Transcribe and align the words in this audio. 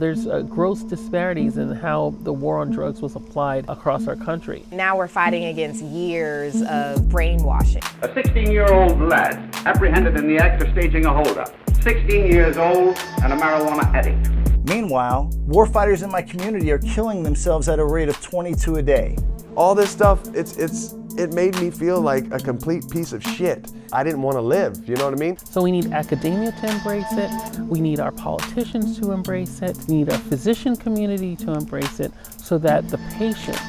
There's 0.00 0.26
uh, 0.26 0.40
gross 0.40 0.82
disparities 0.82 1.56
in 1.56 1.70
how 1.70 2.16
the 2.22 2.32
war 2.32 2.58
on 2.58 2.72
drugs 2.72 3.00
was 3.00 3.14
applied 3.14 3.64
across 3.68 4.08
our 4.08 4.16
country. 4.16 4.64
Now 4.72 4.96
we're 4.96 5.06
fighting 5.06 5.44
against 5.44 5.84
years 5.84 6.62
of 6.62 7.08
brainwashing. 7.08 7.82
A 8.02 8.12
16 8.12 8.50
year 8.50 8.66
old 8.66 9.00
lad 9.00 9.54
apprehended 9.64 10.16
in 10.16 10.26
the 10.26 10.36
act 10.36 10.60
of 10.64 10.70
staging 10.72 11.06
a 11.06 11.12
holdup. 11.12 11.54
16 11.80 12.26
years 12.26 12.56
old 12.56 12.98
and 13.22 13.32
a 13.32 13.36
marijuana 13.36 13.84
addict. 13.94 14.30
Meanwhile, 14.68 15.30
warfighters 15.46 16.02
in 16.02 16.10
my 16.10 16.22
community 16.22 16.72
are 16.72 16.80
killing 16.80 17.22
themselves 17.22 17.68
at 17.68 17.78
a 17.78 17.84
rate 17.84 18.08
of 18.08 18.20
22 18.20 18.74
a 18.74 18.82
day. 18.82 19.16
All 19.54 19.76
this 19.76 19.90
stuff, 19.90 20.26
it's, 20.34 20.56
it's, 20.56 20.96
it 21.16 21.32
made 21.32 21.58
me 21.60 21.70
feel 21.70 22.00
like 22.00 22.32
a 22.32 22.38
complete 22.38 22.88
piece 22.90 23.12
of 23.12 23.22
shit. 23.22 23.70
I 23.92 24.02
didn't 24.02 24.22
want 24.22 24.36
to 24.36 24.40
live, 24.40 24.88
you 24.88 24.96
know 24.96 25.04
what 25.04 25.14
I 25.14 25.16
mean? 25.16 25.36
So 25.36 25.62
we 25.62 25.70
need 25.70 25.92
academia 25.92 26.52
to 26.52 26.66
embrace 26.66 27.12
it, 27.12 27.60
we 27.60 27.80
need 27.80 28.00
our 28.00 28.12
politicians 28.12 28.98
to 29.00 29.12
embrace 29.12 29.62
it, 29.62 29.76
we 29.88 29.96
need 29.96 30.10
our 30.10 30.18
physician 30.18 30.74
community 30.74 31.36
to 31.36 31.52
embrace 31.52 32.00
it 32.00 32.12
so 32.38 32.58
that 32.58 32.88
the 32.88 32.98
patients 33.16 33.60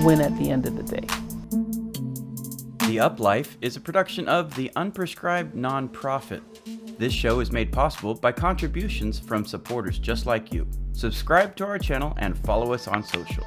win 0.00 0.20
at 0.20 0.36
the 0.38 0.50
end 0.50 0.66
of 0.66 0.76
the 0.76 0.82
day. 0.82 1.06
The 2.88 3.00
Up 3.00 3.20
Life 3.20 3.58
is 3.60 3.76
a 3.76 3.80
production 3.80 4.26
of 4.28 4.54
the 4.54 4.70
Unprescribed 4.74 5.52
Nonprofit. 5.52 6.42
This 6.98 7.12
show 7.12 7.38
is 7.38 7.52
made 7.52 7.70
possible 7.70 8.14
by 8.14 8.32
contributions 8.32 9.20
from 9.20 9.44
supporters 9.44 9.98
just 9.98 10.26
like 10.26 10.52
you. 10.52 10.66
Subscribe 10.92 11.54
to 11.56 11.64
our 11.64 11.78
channel 11.78 12.12
and 12.16 12.36
follow 12.38 12.72
us 12.72 12.88
on 12.88 13.04
social. 13.04 13.46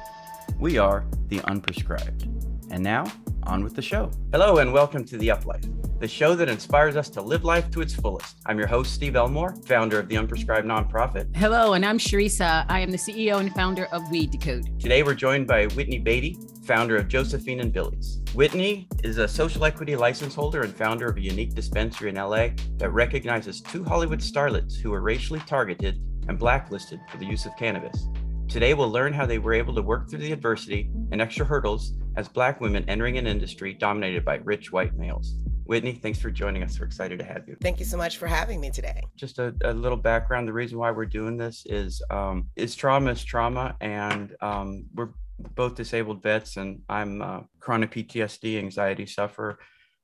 We 0.58 0.78
are 0.78 1.04
the 1.28 1.40
Unprescribed. 1.40 2.28
And 2.70 2.82
now, 2.82 3.04
on 3.44 3.64
with 3.64 3.74
the 3.74 3.82
show. 3.82 4.10
Hello, 4.32 4.58
and 4.58 4.72
welcome 4.72 5.04
to 5.04 5.16
the 5.16 5.30
Up 5.30 5.46
Life, 5.46 5.64
the 5.98 6.08
show 6.08 6.34
that 6.34 6.48
inspires 6.48 6.96
us 6.96 7.08
to 7.10 7.22
live 7.22 7.44
life 7.44 7.70
to 7.70 7.80
its 7.80 7.94
fullest. 7.94 8.36
I'm 8.46 8.58
your 8.58 8.66
host, 8.66 8.94
Steve 8.94 9.16
Elmore, 9.16 9.54
founder 9.66 9.98
of 9.98 10.08
the 10.08 10.16
Unprescribed 10.16 10.64
Nonprofit. 10.64 11.34
Hello, 11.36 11.74
and 11.74 11.84
I'm 11.84 11.98
Sharisa. 11.98 12.64
I 12.68 12.80
am 12.80 12.90
the 12.90 12.96
CEO 12.96 13.40
and 13.40 13.52
founder 13.54 13.86
of 13.86 14.10
Weed 14.10 14.30
Decode. 14.30 14.80
Today, 14.80 15.02
we're 15.02 15.14
joined 15.14 15.46
by 15.46 15.66
Whitney 15.66 15.98
Beatty, 15.98 16.38
founder 16.64 16.96
of 16.96 17.08
Josephine 17.08 17.60
and 17.60 17.72
Billie's. 17.72 18.20
Whitney 18.34 18.88
is 19.02 19.18
a 19.18 19.28
social 19.28 19.64
equity 19.64 19.96
license 19.96 20.34
holder 20.34 20.62
and 20.62 20.74
founder 20.74 21.06
of 21.06 21.16
a 21.16 21.20
unique 21.20 21.54
dispensary 21.54 22.10
in 22.10 22.16
LA 22.16 22.48
that 22.78 22.90
recognizes 22.90 23.60
two 23.60 23.84
Hollywood 23.84 24.20
starlets 24.20 24.76
who 24.76 24.90
were 24.90 25.02
racially 25.02 25.40
targeted 25.40 26.00
and 26.28 26.38
blacklisted 26.38 27.00
for 27.10 27.18
the 27.18 27.26
use 27.26 27.46
of 27.46 27.56
cannabis. 27.56 28.06
Today, 28.52 28.74
we'll 28.74 28.90
learn 28.90 29.14
how 29.14 29.24
they 29.24 29.38
were 29.38 29.54
able 29.54 29.74
to 29.74 29.80
work 29.80 30.10
through 30.10 30.18
the 30.18 30.30
adversity 30.30 30.90
and 31.10 31.22
extra 31.22 31.46
hurdles 31.46 31.94
as 32.16 32.28
Black 32.28 32.60
women 32.60 32.84
entering 32.86 33.16
an 33.16 33.26
industry 33.26 33.72
dominated 33.72 34.26
by 34.26 34.34
rich 34.44 34.70
white 34.70 34.94
males. 34.94 35.36
Whitney, 35.64 35.94
thanks 35.94 36.18
for 36.18 36.30
joining 36.30 36.62
us. 36.62 36.78
We're 36.78 36.84
excited 36.84 37.18
to 37.20 37.24
have 37.24 37.48
you. 37.48 37.56
Thank 37.62 37.78
you 37.78 37.86
so 37.86 37.96
much 37.96 38.18
for 38.18 38.26
having 38.26 38.60
me 38.60 38.68
today. 38.68 39.04
Just 39.16 39.38
a, 39.38 39.54
a 39.64 39.72
little 39.72 39.96
background. 39.96 40.46
The 40.46 40.52
reason 40.52 40.76
why 40.76 40.90
we're 40.90 41.06
doing 41.06 41.38
this 41.38 41.64
is 41.64 42.02
um, 42.10 42.50
is 42.54 42.74
trauma 42.74 43.12
is 43.12 43.24
trauma, 43.24 43.74
and 43.80 44.36
um, 44.42 44.84
we're 44.94 45.08
both 45.54 45.74
disabled 45.74 46.22
vets, 46.22 46.58
and 46.58 46.82
I'm 46.90 47.22
uh, 47.22 47.40
chronic 47.58 47.90
PTSD, 47.90 48.58
anxiety 48.58 49.06
sufferer, 49.06 49.60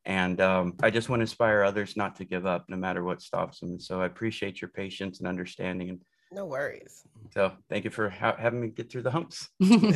and 0.07 0.41
um, 0.41 0.73
I 0.83 0.89
just 0.89 1.11
want 1.11 1.21
to 1.21 1.25
inspire 1.25 1.65
others 1.65 1.99
not 1.99 2.17
to 2.17 2.25
give 2.25 2.47
up, 2.47 2.65
no 2.71 2.79
matter 2.79 3.05
what 3.05 3.21
stops 3.21 3.61
them. 3.61 3.73
And 3.73 3.83
so 3.83 4.01
I 4.01 4.07
appreciate 4.07 4.63
your 4.63 4.71
patience 4.71 5.19
and 5.19 5.29
understanding. 5.29 5.91
And 5.91 6.01
no 6.33 6.47
worries. 6.47 7.03
So 7.33 7.53
thank 7.69 7.85
you 7.85 7.91
for 7.91 8.09
ha- 8.09 8.37
having 8.39 8.61
me 8.61 8.69
get 8.69 8.91
through 8.91 9.03
the 9.03 9.11
humps. 9.11 9.49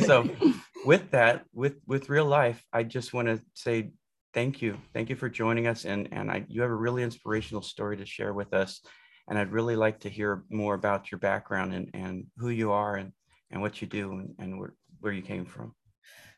so 0.05 0.29
with 0.85 1.11
that, 1.11 1.45
with 1.53 1.75
with 1.87 2.09
real 2.09 2.25
life, 2.25 2.63
I 2.71 2.83
just 2.83 3.13
want 3.13 3.27
to 3.27 3.39
say 3.53 3.91
thank 4.33 4.61
you, 4.61 4.77
thank 4.93 5.09
you 5.09 5.15
for 5.15 5.29
joining 5.29 5.67
us, 5.67 5.85
and 5.85 6.09
and 6.11 6.31
I 6.31 6.45
you 6.47 6.61
have 6.61 6.71
a 6.71 6.75
really 6.75 7.03
inspirational 7.03 7.61
story 7.61 7.97
to 7.97 8.05
share 8.05 8.33
with 8.33 8.53
us, 8.53 8.81
and 9.27 9.37
I'd 9.37 9.51
really 9.51 9.75
like 9.75 9.99
to 10.01 10.09
hear 10.09 10.43
more 10.49 10.75
about 10.75 11.11
your 11.11 11.19
background 11.19 11.73
and 11.73 11.89
and 11.93 12.25
who 12.37 12.49
you 12.49 12.71
are 12.71 12.95
and 12.95 13.11
and 13.51 13.61
what 13.61 13.81
you 13.81 13.87
do 13.87 14.11
and, 14.13 14.35
and 14.39 14.59
where 14.59 14.73
where 14.99 15.13
you 15.13 15.21
came 15.21 15.45
from. 15.45 15.73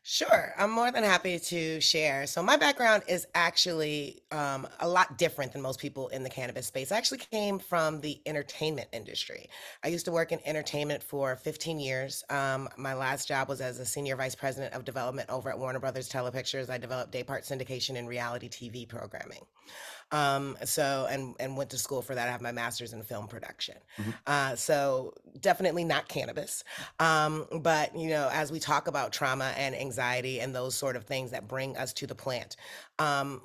Sure, 0.08 0.54
I'm 0.56 0.70
more 0.70 0.92
than 0.92 1.02
happy 1.02 1.36
to 1.36 1.80
share. 1.80 2.28
So, 2.28 2.40
my 2.40 2.56
background 2.56 3.02
is 3.08 3.26
actually 3.34 4.22
um, 4.30 4.68
a 4.78 4.88
lot 4.88 5.18
different 5.18 5.52
than 5.52 5.60
most 5.60 5.80
people 5.80 6.06
in 6.10 6.22
the 6.22 6.30
cannabis 6.30 6.68
space. 6.68 6.92
I 6.92 6.96
actually 6.96 7.18
came 7.18 7.58
from 7.58 8.00
the 8.00 8.20
entertainment 8.24 8.86
industry. 8.92 9.50
I 9.82 9.88
used 9.88 10.04
to 10.04 10.12
work 10.12 10.30
in 10.30 10.38
entertainment 10.44 11.02
for 11.02 11.34
15 11.34 11.80
years. 11.80 12.22
Um, 12.30 12.68
my 12.76 12.94
last 12.94 13.26
job 13.26 13.48
was 13.48 13.60
as 13.60 13.80
a 13.80 13.84
senior 13.84 14.14
vice 14.14 14.36
president 14.36 14.74
of 14.74 14.84
development 14.84 15.28
over 15.28 15.50
at 15.50 15.58
Warner 15.58 15.80
Brothers 15.80 16.08
Telepictures. 16.08 16.70
I 16.70 16.78
developed 16.78 17.10
day 17.10 17.24
part 17.24 17.42
syndication 17.42 17.98
and 17.98 18.06
reality 18.06 18.48
TV 18.48 18.88
programming. 18.88 19.44
Um, 20.12 20.56
so 20.64 21.06
and 21.10 21.34
and 21.40 21.56
went 21.56 21.70
to 21.70 21.78
school 21.78 22.02
for 22.02 22.14
that. 22.14 22.28
I 22.28 22.30
have 22.30 22.40
my 22.40 22.52
master's 22.52 22.92
in 22.92 23.02
film 23.02 23.26
production. 23.26 23.76
Mm-hmm. 23.98 24.10
Uh, 24.26 24.56
so 24.56 25.14
definitely 25.40 25.84
not 25.84 26.08
cannabis. 26.08 26.64
Um, 27.00 27.46
but 27.60 27.96
you 27.96 28.10
know, 28.10 28.28
as 28.32 28.52
we 28.52 28.60
talk 28.60 28.88
about 28.88 29.12
trauma 29.12 29.52
and 29.56 29.74
anxiety 29.74 30.40
and 30.40 30.54
those 30.54 30.74
sort 30.74 30.96
of 30.96 31.04
things 31.04 31.32
that 31.32 31.48
bring 31.48 31.76
us 31.76 31.92
to 31.94 32.06
the 32.06 32.14
plant, 32.14 32.56
um, 32.98 33.42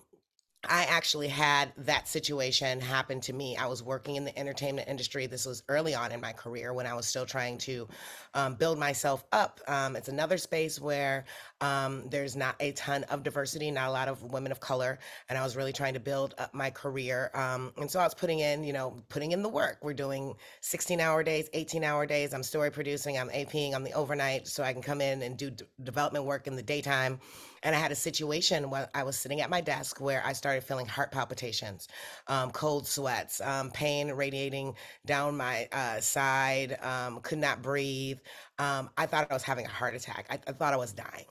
I 0.70 0.84
actually 0.84 1.28
had 1.28 1.74
that 1.78 2.08
situation 2.08 2.80
happen 2.80 3.20
to 3.22 3.34
me. 3.34 3.58
I 3.58 3.66
was 3.66 3.82
working 3.82 4.16
in 4.16 4.26
the 4.26 4.38
entertainment 4.38 4.88
industry. 4.88 5.26
This 5.26 5.48
was 5.48 5.64
early 5.70 5.96
on 5.96 6.12
in 6.12 6.22
my 6.22 6.34
career 6.34 6.72
when 6.72 6.86
I 6.86 6.94
was 6.94 7.08
still 7.08 7.26
trying 7.26 7.58
to 7.60 7.88
um, 8.36 8.56
build 8.56 8.78
myself 8.78 9.24
up. 9.32 9.60
Um, 9.68 9.96
it's 9.96 10.08
another 10.08 10.38
space 10.38 10.80
where 10.80 11.26
um, 11.62 12.04
there's 12.10 12.36
not 12.36 12.56
a 12.60 12.74
ton 12.74 13.04
of 13.06 13.24
diversity, 13.24 13.72
not 13.72 13.90
a 13.90 13.92
lot 13.92 14.08
of 14.08 14.22
women 14.32 14.52
of 14.52 14.60
color, 14.60 15.00
and 15.30 15.38
I 15.38 15.44
was 15.44 15.56
really 15.56 15.74
trying 15.74 15.96
to 15.96 16.00
build 16.00 16.36
up 16.38 16.54
my 16.54 16.70
career. 16.70 17.32
Um, 17.34 17.72
and 17.78 17.90
so 17.90 18.00
I 18.00 18.04
was 18.04 18.14
putting 18.14 18.40
in, 18.40 18.64
you 18.64 18.74
know, 18.74 19.02
putting 19.10 19.32
in 19.32 19.42
the 19.42 19.50
work. 19.50 19.80
We're 19.82 19.94
doing 19.94 20.36
16-hour 20.62 21.24
days, 21.24 21.50
18-hour 21.56 22.06
days. 22.06 22.36
I'm 22.36 22.44
story 22.44 22.70
producing. 22.70 23.18
I'm 23.18 23.30
APing. 23.30 23.74
I'm 23.74 23.84
the 23.84 23.94
overnight, 23.94 24.48
so 24.48 24.64
I 24.64 24.74
can 24.74 24.84
come 24.84 25.02
in 25.02 25.24
and 25.24 25.38
do 25.38 25.50
d- 25.50 25.66
development 25.84 26.26
work 26.26 26.46
in 26.46 26.56
the 26.56 26.64
daytime. 26.64 27.20
And 27.64 27.76
I 27.76 27.80
had 27.80 27.92
a 27.92 27.96
situation 27.96 28.70
where 28.72 28.90
I 28.96 29.04
was 29.04 29.16
sitting 29.16 29.42
at 29.42 29.50
my 29.50 29.62
desk 29.62 30.02
where 30.02 30.24
I 30.26 30.34
started 30.34 30.51
feeling 30.60 30.86
heart 30.86 31.12
palpitations, 31.12 31.88
um, 32.28 32.52
cold 32.52 32.88
sweats, 32.88 33.40
um, 33.42 33.72
pain 33.72 34.12
radiating 34.12 34.76
down 35.06 35.38
my 35.38 35.68
uh, 35.72 36.00
side, 36.00 36.78
um, 36.82 37.20
could 37.22 37.38
not 37.38 37.62
breathe. 37.62 38.20
Um, 38.60 38.90
I 38.98 39.06
thought 39.06 39.28
I 39.30 39.34
was 39.34 39.44
having 39.44 39.66
a 39.66 39.70
heart 39.70 39.96
attack. 39.96 40.26
I, 40.30 40.40
I 40.48 40.52
thought 40.52 40.74
I 40.74 40.78
was 40.78 40.92
dying. 40.94 41.26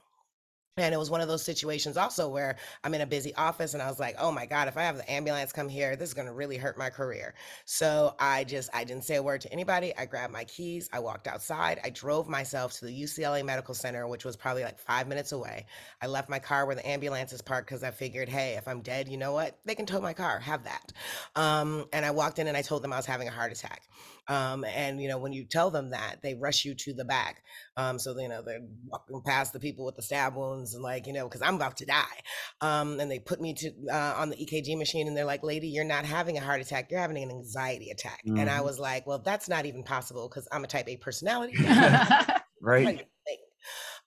And 0.80 0.94
it 0.94 0.98
was 0.98 1.10
one 1.10 1.20
of 1.20 1.28
those 1.28 1.44
situations 1.44 1.96
also 1.96 2.28
where 2.28 2.56
I'm 2.84 2.94
in 2.94 3.00
a 3.00 3.06
busy 3.06 3.34
office 3.34 3.74
and 3.74 3.82
I 3.82 3.88
was 3.88 3.98
like, 3.98 4.16
oh 4.18 4.32
my 4.32 4.46
God, 4.46 4.68
if 4.68 4.76
I 4.76 4.82
have 4.82 4.96
the 4.96 5.10
ambulance 5.10 5.52
come 5.52 5.68
here, 5.68 5.96
this 5.96 6.10
is 6.10 6.14
going 6.14 6.26
to 6.26 6.32
really 6.32 6.56
hurt 6.56 6.78
my 6.78 6.90
career. 6.90 7.34
So 7.64 8.14
I 8.18 8.44
just, 8.44 8.70
I 8.74 8.84
didn't 8.84 9.04
say 9.04 9.16
a 9.16 9.22
word 9.22 9.40
to 9.42 9.52
anybody. 9.52 9.92
I 9.96 10.06
grabbed 10.06 10.32
my 10.32 10.44
keys. 10.44 10.88
I 10.92 11.00
walked 11.00 11.26
outside. 11.26 11.80
I 11.84 11.90
drove 11.90 12.28
myself 12.28 12.72
to 12.78 12.86
the 12.86 13.02
UCLA 13.02 13.44
Medical 13.44 13.74
Center, 13.74 14.06
which 14.06 14.24
was 14.24 14.36
probably 14.36 14.64
like 14.64 14.78
five 14.78 15.08
minutes 15.08 15.32
away. 15.32 15.66
I 16.02 16.06
left 16.06 16.28
my 16.28 16.38
car 16.38 16.66
where 16.66 16.76
the 16.76 16.86
ambulance 16.86 17.32
is 17.32 17.42
parked 17.42 17.68
because 17.68 17.82
I 17.82 17.90
figured, 17.90 18.28
hey, 18.28 18.54
if 18.56 18.66
I'm 18.66 18.80
dead, 18.80 19.08
you 19.08 19.16
know 19.16 19.32
what? 19.32 19.58
They 19.64 19.74
can 19.74 19.86
tow 19.86 20.00
my 20.00 20.12
car, 20.12 20.38
have 20.40 20.64
that. 20.64 20.92
Um, 21.36 21.86
and 21.92 22.04
I 22.04 22.10
walked 22.10 22.38
in 22.38 22.48
and 22.48 22.56
I 22.56 22.62
told 22.62 22.82
them 22.82 22.92
I 22.92 22.96
was 22.96 23.06
having 23.06 23.28
a 23.28 23.32
heart 23.32 23.52
attack. 23.52 23.82
Um, 24.30 24.64
and 24.64 25.02
you 25.02 25.08
know, 25.08 25.18
when 25.18 25.32
you 25.32 25.44
tell 25.44 25.70
them 25.70 25.90
that, 25.90 26.22
they 26.22 26.34
rush 26.34 26.64
you 26.64 26.74
to 26.76 26.94
the 26.94 27.04
back. 27.04 27.42
Um, 27.76 27.98
so 27.98 28.16
you 28.16 28.28
know 28.28 28.42
they're 28.42 28.62
walking 28.86 29.22
past 29.26 29.52
the 29.52 29.58
people 29.58 29.84
with 29.84 29.96
the 29.96 30.02
stab 30.02 30.36
wounds 30.36 30.74
and 30.74 30.84
like 30.84 31.08
you 31.08 31.12
know, 31.12 31.28
because 31.28 31.42
I'm 31.42 31.56
about 31.56 31.78
to 31.78 31.86
die. 31.86 32.04
Um, 32.60 33.00
and 33.00 33.10
they 33.10 33.18
put 33.18 33.40
me 33.40 33.54
to 33.54 33.72
uh, 33.92 34.14
on 34.16 34.30
the 34.30 34.36
EKG 34.36 34.78
machine, 34.78 35.08
and 35.08 35.16
they're 35.16 35.24
like, 35.24 35.42
"Lady, 35.42 35.66
you're 35.66 35.84
not 35.84 36.04
having 36.04 36.38
a 36.38 36.40
heart 36.40 36.60
attack. 36.60 36.92
You're 36.92 37.00
having 37.00 37.20
an 37.20 37.30
anxiety 37.30 37.90
attack." 37.90 38.22
Mm-hmm. 38.24 38.38
And 38.38 38.48
I 38.48 38.58
mm-hmm. 38.58 38.66
was 38.66 38.78
like, 38.78 39.04
"Well, 39.04 39.18
that's 39.18 39.48
not 39.48 39.66
even 39.66 39.82
possible 39.82 40.28
because 40.28 40.46
I'm 40.52 40.62
a 40.62 40.68
Type 40.68 40.88
A 40.88 40.96
personality." 40.96 41.56
right. 42.60 43.06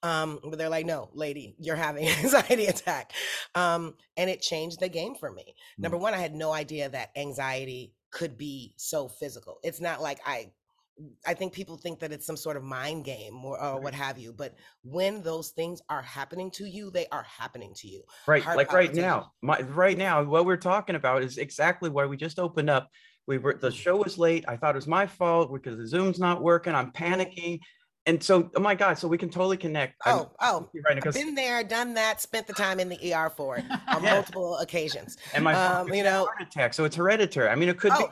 Um, 0.03 0.39
but 0.44 0.57
they're 0.57 0.68
like, 0.68 0.86
no, 0.86 1.09
lady, 1.13 1.56
you're 1.59 1.77
having 1.77 2.06
an 2.06 2.13
anxiety 2.24 2.65
attack. 2.65 3.13
Um, 3.56 3.95
and 4.18 4.30
it 4.30 4.42
changed 4.42 4.81
the 4.81 4.89
game 4.89 5.15
for 5.15 5.31
me. 5.31 5.56
Number 5.77 5.98
one, 5.98 6.13
I 6.13 6.18
had 6.18 6.36
no 6.36 6.51
idea 6.51 6.89
that 6.89 7.12
anxiety 7.15 7.94
could 8.13 8.38
be 8.38 8.74
so 8.77 9.07
physical. 9.07 9.60
It's 9.63 9.81
not 9.81 10.01
like 10.01 10.19
I 10.25 10.51
I 11.25 11.33
think 11.33 11.54
people 11.54 11.75
think 11.75 12.00
that 12.00 12.12
it's 12.12 12.25
some 12.25 12.38
sort 12.38 12.56
of 12.56 12.63
mind 12.63 13.04
game 13.04 13.44
or, 13.44 13.60
or, 13.60 13.81
what 13.81 13.95
have 13.95 14.19
you. 14.19 14.31
But 14.31 14.54
when 14.83 15.24
those 15.24 15.50
things 15.50 15.81
are 15.89 16.04
happening 16.04 16.51
to 16.51 16.65
you, 16.65 16.92
they 16.92 17.07
are 17.12 17.24
happening 17.24 17.74
to 17.77 17.88
you. 17.88 18.04
Right. 18.27 18.45
Like 18.45 18.71
right 18.71 18.94
now, 18.94 19.31
my, 19.42 19.60
right 19.62 19.98
now, 19.98 20.24
what 20.24 20.45
we're 20.45 20.56
talking 20.56 20.95
about 20.95 21.24
is 21.24 21.39
exactly 21.39 21.89
why 21.89 22.06
we 22.06 22.15
just 22.15 22.38
opened 22.38 22.69
up. 22.69 22.89
We 23.25 23.39
were, 23.39 23.56
the 23.56 23.69
mm. 23.69 23.75
show 23.75 23.95
was 23.95 24.19
late. 24.19 24.45
I 24.48 24.56
thought 24.56 24.75
it 24.75 24.77
was 24.77 24.88
my 24.88 25.07
fault 25.07 25.51
because 25.51 25.77
the 25.77 25.88
Zoom's 25.88 26.19
not 26.19 26.44
working. 26.44 26.75
I'm 26.75 26.92
panicking 26.92 27.60
and 28.05 28.21
so, 28.21 28.50
oh 28.55 28.59
my 28.59 28.75
God, 28.75 28.97
so 28.97 29.07
we 29.07 29.17
can 29.17 29.29
totally 29.29 29.55
connect. 29.55 30.01
Oh, 30.05 30.31
I'm, 30.39 30.50
oh, 30.50 30.69
right 30.85 31.05
I've 31.05 31.13
been 31.13 31.35
there, 31.35 31.63
done 31.63 31.94
that, 31.94 32.19
spent 32.19 32.47
the 32.47 32.53
time 32.53 32.79
in 32.79 32.89
the 32.89 33.13
ER 33.13 33.29
for 33.29 33.57
it 33.57 33.65
on 33.88 34.03
yeah. 34.03 34.15
multiple 34.15 34.57
occasions. 34.57 35.17
And 35.33 35.44
my, 35.44 35.53
um, 35.53 35.94
you 35.94 36.03
know, 36.03 36.25
heart 36.25 36.41
attack. 36.41 36.73
So 36.73 36.83
it's 36.83 36.95
hereditary. 36.95 37.47
I 37.47 37.55
mean, 37.55 37.69
it 37.69 37.77
could 37.77 37.94
oh, 37.94 38.11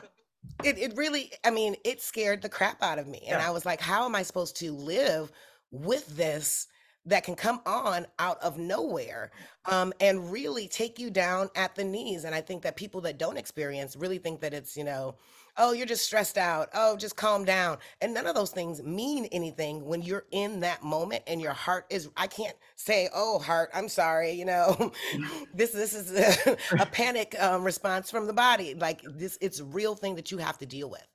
be. 0.63 0.69
It, 0.69 0.77
it 0.77 0.95
really, 0.95 1.31
I 1.43 1.51
mean, 1.51 1.75
it 1.83 2.01
scared 2.01 2.41
the 2.41 2.49
crap 2.49 2.81
out 2.81 2.99
of 2.99 3.07
me. 3.07 3.19
And 3.27 3.41
yeah. 3.41 3.47
I 3.47 3.51
was 3.51 3.65
like, 3.65 3.81
how 3.81 4.05
am 4.05 4.15
I 4.15 4.23
supposed 4.23 4.55
to 4.57 4.71
live 4.71 5.31
with 5.71 6.07
this 6.15 6.67
that 7.05 7.23
can 7.23 7.35
come 7.35 7.61
on 7.65 8.05
out 8.19 8.41
of 8.41 8.57
nowhere 8.57 9.31
um, 9.65 9.91
and 9.99 10.31
really 10.31 10.67
take 10.67 10.99
you 10.99 11.09
down 11.09 11.49
at 11.55 11.75
the 11.75 11.83
knees? 11.83 12.23
And 12.23 12.33
I 12.33 12.41
think 12.41 12.61
that 12.63 12.77
people 12.77 13.01
that 13.01 13.17
don't 13.17 13.37
experience 13.37 13.97
really 13.97 14.19
think 14.19 14.39
that 14.41 14.53
it's, 14.53 14.77
you 14.77 14.85
know, 14.85 15.15
oh, 15.61 15.73
you're 15.73 15.85
just 15.85 16.03
stressed 16.03 16.39
out. 16.39 16.69
Oh, 16.73 16.97
just 16.97 17.15
calm 17.15 17.45
down. 17.45 17.77
And 18.01 18.15
none 18.15 18.25
of 18.25 18.33
those 18.33 18.49
things 18.49 18.81
mean 18.81 19.25
anything 19.31 19.85
when 19.85 20.01
you're 20.01 20.25
in 20.31 20.59
that 20.61 20.83
moment 20.83 21.21
and 21.27 21.39
your 21.39 21.53
heart 21.53 21.85
is, 21.91 22.09
I 22.17 22.25
can't 22.25 22.55
say, 22.75 23.09
oh, 23.13 23.37
heart, 23.37 23.69
I'm 23.71 23.87
sorry. 23.87 24.31
You 24.31 24.45
know, 24.45 24.91
this, 25.53 25.71
this 25.71 25.93
is 25.93 26.11
a, 26.11 26.57
a 26.81 26.85
panic 26.87 27.35
um, 27.39 27.63
response 27.63 28.09
from 28.09 28.25
the 28.25 28.33
body. 28.33 28.73
Like 28.73 29.01
this, 29.03 29.37
it's 29.39 29.59
a 29.59 29.65
real 29.65 29.93
thing 29.93 30.15
that 30.15 30.31
you 30.31 30.39
have 30.39 30.57
to 30.57 30.65
deal 30.65 30.89
with. 30.89 31.07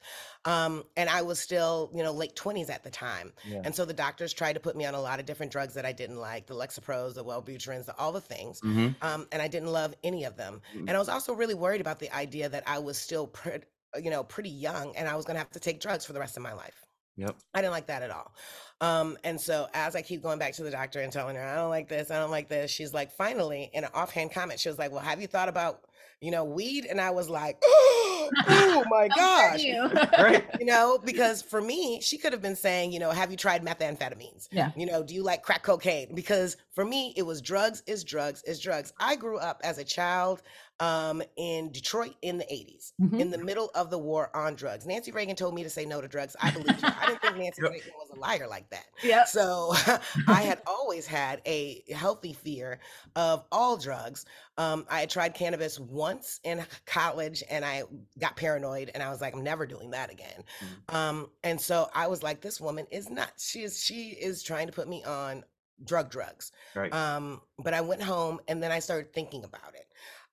Um, 0.44 0.84
and 0.96 1.10
I 1.10 1.22
was 1.22 1.40
still, 1.40 1.90
you 1.92 2.04
know, 2.04 2.12
late 2.12 2.36
20s 2.36 2.70
at 2.70 2.84
the 2.84 2.90
time. 2.90 3.32
Yeah. 3.44 3.62
And 3.64 3.74
so 3.74 3.84
the 3.84 3.92
doctors 3.92 4.32
tried 4.32 4.52
to 4.52 4.60
put 4.60 4.76
me 4.76 4.86
on 4.86 4.94
a 4.94 5.00
lot 5.00 5.18
of 5.18 5.26
different 5.26 5.50
drugs 5.50 5.74
that 5.74 5.84
I 5.84 5.90
didn't 5.90 6.18
like 6.18 6.46
the 6.46 6.54
Lexapros, 6.54 7.14
the 7.14 7.24
Wellbutrins, 7.24 7.86
the, 7.86 7.98
all 7.98 8.12
the 8.12 8.20
things. 8.20 8.60
Mhm. 8.60 8.94
Um, 9.02 9.26
and 9.32 9.42
I 9.42 9.48
didn't 9.48 9.72
love 9.72 9.92
any 10.04 10.22
of 10.22 10.36
them. 10.36 10.62
Mm. 10.72 10.82
And 10.82 10.90
I 10.90 10.98
was 11.00 11.08
also 11.08 11.32
really 11.32 11.54
worried 11.54 11.80
about 11.80 11.98
the 11.98 12.14
idea 12.14 12.48
that 12.48 12.62
I 12.64 12.78
was 12.78 12.96
still, 12.96 13.26
pre- 13.26 13.58
you 14.02 14.10
know, 14.10 14.22
pretty 14.24 14.50
young 14.50 14.94
and 14.96 15.08
I 15.08 15.16
was 15.16 15.24
going 15.24 15.34
to 15.34 15.40
have 15.40 15.50
to 15.52 15.60
take 15.60 15.80
drugs 15.80 16.04
for 16.04 16.12
the 16.12 16.20
rest 16.20 16.36
of 16.36 16.42
my 16.42 16.52
life. 16.52 16.84
Yep. 17.16 17.36
I 17.54 17.60
didn't 17.60 17.72
like 17.72 17.86
that 17.86 18.02
at 18.02 18.10
all. 18.10 18.34
Um, 18.80 19.16
and 19.24 19.40
so 19.40 19.68
as 19.72 19.96
I 19.96 20.02
keep 20.02 20.22
going 20.22 20.38
back 20.38 20.52
to 20.54 20.62
the 20.62 20.70
doctor 20.70 21.00
and 21.00 21.10
telling 21.10 21.36
her, 21.36 21.42
I 21.42 21.56
don't 21.56 21.70
like 21.70 21.88
this, 21.88 22.10
I 22.10 22.18
don't 22.18 22.30
like 22.30 22.48
this, 22.48 22.70
she's 22.70 22.92
like, 22.92 23.10
finally, 23.12 23.70
in 23.72 23.84
an 23.84 23.90
offhand 23.94 24.32
comment, 24.32 24.60
she 24.60 24.68
was 24.68 24.78
like, 24.78 24.92
Well, 24.92 25.00
have 25.00 25.20
you 25.20 25.26
thought 25.26 25.48
about, 25.48 25.80
you 26.20 26.30
know, 26.30 26.44
weed? 26.44 26.84
And 26.84 27.00
I 27.00 27.10
was 27.10 27.30
like, 27.30 27.56
Oh 27.66 28.84
my 28.90 29.08
gosh. 29.16 29.64
Right. 30.18 30.44
You 30.58 30.66
know, 30.66 30.98
because 31.02 31.42
for 31.42 31.60
me, 31.60 32.00
she 32.02 32.18
could 32.18 32.32
have 32.32 32.42
been 32.42 32.56
saying, 32.56 32.92
you 32.92 32.98
know, 32.98 33.10
have 33.10 33.30
you 33.30 33.36
tried 33.36 33.64
methamphetamines? 33.64 34.48
Yeah. 34.50 34.72
You 34.76 34.86
know, 34.86 35.02
do 35.02 35.14
you 35.14 35.22
like 35.22 35.42
crack 35.42 35.62
cocaine? 35.62 36.14
Because 36.14 36.56
for 36.74 36.84
me, 36.84 37.14
it 37.16 37.22
was 37.22 37.40
drugs 37.40 37.82
is 37.86 38.04
drugs 38.04 38.42
is 38.44 38.60
drugs. 38.60 38.92
I 38.98 39.16
grew 39.16 39.38
up 39.38 39.60
as 39.64 39.78
a 39.78 39.84
child 39.84 40.42
um, 40.80 41.22
in 41.36 41.72
Detroit 41.72 42.14
in 42.22 42.38
the 42.38 42.44
80s, 42.52 42.92
Mhm. 43.00 43.20
in 43.20 43.30
the 43.30 43.38
middle 43.38 43.70
of 43.74 43.90
the 43.90 43.98
war 43.98 44.30
on 44.36 44.54
drugs. 44.54 44.86
Nancy 44.86 45.10
Reagan 45.12 45.34
told 45.36 45.54
me 45.54 45.62
to 45.62 45.70
say 45.70 45.86
no 45.86 46.00
to 46.00 46.08
drugs. 46.08 46.36
I 46.40 46.50
believe 46.52 46.80
her. 46.80 46.94
I 47.00 47.06
didn't 47.06 47.22
think 47.22 47.36
Nancy 47.38 47.62
Yep. 47.62 47.72
Reagan 47.72 47.92
was 47.98 48.10
a 48.16 48.20
liar 48.20 48.46
like 48.48 48.68
that. 48.70 48.86
Yep. 49.02 49.28
So 49.28 49.72
I 50.28 50.42
had 50.42 50.60
always 50.66 51.06
had 51.06 51.40
a 51.46 51.82
healthy 51.94 52.32
fear 52.32 52.78
of 53.14 53.44
all 53.52 53.76
drugs. 53.76 54.26
Um, 54.58 54.86
I 54.90 55.00
had 55.00 55.10
tried 55.10 55.34
cannabis 55.34 55.78
once 55.80 56.40
in 56.44 56.64
college 56.86 57.42
and 57.50 57.64
I 57.64 57.84
got 58.18 58.36
paranoid 58.36 58.90
and 58.94 59.02
I 59.02 59.10
was 59.10 59.20
like, 59.20 59.34
I'm 59.34 59.44
never 59.44 59.66
doing 59.66 59.90
that 59.92 60.10
again. 60.10 60.44
Um, 60.90 61.30
and 61.44 61.60
so 61.60 61.88
I 61.94 62.06
was 62.06 62.22
like, 62.22 62.40
this 62.40 62.60
woman 62.60 62.86
is 62.90 63.08
nuts. 63.10 63.48
She 63.50 63.62
is 63.62 63.82
she 63.82 64.10
is 64.10 64.42
trying 64.42 64.66
to 64.66 64.72
put 64.72 64.88
me 64.88 65.02
on 65.04 65.44
drug 65.84 66.10
drugs. 66.10 66.52
Right. 66.74 66.92
Um, 66.92 67.42
but 67.58 67.74
I 67.74 67.82
went 67.82 68.02
home 68.02 68.40
and 68.48 68.62
then 68.62 68.72
I 68.72 68.78
started 68.78 69.12
thinking 69.12 69.44
about 69.44 69.74
it. 69.74 69.86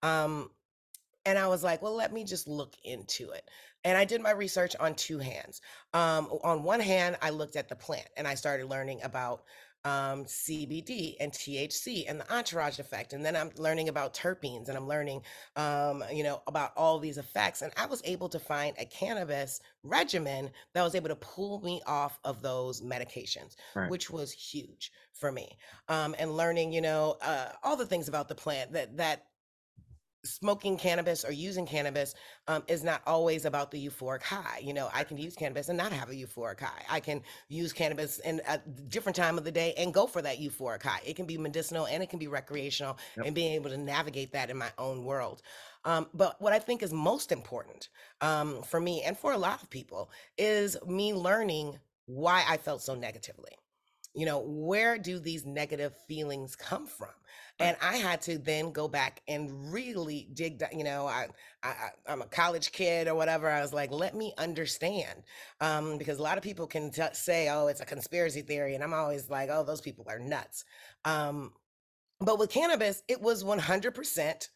Um, 0.04 0.52
and 1.26 1.40
I 1.40 1.48
was 1.48 1.64
like, 1.64 1.82
well, 1.82 1.96
let 1.96 2.14
me 2.14 2.26
just 2.26 2.48
look 2.48 2.76
into 2.84 3.32
it. 3.32 3.50
And 3.86 3.98
I 3.98 4.06
did 4.06 4.22
my 4.22 4.32
research 4.32 4.76
on 4.80 4.96
two 4.96 5.20
hands. 5.20 5.62
Um, 5.94 6.28
on 6.44 6.64
one 6.64 6.82
hand, 6.82 7.18
I 7.22 7.30
looked 7.30 7.56
at 7.56 7.70
the 7.70 7.76
plant 7.76 8.10
and 8.18 8.28
I 8.28 8.36
started 8.36 8.68
learning 8.68 9.02
about 9.04 9.44
um, 9.86 10.24
CBD 10.26 11.16
and 11.20 11.32
THC 11.32 12.06
and 12.08 12.20
the 12.20 12.34
entourage 12.34 12.80
effect. 12.80 13.14
And 13.14 13.26
then 13.26 13.36
I'm 13.36 13.52
learning 13.58 13.90
about 13.90 14.14
terpenes 14.14 14.70
and 14.70 14.78
I'm 14.78 14.88
learning, 14.88 15.24
um, 15.58 16.04
you 16.12 16.24
know, 16.24 16.42
about 16.48 16.72
all 16.78 17.00
these 17.00 17.18
effects. 17.18 17.62
And 17.62 17.74
I 17.78 17.86
was 17.86 18.02
able 18.06 18.30
to 18.30 18.40
find 18.40 18.76
a 18.80 18.86
cannabis 18.86 19.60
regimen 19.84 20.52
that 20.74 20.84
was 20.84 20.96
able 20.96 21.10
to 21.10 21.16
pull 21.18 21.62
me 21.62 21.82
off 21.86 22.20
of 22.24 22.42
those 22.42 22.82
medications, 22.82 23.56
Right. 23.76 23.90
which 23.90 24.10
was 24.10 24.32
huge 24.32 24.92
for 25.14 25.32
me. 25.32 25.58
Um, 25.90 26.16
and 26.18 26.38
learning, 26.38 26.72
you 26.74 26.82
know, 26.82 27.18
uh, 27.22 27.50
all 27.64 27.76
the 27.76 27.86
things 27.86 28.08
about 28.08 28.30
the 28.30 28.36
plant 28.36 28.72
that 28.74 28.98
that 28.98 29.26
smoking 30.26 30.78
cannabis 30.78 31.26
or 31.26 31.32
using 31.32 31.66
cannabis 31.66 32.16
um, 32.48 32.64
is 32.68 32.84
not 32.84 33.02
always 33.06 33.46
about 33.46 33.72
the 33.72 33.88
euphoric 33.88 34.22
high. 34.24 34.60
You 34.64 34.74
know, 34.74 34.90
I 34.94 35.04
can 35.04 35.18
use 35.18 35.36
cannabis 35.36 35.70
and 35.70 35.78
not 35.78 35.92
have 35.92 36.10
a 36.10 36.14
euphoric 36.14 36.62
high. 36.62 36.84
I 36.90 37.00
can 37.00 37.22
use 37.50 37.74
cannabis 37.74 38.20
in 38.20 38.42
a 38.48 38.58
different 38.88 39.16
time 39.16 39.38
of 39.38 39.44
the 39.44 39.52
day 39.52 39.74
and 39.78 39.94
go 39.94 40.08
for 40.08 40.22
that 40.22 40.40
euphoric 40.40 40.84
high. 40.84 41.02
It 41.06 41.16
can 41.16 41.26
be 41.26 41.38
medicinal 41.38 41.88
and 41.88 42.02
it 42.02 42.10
can 42.10 42.20
be 42.20 42.28
recreational 42.28 42.98
Yep. 43.18 43.26
and 43.26 43.36
being 43.36 43.54
able 43.54 43.70
to 43.70 43.78
navigate 43.78 44.32
that 44.34 44.50
in 44.50 44.58
my 44.58 44.72
own 44.78 45.04
world. 45.04 45.42
Um, 45.86 46.08
but 46.14 46.42
what 46.42 46.54
I 46.54 46.60
think 46.60 46.82
is 46.84 46.94
most 46.94 47.32
important 47.32 47.90
um, 48.22 48.62
for 48.64 48.80
me 48.80 49.04
and 49.04 49.18
for 49.18 49.34
a 49.34 49.38
lot 49.38 49.62
of 49.62 49.70
people 49.70 50.10
is 50.38 50.78
me 50.88 51.14
learning 51.14 51.80
why 52.06 52.44
I 52.48 52.58
felt 52.58 52.82
so 52.82 52.96
negatively 52.96 53.52
you 54.16 54.26
know 54.26 54.40
where 54.46 54.98
do 54.98 55.20
these 55.20 55.46
negative 55.46 55.94
feelings 56.08 56.56
come 56.56 56.86
from 56.86 57.10
and 57.60 57.78
i 57.82 57.98
had 57.98 58.22
to 58.22 58.38
then 58.38 58.72
go 58.72 58.88
back 58.88 59.22
and 59.28 59.72
really 59.72 60.28
dig 60.34 60.58
down 60.58 60.70
you 60.76 60.84
know 60.84 61.06
I, 61.06 61.28
I 61.64 61.90
i'm 62.08 62.22
a 62.22 62.26
college 62.26 62.72
kid 62.72 63.08
or 63.08 63.16
whatever 63.16 63.50
i 63.50 63.62
was 63.62 63.74
like 63.74 63.92
let 63.92 64.16
me 64.16 64.34
understand. 64.38 65.24
Um 65.62 65.98
because 65.98 66.20
a 66.20 66.24
lot 66.24 66.38
of 66.38 66.44
people 66.44 66.68
can 66.68 66.92
t- 66.92 67.04
say 67.14 67.50
oh 67.50 67.68
it's 67.68 67.82
a 67.82 67.86
conspiracy 67.86 68.42
theory 68.42 68.76
and 68.76 68.84
i'm 68.84 68.94
always 68.94 69.30
like 69.30 69.50
oh 69.52 69.64
those 69.64 69.82
people 69.82 70.06
are 70.10 70.20
nuts. 70.20 70.66
Um 71.06 71.54
but 72.20 72.40
with 72.40 72.50
cannabis 72.50 73.04
it 73.08 73.22
was 73.22 73.44
100% 73.44 74.48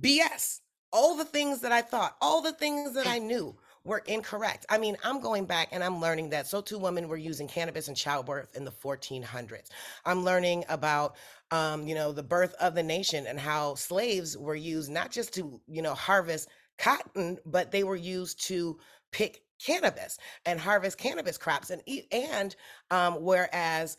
bs 0.00 0.60
all 0.92 1.16
the 1.16 1.24
things 1.24 1.60
that 1.60 1.72
i 1.72 1.82
thought 1.82 2.16
all 2.20 2.42
the 2.42 2.52
things 2.52 2.94
that 2.94 3.06
i 3.16 3.18
knew 3.18 3.56
were 3.84 3.98
incorrect. 4.06 4.66
I 4.68 4.78
mean, 4.78 4.96
I'm 5.02 5.20
going 5.20 5.44
back 5.44 5.68
and 5.72 5.82
I'm 5.82 6.00
learning 6.00 6.30
that 6.30 6.46
so 6.46 6.60
two 6.60 6.78
women 6.78 7.08
were 7.08 7.16
using 7.16 7.48
cannabis 7.48 7.88
in 7.88 7.94
childbirth 7.94 8.56
in 8.56 8.64
the 8.64 8.70
1400s. 8.70 9.68
I'm 10.04 10.24
learning 10.24 10.64
about, 10.68 11.16
um, 11.50 11.86
you 11.86 11.94
know, 11.94 12.12
the 12.12 12.22
birth 12.22 12.54
of 12.60 12.74
the 12.74 12.82
nation 12.82 13.26
and 13.26 13.38
how 13.38 13.74
slaves 13.74 14.36
were 14.36 14.54
used 14.56 14.90
not 14.90 15.10
just 15.10 15.34
to, 15.34 15.60
you 15.68 15.82
know, 15.82 15.94
harvest 15.94 16.48
cotton, 16.78 17.38
but 17.44 17.70
they 17.70 17.84
were 17.84 17.96
used 17.96 18.46
to 18.46 18.78
pick 19.10 19.42
cannabis 19.64 20.18
and 20.46 20.60
harvest 20.60 20.98
cannabis 20.98 21.38
crops 21.38 21.70
and 21.70 21.82
eat. 21.86 22.06
And 22.12 22.54
um, 22.90 23.14
whereas 23.22 23.96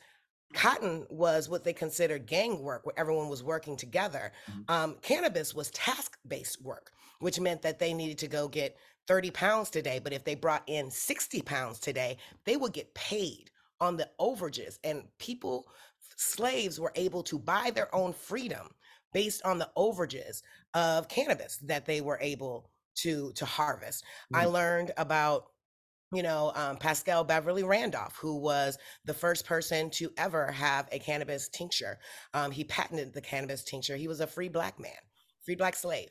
cotton 0.53 1.05
was 1.09 1.49
what 1.49 1.63
they 1.63 1.73
considered 1.73 2.25
gang 2.25 2.63
work, 2.63 2.85
where 2.85 2.97
everyone 2.97 3.29
was 3.29 3.43
working 3.43 3.75
together, 3.75 4.31
um, 4.67 4.95
cannabis 5.01 5.53
was 5.53 5.69
task-based 5.71 6.61
work, 6.61 6.91
which 7.19 7.39
meant 7.39 7.61
that 7.61 7.79
they 7.79 7.93
needed 7.93 8.17
to 8.19 8.27
go 8.27 8.47
get 8.47 8.77
30 9.09 9.31
pounds 9.31 9.69
today, 9.71 9.99
but 10.01 10.13
if 10.13 10.23
they 10.23 10.35
brought 10.35 10.63
in 10.67 10.91
60 10.91 11.41
pounds 11.41 11.79
today, 11.79 12.17
they 12.45 12.55
would 12.55 12.73
get 12.73 12.93
paid 12.93 13.49
on 13.81 13.97
the 13.97 14.07
overages. 14.21 14.77
And 14.83 15.03
people, 15.17 15.65
slaves 16.15 16.79
were 16.79 16.93
able 16.95 17.23
to 17.23 17.39
buy 17.39 17.71
their 17.73 17.93
own 17.93 18.13
freedom 18.13 18.69
based 19.11 19.43
on 19.43 19.57
the 19.57 19.69
overages 19.75 20.43
of 20.75 21.09
cannabis 21.09 21.57
that 21.63 21.87
they 21.87 22.01
were 22.01 22.19
able 22.21 22.69
to 22.97 23.33
to 23.33 23.45
harvest. 23.45 24.05
I 24.33 24.45
learned 24.45 24.91
about 24.95 25.47
you 26.11 26.23
know, 26.23 26.51
um, 26.55 26.77
Paschal 26.77 27.23
Beverly 27.23 27.63
Randolph, 27.63 28.15
who 28.15 28.37
was 28.37 28.77
the 29.05 29.13
first 29.13 29.45
person 29.45 29.91
to 29.91 30.11
ever 30.17 30.51
have 30.51 30.87
a 30.91 30.97
cannabis 30.97 31.49
tincture. 31.49 31.99
Um, 32.33 32.49
he 32.51 32.63
patented 32.63 33.13
the 33.13 33.21
cannabis 33.21 33.63
tincture. 33.63 33.95
He 33.95 34.07
was 34.07 34.19
a 34.19 34.27
free 34.27 34.49
black 34.49 34.79
man, 34.79 34.91
free 35.49 35.55
black 35.55 35.75
slave. 35.75 36.09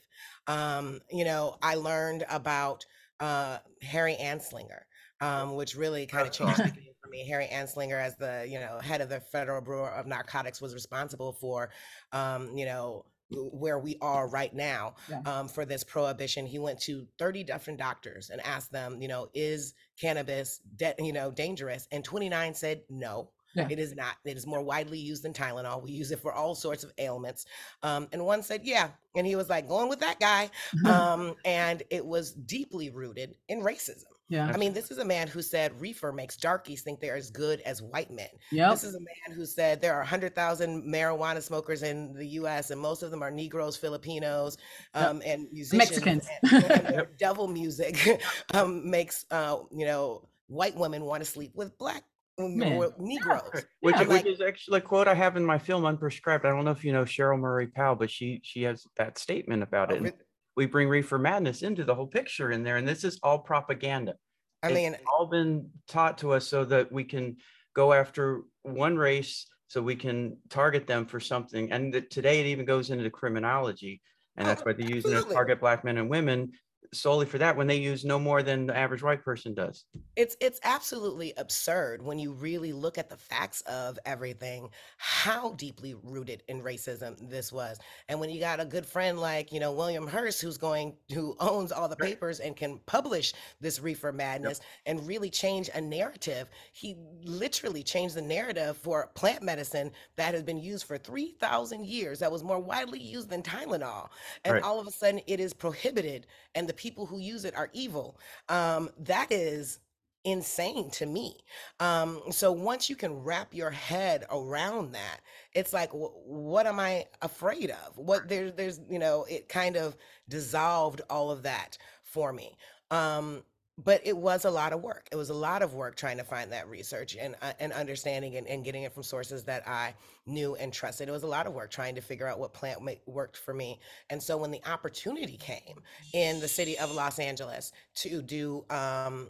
Um, 0.49 0.99
you 1.13 1.25
know, 1.25 1.57
I 1.63 1.77
learned 1.77 2.25
about 2.29 2.85
uh, 3.21 3.59
Harry 3.83 4.17
Anslinger, 4.21 4.81
um, 5.21 5.55
which 5.55 5.77
really 5.77 6.07
kind 6.07 6.27
of 6.27 6.33
changed 6.33 6.59
the 6.59 6.63
game 6.71 6.93
for 7.01 7.09
me. 7.09 7.25
Harry 7.29 7.47
Anslinger, 7.47 8.03
as 8.03 8.17
the 8.17 8.45
you 8.51 8.59
know 8.59 8.81
head 8.81 9.01
of 9.01 9.09
the 9.09 9.21
Federal 9.21 9.61
Bureau 9.61 9.87
of 9.95 10.07
Narcotics, 10.09 10.61
was 10.61 10.75
responsible 10.75 11.33
for, 11.35 11.71
um, 12.13 12.59
you 12.59 12.65
know, 12.65 13.05
where 13.31 13.79
we 13.79 13.97
are 14.01 14.27
right 14.27 14.53
now 14.53 14.95
Yeah. 15.09 15.21
um, 15.25 15.47
for 15.47 15.65
this 15.65 15.85
prohibition. 15.85 16.45
He 16.45 16.59
went 16.59 16.81
to 16.81 17.07
30 17.21 17.45
different 17.45 17.79
doctors 17.79 18.31
and 18.31 18.41
asked 18.41 18.73
them, 18.73 19.01
you 19.01 19.07
know, 19.07 19.29
is 19.35 19.75
cannabis, 20.01 20.61
de- 20.75 20.95
you 20.99 21.13
know, 21.13 21.31
dangerous? 21.31 21.87
And 21.93 22.03
29 22.03 22.55
said 22.55 22.81
no. 22.89 23.31
Yeah. 23.59 23.69
It 23.71 23.79
is 23.79 23.95
not. 23.95 24.17
It 24.25 24.37
is 24.37 24.47
more 24.47 24.63
widely 24.63 24.99
used 24.99 25.23
than 25.23 25.33
Tylenol. 25.33 25.83
We 25.83 25.91
use 25.93 26.11
it 26.11 26.21
for 26.21 26.33
all 26.33 26.55
sorts 26.55 26.85
of 26.85 26.93
ailments. 26.99 27.47
Um, 27.83 28.09
and 28.13 28.25
one 28.25 28.43
said, 28.43 28.63
yeah. 28.65 28.89
And 29.17 29.27
he 29.27 29.37
was 29.37 29.49
like, 29.49 29.69
going 29.69 29.89
with 29.89 30.01
that 30.01 30.21
guy. 30.21 30.51
Um, 30.89 31.35
and 31.45 31.83
it 31.91 32.05
was 32.05 32.33
deeply 32.33 32.91
rooted 32.91 33.35
in 33.49 33.63
racism. 33.63 34.05
Yeah. 34.29 34.51
I 34.53 34.57
mean, 34.59 34.73
this 34.75 34.91
is 34.91 34.99
a 34.99 35.05
man 35.05 35.27
who 35.27 35.41
said 35.41 35.81
reefer 35.81 36.13
makes 36.13 36.37
darkies 36.37 36.83
think 36.83 37.01
they're 37.01 37.17
as 37.17 37.31
good 37.31 37.61
as 37.63 37.81
white 37.83 38.11
men. 38.11 38.29
Yep. 38.53 38.71
This 38.73 38.85
is 38.85 38.95
a 38.95 39.01
man 39.01 39.37
who 39.37 39.47
said 39.47 39.81
there 39.81 39.95
are 39.95 40.01
100,000 40.01 40.83
marijuana 40.85 41.43
smokers 41.43 41.83
in 41.83 42.13
the 42.15 42.27
US, 42.41 42.71
and 42.71 42.81
most 42.81 43.03
of 43.03 43.11
them 43.11 43.23
are 43.23 43.31
Negroes, 43.31 43.77
Filipinos, 43.77 44.59
Yep. 44.95 45.09
um, 45.09 45.23
and 45.25 45.47
musicians. 45.53 45.79
Mexicans. 45.79 46.29
And, 46.53 46.65
and 46.65 47.07
devil 47.19 47.49
music 47.49 48.21
um, 48.55 48.89
makes, 48.91 49.25
uh, 49.31 49.59
you 49.73 49.87
know, 49.87 50.29
white 50.49 50.77
women 50.77 51.05
want 51.05 51.23
to 51.23 51.29
sleep 51.31 51.53
with 51.55 51.77
black 51.79 52.05
Negroes. 52.39 52.93
Which, 53.81 53.97
I'm 53.97 54.09
which 54.09 54.09
like- 54.09 54.27
is 54.27 54.41
actually 54.41 54.79
a 54.79 54.83
quote 54.83 55.09
I 55.09 55.15
have 55.15 55.37
in 55.37 55.45
my 55.45 55.59
film 55.59 55.83
Unprescribed. 55.85 56.45
I 56.45 56.51
don't 56.51 56.65
know 56.65 56.71
if 56.71 56.85
you 56.85 56.93
know 56.93 57.05
Cheryl 57.05 57.39
Murray 57.39 57.67
Powell, 57.67 57.97
but 57.97 58.11
she 58.11 58.41
she 58.45 58.63
has 58.63 58.85
that 58.97 59.19
statement 59.19 59.63
about 59.63 59.93
Oh, 59.93 60.05
it. 60.05 60.15
We 60.57 60.67
bring 60.67 60.89
reefer 60.89 61.19
madness 61.19 61.63
into 61.63 61.85
the 61.85 61.95
whole 61.95 62.07
picture 62.07 62.51
in 62.51 62.65
there, 62.65 62.77
and 62.77 62.87
this 62.87 63.05
is 63.05 63.19
all 63.23 63.39
propaganda. 63.39 64.15
I 64.63 64.69
It's 64.69 64.75
mean, 64.75 64.97
all 65.07 65.27
been 65.27 65.71
taught 65.89 66.19
to 66.19 66.33
us 66.33 66.47
so 66.49 66.65
that 66.65 66.91
we 66.91 67.05
can 67.05 67.37
go 67.75 67.93
after 67.93 68.43
one 68.63 68.97
race, 68.97 69.47
so 69.69 69.81
we 69.81 69.95
can 69.95 70.37
target 70.49 70.87
them 70.89 71.07
for 71.07 71.21
something. 71.21 71.71
And 71.71 71.95
that 71.95 72.11
today 72.11 72.41
it 72.41 72.47
even 72.47 72.65
goes 72.67 72.91
into 72.91 73.09
criminology, 73.11 74.01
and 74.37 74.47
that's 74.49 74.63
Oh, 74.63 74.65
why 74.67 74.73
they're 74.73 74.91
using 74.91 75.13
it 75.13 75.29
to 75.29 75.33
target 75.33 75.61
black 75.61 75.85
men 75.85 75.97
and 75.99 76.11
women. 76.11 76.53
Solely 76.95 77.27
for 77.27 77.39
that 77.39 77.57
when 77.57 77.67
they 77.67 77.77
use 77.79 78.05
no 78.05 78.19
more 78.19 78.43
than 78.43 78.67
the 78.67 78.77
average 78.77 79.03
white 79.03 79.23
person 79.25 79.55
does. 79.55 79.85
It's 80.17 80.37
it's 80.41 80.59
absolutely 80.65 81.33
absurd 81.37 82.03
when 82.03 82.19
you 82.19 82.33
really 82.33 82.73
look 82.73 82.99
at 82.99 83.09
the 83.09 83.17
facts 83.17 83.61
of 83.63 84.01
everything, 84.05 84.71
how 84.97 85.53
deeply 85.53 85.95
rooted 85.95 86.43
in 86.49 86.61
racism 86.61 87.31
this 87.31 87.53
was. 87.53 87.79
And 88.09 88.19
when 88.19 88.29
you 88.29 88.41
got 88.41 88.59
a 88.59 88.65
good 88.65 88.85
friend 88.85 89.21
like, 89.21 89.53
you 89.53 89.61
know, 89.61 89.73
William 89.73 90.09
Hearst 90.09 90.41
who's 90.43 90.59
going 90.59 90.99
who 91.15 91.37
owns 91.39 91.71
all 91.71 91.89
the 91.89 91.95
papers 91.97 92.41
and 92.41 92.57
can 92.57 92.81
publish 92.81 93.33
this 93.61 93.79
reefer 93.79 94.11
madness 94.13 94.59
and 94.87 95.07
really 95.07 95.31
change 95.31 95.71
a 95.73 95.81
narrative. 95.81 96.49
He 96.73 96.97
literally 97.23 97.85
changed 97.85 98.17
the 98.17 98.23
narrative 98.23 98.77
for 98.77 99.07
plant 99.15 99.45
medicine 99.45 99.93
that 100.17 100.35
has 100.35 100.43
been 100.43 100.59
used 100.59 100.85
for 100.85 100.99
3000 100.99 101.87
years 101.87 102.19
that 102.19 102.33
was 102.33 102.43
more 102.43 102.59
widely 102.59 102.99
used 102.99 103.31
than 103.31 103.45
Tylenol. 103.45 104.09
And 104.45 104.57
Right. 104.57 104.65
all 104.65 104.81
of 104.81 104.89
a 104.89 104.91
sudden 104.91 105.21
it 105.29 105.39
is 105.39 105.55
prohibited 105.55 106.27
and 106.57 106.69
the 106.69 106.75
people 106.79 107.05
who 107.05 107.19
use 107.19 107.45
it 107.45 107.55
are 107.55 107.69
evil. 107.75 108.19
Um, 108.49 108.89
that 109.01 109.31
is 109.31 109.81
insane 110.25 110.91
to 110.93 111.07
me. 111.07 111.37
Um, 111.81 112.23
so 112.31 112.53
once 112.53 112.89
you 112.89 112.97
can 112.97 113.23
wrap 113.23 113.53
your 113.53 113.71
head 113.71 114.25
around 114.31 114.93
that, 114.93 115.21
it's 115.53 115.73
like, 115.73 115.91
wh- 115.91 116.17
what 116.27 116.67
am 116.67 116.81
I 116.81 117.07
afraid 117.21 117.71
of? 117.71 117.99
What 117.99 118.29
there's, 118.29 118.53
there's, 118.53 118.81
you 118.89 118.99
know, 118.99 119.27
it 119.29 119.49
kind 119.49 119.77
of 119.77 119.97
dissolved 120.29 121.03
all 121.11 121.31
of 121.31 121.43
that 121.43 121.77
for 122.03 122.33
me. 122.33 122.57
Um, 122.91 123.43
but 123.85 124.01
it 124.05 124.17
was 124.17 124.45
a 124.45 124.51
lot 124.51 124.73
of 124.73 124.83
work. 124.83 125.09
It 125.13 125.17
was 125.17 125.31
a 125.31 125.35
lot 125.35 125.63
of 125.63 125.75
work 125.75 125.95
trying 125.95 126.17
to 126.17 126.25
find 126.25 126.51
that 126.53 126.69
research 126.69 127.17
and 127.19 127.37
uh, 127.41 127.53
and 127.61 127.73
understanding 127.73 128.37
and, 128.37 128.47
and 128.49 128.65
getting 128.65 128.83
it 128.83 128.93
from 128.93 129.05
sources 129.05 129.45
that 129.45 129.67
I 129.69 129.95
knew 130.27 130.57
and 130.57 130.73
trusted. 130.73 131.09
It 131.09 131.13
was 131.13 131.23
a 131.23 131.29
lot 131.29 131.47
of 131.47 131.53
work 131.53 131.71
trying 131.71 131.95
to 131.95 132.01
figure 132.01 132.27
out 132.27 132.41
what 132.41 132.53
plant 132.53 132.83
ma- 132.83 132.93
worked 133.07 133.37
for 133.37 133.55
me. 133.55 133.79
And 134.11 134.21
so 134.21 134.37
when 134.37 134.51
the 134.51 134.61
opportunity 134.67 135.37
came 135.37 135.81
in 136.13 136.41
the 136.41 136.49
city 136.49 136.77
of 136.79 136.93
Los 136.93 137.21
Angeles 137.21 137.73
to 137.97 138.21
do 138.21 138.65
um, 138.69 139.29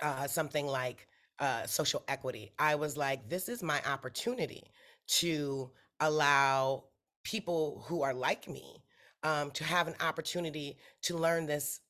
uh, 0.00 0.28
something 0.28 0.66
like 0.66 1.08
uh, 1.40 1.66
social 1.66 2.04
equity, 2.06 2.52
I 2.58 2.76
was 2.76 2.96
like, 2.96 3.28
this 3.28 3.48
is 3.48 3.62
my 3.64 3.82
opportunity 3.84 4.62
to 5.08 5.70
allow 6.00 6.84
people 7.24 7.84
who 7.88 8.02
are 8.02 8.14
like 8.14 8.48
me 8.48 8.82
um, 9.24 9.50
to 9.50 9.64
have 9.64 9.88
an 9.88 9.94
opportunity 10.00 10.78
to 11.02 11.16
learn 11.16 11.46
this 11.46 11.80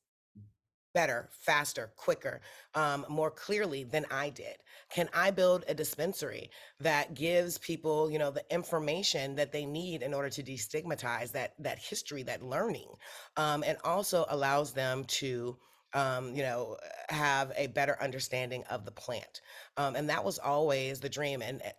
better, 0.97 1.29
faster, 1.31 1.91
quicker, 1.95 2.41
um, 2.73 3.05
more 3.07 3.29
clearly 3.29 3.83
than 3.83 4.03
I 4.09 4.31
did? 4.31 4.57
Can 4.89 5.07
I 5.13 5.29
build 5.29 5.63
a 5.67 5.75
dispensary 5.75 6.49
that 6.79 7.13
gives 7.13 7.59
people, 7.59 8.09
you 8.09 8.17
know, 8.17 8.31
the 8.31 8.43
information 8.51 9.35
that 9.35 9.51
they 9.51 9.63
need 9.63 10.01
in 10.01 10.11
order 10.11 10.31
to 10.31 10.41
destigmatize 10.41 11.31
that 11.33 11.53
that 11.59 11.77
history, 11.77 12.23
that 12.23 12.41
learning, 12.41 12.89
um, 13.35 13.63
and 13.63 13.77
also 13.83 14.25
allows 14.29 14.73
them 14.73 15.03
to 15.21 15.55
um, 15.93 16.35
you 16.35 16.41
know, 16.41 16.77
have 17.09 17.51
a 17.55 17.67
better 17.67 17.95
understanding 18.01 18.63
of 18.69 18.83
the 18.83 18.91
plant. 18.91 19.41
Um, 19.77 19.95
and 19.95 20.09
that 20.09 20.25
was 20.25 20.39
always 20.39 20.99
the 20.99 21.09
dream. 21.09 21.41
And 21.43 21.61
uh, 21.61 21.69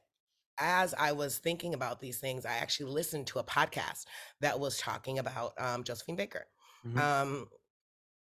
as 0.58 0.94
I 0.94 1.12
was 1.12 1.38
thinking 1.38 1.75
about 1.75 2.00
these 2.00 2.18
things, 2.18 2.46
I 2.46 2.56
actually 2.56 2.90
listened 2.90 3.26
to 3.28 3.40
a 3.40 3.44
podcast 3.44 4.06
that 4.40 4.58
was 4.58 4.78
talking 4.78 5.18
about 5.18 5.52
um, 5.58 5.82
Josephine 5.82 6.16
Baker. 6.16 6.46
Mhm. 6.87 6.98
Um, 6.98 7.48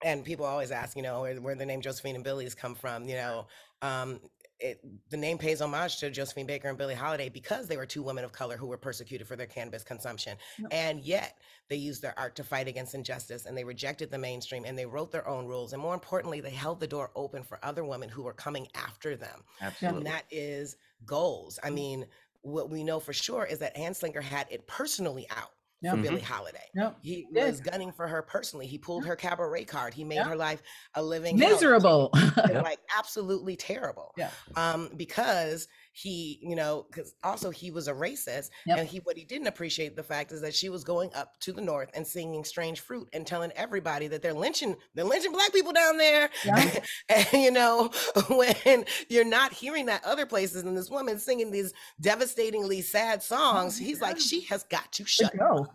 and 0.04 0.24
people 0.24 0.44
always 0.44 0.70
ask, 0.70 0.96
you 0.96 1.02
know, 1.02 1.22
where, 1.22 1.34
where 1.36 1.54
the 1.54 1.66
name 1.66 1.80
Josephine 1.80 2.14
and 2.14 2.22
Billie's 2.22 2.54
come 2.54 2.74
from. 2.74 3.08
You 3.08 3.16
know, 3.16 3.46
um, 3.82 4.20
it, 4.60 4.80
the 5.10 5.16
name 5.16 5.38
pays 5.38 5.60
homage 5.60 5.98
to 5.98 6.10
Josephine 6.10 6.46
Baker 6.46 6.68
and 6.68 6.78
Billie 6.78 6.94
Holiday 6.94 7.28
because 7.28 7.66
they 7.66 7.76
were 7.76 7.86
two 7.86 8.02
women 8.02 8.22
of 8.22 8.30
color 8.30 8.56
who 8.56 8.66
were 8.66 8.76
persecuted 8.76 9.26
for 9.26 9.34
their 9.34 9.46
cannabis 9.46 9.82
consumption. 9.82 10.36
Yep. 10.58 10.68
And 10.72 11.00
yet 11.00 11.38
they 11.68 11.76
used 11.76 12.02
their 12.02 12.16
art 12.18 12.36
to 12.36 12.44
fight 12.44 12.68
against 12.68 12.94
injustice 12.94 13.46
and 13.46 13.56
they 13.56 13.64
rejected 13.64 14.10
the 14.10 14.18
mainstream 14.18 14.64
and 14.64 14.78
they 14.78 14.86
wrote 14.86 15.10
their 15.10 15.26
own 15.26 15.46
rules. 15.46 15.72
And 15.72 15.82
more 15.82 15.94
importantly, 15.94 16.40
they 16.40 16.50
held 16.50 16.80
the 16.80 16.86
door 16.86 17.10
open 17.16 17.42
for 17.42 17.58
other 17.62 17.84
women 17.84 18.10
who 18.10 18.22
were 18.22 18.34
coming 18.34 18.68
after 18.74 19.16
them. 19.16 19.42
Absolutely. 19.60 19.98
And 19.98 20.06
that 20.06 20.24
is 20.30 20.76
goals. 21.06 21.58
I 21.64 21.70
mean, 21.70 22.06
what 22.42 22.70
we 22.70 22.84
know 22.84 23.00
for 23.00 23.14
sure 23.14 23.46
is 23.46 23.58
that 23.60 23.74
Anslinger 23.74 24.22
had 24.22 24.46
it 24.50 24.66
personally 24.66 25.26
out 25.30 25.53
Yep. 25.84 26.02
Billie 26.02 26.20
Holiday. 26.20 26.64
Yep. 26.74 26.96
He 27.02 27.26
did. 27.32 27.44
was 27.46 27.60
gunning 27.60 27.92
for 27.92 28.08
her 28.08 28.22
personally. 28.22 28.66
He 28.66 28.78
pulled 28.78 29.04
her 29.04 29.14
cabaret 29.16 29.64
card. 29.64 29.94
He 29.94 30.02
made 30.04 30.16
Yep. 30.16 30.26
her 30.26 30.36
life 30.36 30.62
a 30.94 31.02
living. 31.02 31.38
Miserable. 31.38 32.10
Like 32.36 32.80
absolutely 32.96 33.56
terrible. 33.56 34.12
Yeah. 34.16 34.30
Um, 34.56 34.90
because 34.96 35.68
he, 35.96 36.40
you 36.42 36.56
know, 36.56 36.86
because 36.90 37.14
also 37.22 37.50
he 37.50 37.70
was 37.70 37.86
a 37.86 37.92
racist, 37.92 38.50
Yep. 38.66 38.78
and 38.78 38.88
he 38.88 38.98
what 38.98 39.16
he 39.16 39.24
didn't 39.24 39.46
appreciate 39.46 39.94
the 39.94 40.02
fact 40.02 40.32
is 40.32 40.40
that 40.40 40.52
she 40.54 40.68
was 40.68 40.82
going 40.82 41.10
up 41.14 41.38
to 41.40 41.52
the 41.52 41.60
north 41.60 41.88
and 41.94 42.04
singing 42.04 42.42
"Strange 42.44 42.80
Fruit" 42.80 43.08
and 43.12 43.24
telling 43.24 43.52
everybody 43.52 44.08
that 44.08 44.20
they're 44.20 44.34
lynching, 44.34 44.74
they're 44.94 45.04
lynching 45.04 45.30
black 45.32 45.52
people 45.52 45.72
down 45.72 45.96
there. 45.96 46.30
Yeah. 46.44 46.80
and 47.08 47.26
you 47.32 47.50
know, 47.52 47.90
when 48.28 48.84
you're 49.08 49.24
not 49.24 49.52
hearing 49.52 49.86
that 49.86 50.04
other 50.04 50.26
places, 50.26 50.64
and 50.64 50.76
this 50.76 50.90
woman 50.90 51.18
singing 51.20 51.52
these 51.52 51.72
devastatingly 52.00 52.82
sad 52.82 53.22
songs, 53.22 53.78
he's 53.78 54.00
like, 54.00 54.18
she 54.18 54.40
has 54.42 54.64
got 54.64 54.90
to 54.92 55.04
shut 55.06 55.32
Go. 55.38 55.66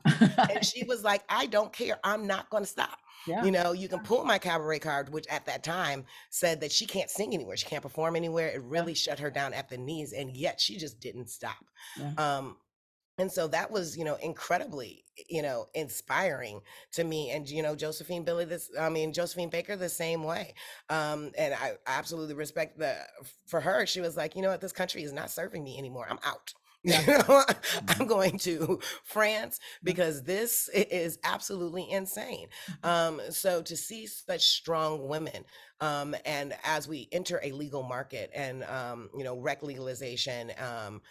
and 0.52 0.66
she 0.66 0.84
was 0.84 1.02
like, 1.04 1.24
I 1.30 1.46
don't 1.46 1.72
care. 1.72 1.98
I'm 2.04 2.28
not 2.28 2.50
going 2.50 2.64
to 2.64 2.70
stop. 2.70 3.00
Yeah. 3.28 3.44
You 3.44 3.52
know, 3.52 3.72
you 3.74 3.88
can 3.90 4.00
pull 4.00 4.24
my 4.24 4.38
cabaret 4.38 4.80
card, 4.80 5.10
which 5.10 5.28
at 5.28 5.46
that 5.46 5.64
time 5.64 6.06
said 6.30 6.62
that 6.62 6.72
she 6.72 6.86
can't 6.86 7.10
sing 7.10 7.34
anywhere. 7.34 7.58
She 7.58 7.68
can't 7.68 7.84
perform 7.84 8.16
anywhere. 8.16 8.50
It 8.50 8.62
really 8.64 8.94
shut 8.94 9.20
her 9.20 9.30
down 9.30 9.54
at 9.54 9.70
the 9.70 9.78
knees. 9.78 10.14
And 10.14 10.36
yet 10.36 10.60
she 10.60 10.78
just 10.78 11.00
didn't 11.00 11.30
stop. 11.30 11.66
Yeah. 11.98 12.14
Um, 12.18 12.58
and 13.18 13.30
so 13.30 13.50
that 13.50 13.70
was, 13.70 13.98
you 13.98 14.06
know, 14.06 14.16
incredibly, 14.16 15.04
you 15.30 15.42
know, 15.42 15.68
inspiring 15.74 16.62
to 16.94 17.04
me. 17.04 17.32
And, 17.32 17.50
you 17.50 17.62
know, 17.62 17.76
Josephine 17.76 18.24
Billie, 18.24 18.46
this, 18.46 18.72
I 18.80 18.88
mean, 18.88 19.12
Josephine 19.12 19.50
Baker, 19.50 19.76
the 19.76 19.90
same 19.90 20.24
way. 20.24 20.54
Um, 20.90 21.32
and 21.38 21.54
I 21.54 21.74
absolutely 21.86 22.36
respect 22.36 22.80
the, 22.80 22.96
for 23.46 23.60
her, 23.60 23.86
she 23.86 24.00
was 24.00 24.16
like, 24.16 24.38
you 24.38 24.42
know 24.42 24.50
what, 24.50 24.62
this 24.62 24.72
country 24.72 25.04
is 25.04 25.12
not 25.12 25.30
serving 25.30 25.66
me 25.66 25.78
anymore. 25.78 26.08
I'm 26.10 26.20
out. 26.24 26.54
Yeah. 26.84 27.02
You 27.06 27.18
know, 27.28 27.44
I'm 27.90 28.08
going 28.08 28.38
to 28.40 28.80
France 29.04 29.60
because 29.84 30.24
this 30.24 30.70
is 30.74 31.20
absolutely 31.24 31.90
insane. 31.90 32.48
Um, 32.84 33.20
so 33.30 33.62
to 33.64 33.76
see 33.76 34.08
such 34.08 34.42
strong 34.46 35.08
women, 35.08 35.44
um, 35.82 36.16
and 36.26 36.54
as 36.64 36.88
we 36.88 37.10
enter 37.12 37.40
a 37.44 37.52
legal 37.52 37.84
market 37.84 38.32
and 38.34 38.64
um, 38.64 39.10
you 39.18 39.24
know 39.24 39.38
rec 39.38 39.62
legalization 39.62 40.52
um, 40.58 41.02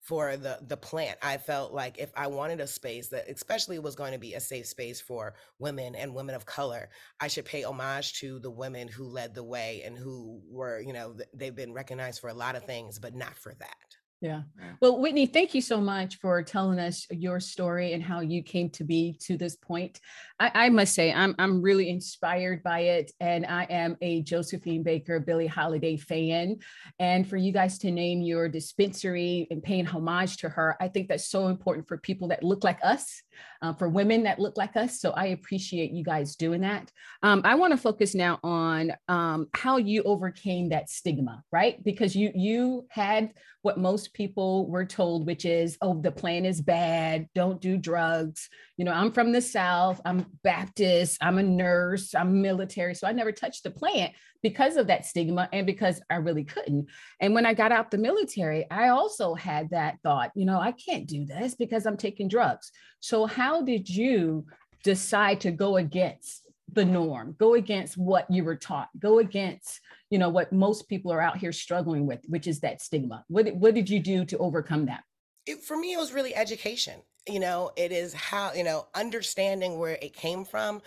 for 0.00 0.36
the 0.36 0.58
the 0.68 0.76
plant, 0.76 1.18
I 1.22 1.38
felt 1.38 1.72
like 1.72 1.98
if 1.98 2.12
I 2.16 2.28
wanted 2.28 2.60
a 2.60 2.66
space 2.68 3.08
that 3.08 3.28
especially 3.28 3.80
was 3.80 3.96
going 3.96 4.12
to 4.12 4.18
be 4.18 4.34
a 4.34 4.40
safe 4.40 4.66
space 4.66 5.00
for 5.00 5.34
women 5.58 5.96
and 5.96 6.14
women 6.14 6.36
of 6.36 6.46
color, 6.46 6.88
I 7.20 7.26
should 7.26 7.46
pay 7.46 7.64
homage 7.64 8.20
to 8.20 8.38
the 8.38 8.50
women 8.50 8.86
who 8.86 9.04
led 9.08 9.34
the 9.34 9.44
way 9.44 9.82
and 9.84 9.98
who 9.98 10.40
were 10.48 10.80
you 10.80 10.92
know 10.92 11.16
they've 11.34 11.54
been 11.54 11.72
recognized 11.72 12.20
for 12.20 12.28
a 12.30 12.34
lot 12.34 12.54
of 12.54 12.64
things, 12.64 13.00
but 13.00 13.14
not 13.14 13.36
for 13.36 13.54
that. 13.58 13.85
Yeah. 14.22 14.42
Well, 14.80 14.98
Whitney, 14.98 15.26
thank 15.26 15.54
you 15.54 15.60
so 15.60 15.78
much 15.78 16.16
for 16.16 16.42
telling 16.42 16.78
us 16.78 17.06
your 17.10 17.38
story 17.38 17.92
and 17.92 18.02
how 18.02 18.20
you 18.20 18.42
came 18.42 18.70
to 18.70 18.84
be 18.84 19.18
to 19.20 19.36
this 19.36 19.56
point. 19.56 20.00
I, 20.40 20.50
I 20.54 20.68
must 20.70 20.94
say, 20.94 21.12
I'm 21.12 21.34
I'm 21.38 21.60
really 21.60 21.90
inspired 21.90 22.62
by 22.62 22.80
it, 22.80 23.12
and 23.20 23.44
I 23.44 23.64
am 23.64 23.96
a 24.00 24.22
Josephine 24.22 24.82
Baker, 24.82 25.20
Billie 25.20 25.46
Holiday 25.46 25.98
fan. 25.98 26.56
And 26.98 27.28
for 27.28 27.36
you 27.36 27.52
guys 27.52 27.78
to 27.80 27.90
name 27.90 28.22
your 28.22 28.48
dispensary 28.48 29.48
and 29.50 29.62
paying 29.62 29.84
homage 29.84 30.38
to 30.38 30.48
her, 30.48 30.76
I 30.80 30.88
think 30.88 31.08
that's 31.08 31.28
so 31.28 31.48
important 31.48 31.86
for 31.86 31.98
people 31.98 32.28
that 32.28 32.42
look 32.42 32.64
like 32.64 32.78
us, 32.82 33.22
uh, 33.62 33.72
for 33.74 33.88
women 33.88 34.22
that 34.24 34.38
look 34.38 34.56
like 34.56 34.76
us. 34.76 35.00
So 35.00 35.10
I 35.12 35.26
appreciate 35.26 35.92
you 35.92 36.04
guys 36.04 36.36
doing 36.36 36.60
that. 36.62 36.90
Um, 37.22 37.42
I 37.44 37.54
want 37.54 37.72
to 37.72 37.76
focus 37.76 38.14
now 38.14 38.38
on 38.42 38.92
um, 39.08 39.48
how 39.54 39.76
you 39.76 40.02
overcame 40.02 40.68
that 40.70 40.90
stigma, 40.90 41.42
right? 41.52 41.82
Because 41.84 42.14
you 42.14 42.30
you 42.34 42.86
had 42.90 43.32
what 43.66 43.78
most 43.78 44.14
people 44.14 44.70
were 44.70 44.84
told, 44.84 45.26
which 45.26 45.44
is, 45.44 45.76
oh, 45.82 46.00
the 46.00 46.12
plan 46.12 46.44
is 46.44 46.60
bad, 46.60 47.26
don't 47.34 47.60
do 47.60 47.76
drugs. 47.76 48.48
You 48.76 48.84
know, 48.84 48.92
I'm 48.92 49.10
from 49.10 49.32
the 49.32 49.40
South, 49.40 50.00
I'm 50.04 50.24
Baptist, 50.44 51.18
I'm 51.20 51.38
a 51.38 51.42
nurse, 51.42 52.14
I'm 52.14 52.40
military. 52.40 52.94
So 52.94 53.08
I 53.08 53.12
never 53.12 53.32
touched 53.32 53.64
the 53.64 53.72
plant 53.72 54.12
because 54.40 54.76
of 54.76 54.86
that 54.86 55.04
stigma 55.04 55.48
and 55.52 55.66
because 55.66 56.00
I 56.08 56.16
really 56.16 56.44
couldn't. 56.44 56.86
And 57.18 57.34
when 57.34 57.44
I 57.44 57.54
got 57.54 57.72
out 57.72 57.90
the 57.90 57.98
military, 57.98 58.70
I 58.70 58.90
also 58.90 59.34
had 59.34 59.70
that 59.70 59.98
thought, 60.04 60.30
you 60.36 60.46
know, 60.46 60.60
I 60.60 60.70
can't 60.70 61.08
do 61.08 61.24
this 61.24 61.56
because 61.56 61.86
I'm 61.86 61.96
taking 61.96 62.28
drugs. 62.28 62.70
So 63.00 63.25
how 63.26 63.62
did 63.62 63.88
you 63.88 64.46
decide 64.82 65.40
to 65.42 65.50
go 65.50 65.76
against 65.76 66.42
the 66.72 66.84
norm, 66.84 67.34
go 67.38 67.54
against 67.54 67.96
what 67.96 68.28
you 68.30 68.44
were 68.44 68.56
taught, 68.56 68.88
go 68.98 69.18
against 69.18 69.80
you 70.10 70.18
know 70.18 70.28
what 70.28 70.52
most 70.52 70.88
people 70.88 71.10
are 71.12 71.20
out 71.20 71.36
here 71.36 71.52
struggling 71.52 72.06
with 72.06 72.20
which 72.28 72.46
is 72.46 72.60
that 72.60 72.80
stigma. 72.80 73.24
What, 73.28 73.46
did- 73.46 73.60
what 73.60 73.74
did 73.74 73.90
you 73.90 74.00
do 74.00 74.24
to 74.26 74.38
overcome 74.38 74.86
that? 74.86 75.02
It, 75.46 75.62
for 75.62 75.76
me 75.76 75.92
it 75.92 75.98
was 75.98 76.12
really 76.12 76.34
education. 76.34 77.00
You 77.28 77.40
know 77.40 77.70
it 77.76 77.90
is 77.92 78.14
how 78.14 78.52
you 78.52 78.62
know 78.64 78.86
understanding 78.94 79.78
where 79.78 79.98
it 80.00 80.14
came 80.14 80.44
from 80.44 80.80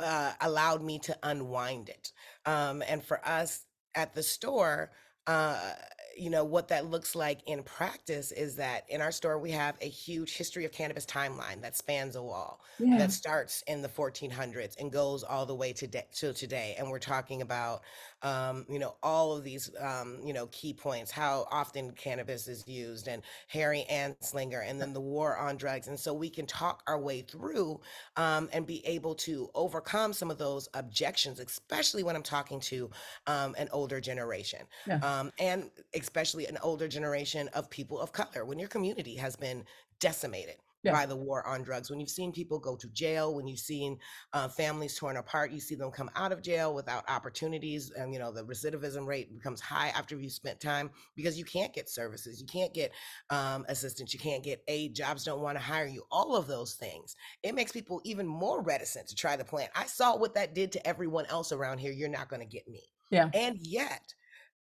uh, 0.00 0.32
allowed 0.40 0.82
me 0.82 0.98
to 1.00 1.16
unwind 1.22 1.88
it. 1.88 2.12
Um, 2.44 2.82
and 2.86 3.02
for 3.02 3.26
us 3.26 3.64
at 3.94 4.14
the 4.14 4.22
store 4.22 4.90
uh, 5.26 5.72
you 6.16 6.30
know 6.30 6.44
what 6.44 6.68
that 6.68 6.86
looks 6.86 7.14
like 7.14 7.40
in 7.46 7.62
practice 7.62 8.32
is 8.32 8.56
that 8.56 8.84
in 8.88 9.00
our 9.00 9.12
store 9.12 9.38
we 9.38 9.50
have 9.50 9.76
a 9.80 9.88
huge 9.88 10.36
history 10.36 10.64
of 10.64 10.72
cannabis 10.72 11.04
timeline 11.06 11.60
that 11.60 11.76
spans 11.76 12.16
a 12.16 12.22
wall 12.22 12.60
Yeah. 12.78 12.98
that 12.98 13.12
starts 13.12 13.62
in 13.66 13.82
the 13.82 13.88
1400s 13.88 14.76
and 14.80 14.90
goes 14.90 15.22
all 15.22 15.46
the 15.46 15.54
way 15.54 15.72
to, 15.74 15.86
de- 15.86 16.04
to 16.14 16.32
today 16.32 16.74
and 16.78 16.88
we're 16.90 16.98
talking 16.98 17.42
about 17.42 17.82
um, 18.22 18.64
you 18.68 18.78
know 18.78 18.96
all 19.02 19.36
of 19.36 19.44
these 19.44 19.70
um, 19.78 20.20
you 20.24 20.32
know 20.32 20.46
key 20.48 20.72
points 20.72 21.10
how 21.10 21.46
often 21.50 21.92
cannabis 21.92 22.48
is 22.48 22.66
used 22.66 23.08
and 23.08 23.22
harry 23.48 23.84
anslinger 23.90 24.62
and 24.66 24.80
then 24.80 24.92
the 24.92 25.00
war 25.00 25.36
on 25.36 25.56
drugs 25.56 25.88
and 25.88 25.98
so 25.98 26.14
we 26.14 26.30
can 26.30 26.46
talk 26.46 26.82
our 26.86 26.98
way 27.00 27.22
through 27.22 27.80
um, 28.16 28.48
and 28.52 28.66
be 28.66 28.84
able 28.86 29.14
to 29.14 29.50
overcome 29.54 30.12
some 30.12 30.30
of 30.30 30.38
those 30.38 30.68
objections 30.74 31.40
especially 31.40 32.02
when 32.02 32.16
i'm 32.16 32.22
talking 32.22 32.60
to 32.60 32.90
um, 33.26 33.54
an 33.58 33.68
older 33.72 34.00
generation 34.00 34.66
Yeah. 34.86 35.02
um, 35.02 35.30
and 35.38 35.70
especially 35.94 36.46
an 36.46 36.58
older 36.62 36.88
generation 36.88 37.48
of 37.48 37.70
people 37.70 38.00
of 38.00 38.12
color 38.12 38.44
when 38.44 38.58
your 38.58 38.68
community 38.68 39.16
has 39.16 39.36
been 39.36 39.64
decimated 40.00 40.56
Yeah. 40.86 40.92
by 40.92 41.06
the 41.06 41.16
war 41.16 41.46
on 41.46 41.62
drugs 41.62 41.90
when 41.90 42.00
you've 42.00 42.10
seen 42.10 42.32
people 42.32 42.58
go 42.58 42.76
to 42.76 42.88
jail 42.88 43.34
when 43.34 43.46
you've 43.46 43.58
seen 43.58 43.98
uh, 44.32 44.48
families 44.48 44.96
torn 44.96 45.16
apart 45.16 45.50
you 45.52 45.60
see 45.60 45.74
them 45.74 45.90
come 45.90 46.10
out 46.16 46.32
of 46.32 46.42
jail 46.42 46.74
without 46.74 47.04
opportunities 47.08 47.90
and 47.90 48.12
you 48.12 48.18
know 48.18 48.32
the 48.32 48.42
recidivism 48.44 49.06
rate 49.06 49.32
becomes 49.36 49.60
high 49.60 49.88
after 49.88 50.16
you've 50.16 50.32
spent 50.32 50.60
time 50.60 50.90
because 51.16 51.38
you 51.38 51.44
can't 51.44 51.74
get 51.74 51.88
services 51.88 52.40
you 52.40 52.46
can't 52.46 52.72
get 52.72 52.92
um, 53.30 53.64
assistance 53.68 54.14
you 54.14 54.20
can't 54.20 54.42
get 54.44 54.62
aid 54.68 54.94
jobs 54.94 55.24
don't 55.24 55.40
want 55.42 55.56
to 55.58 55.62
hire 55.62 55.86
you 55.86 56.02
all 56.10 56.36
of 56.36 56.46
those 56.46 56.74
things 56.74 57.16
it 57.42 57.54
makes 57.54 57.72
people 57.72 58.00
even 58.04 58.26
more 58.26 58.62
reticent 58.62 59.06
to 59.08 59.14
try 59.14 59.36
the 59.36 59.44
plant 59.44 59.70
i 59.74 59.84
saw 59.86 60.16
what 60.16 60.34
that 60.34 60.54
did 60.54 60.72
to 60.72 60.86
everyone 60.86 61.26
else 61.26 61.52
around 61.52 61.78
here 61.78 61.92
you're 61.92 62.08
not 62.08 62.28
going 62.28 62.40
to 62.40 62.46
get 62.46 62.66
me 62.68 62.82
Yeah. 63.10 63.28
and 63.34 63.58
yet 63.60 64.14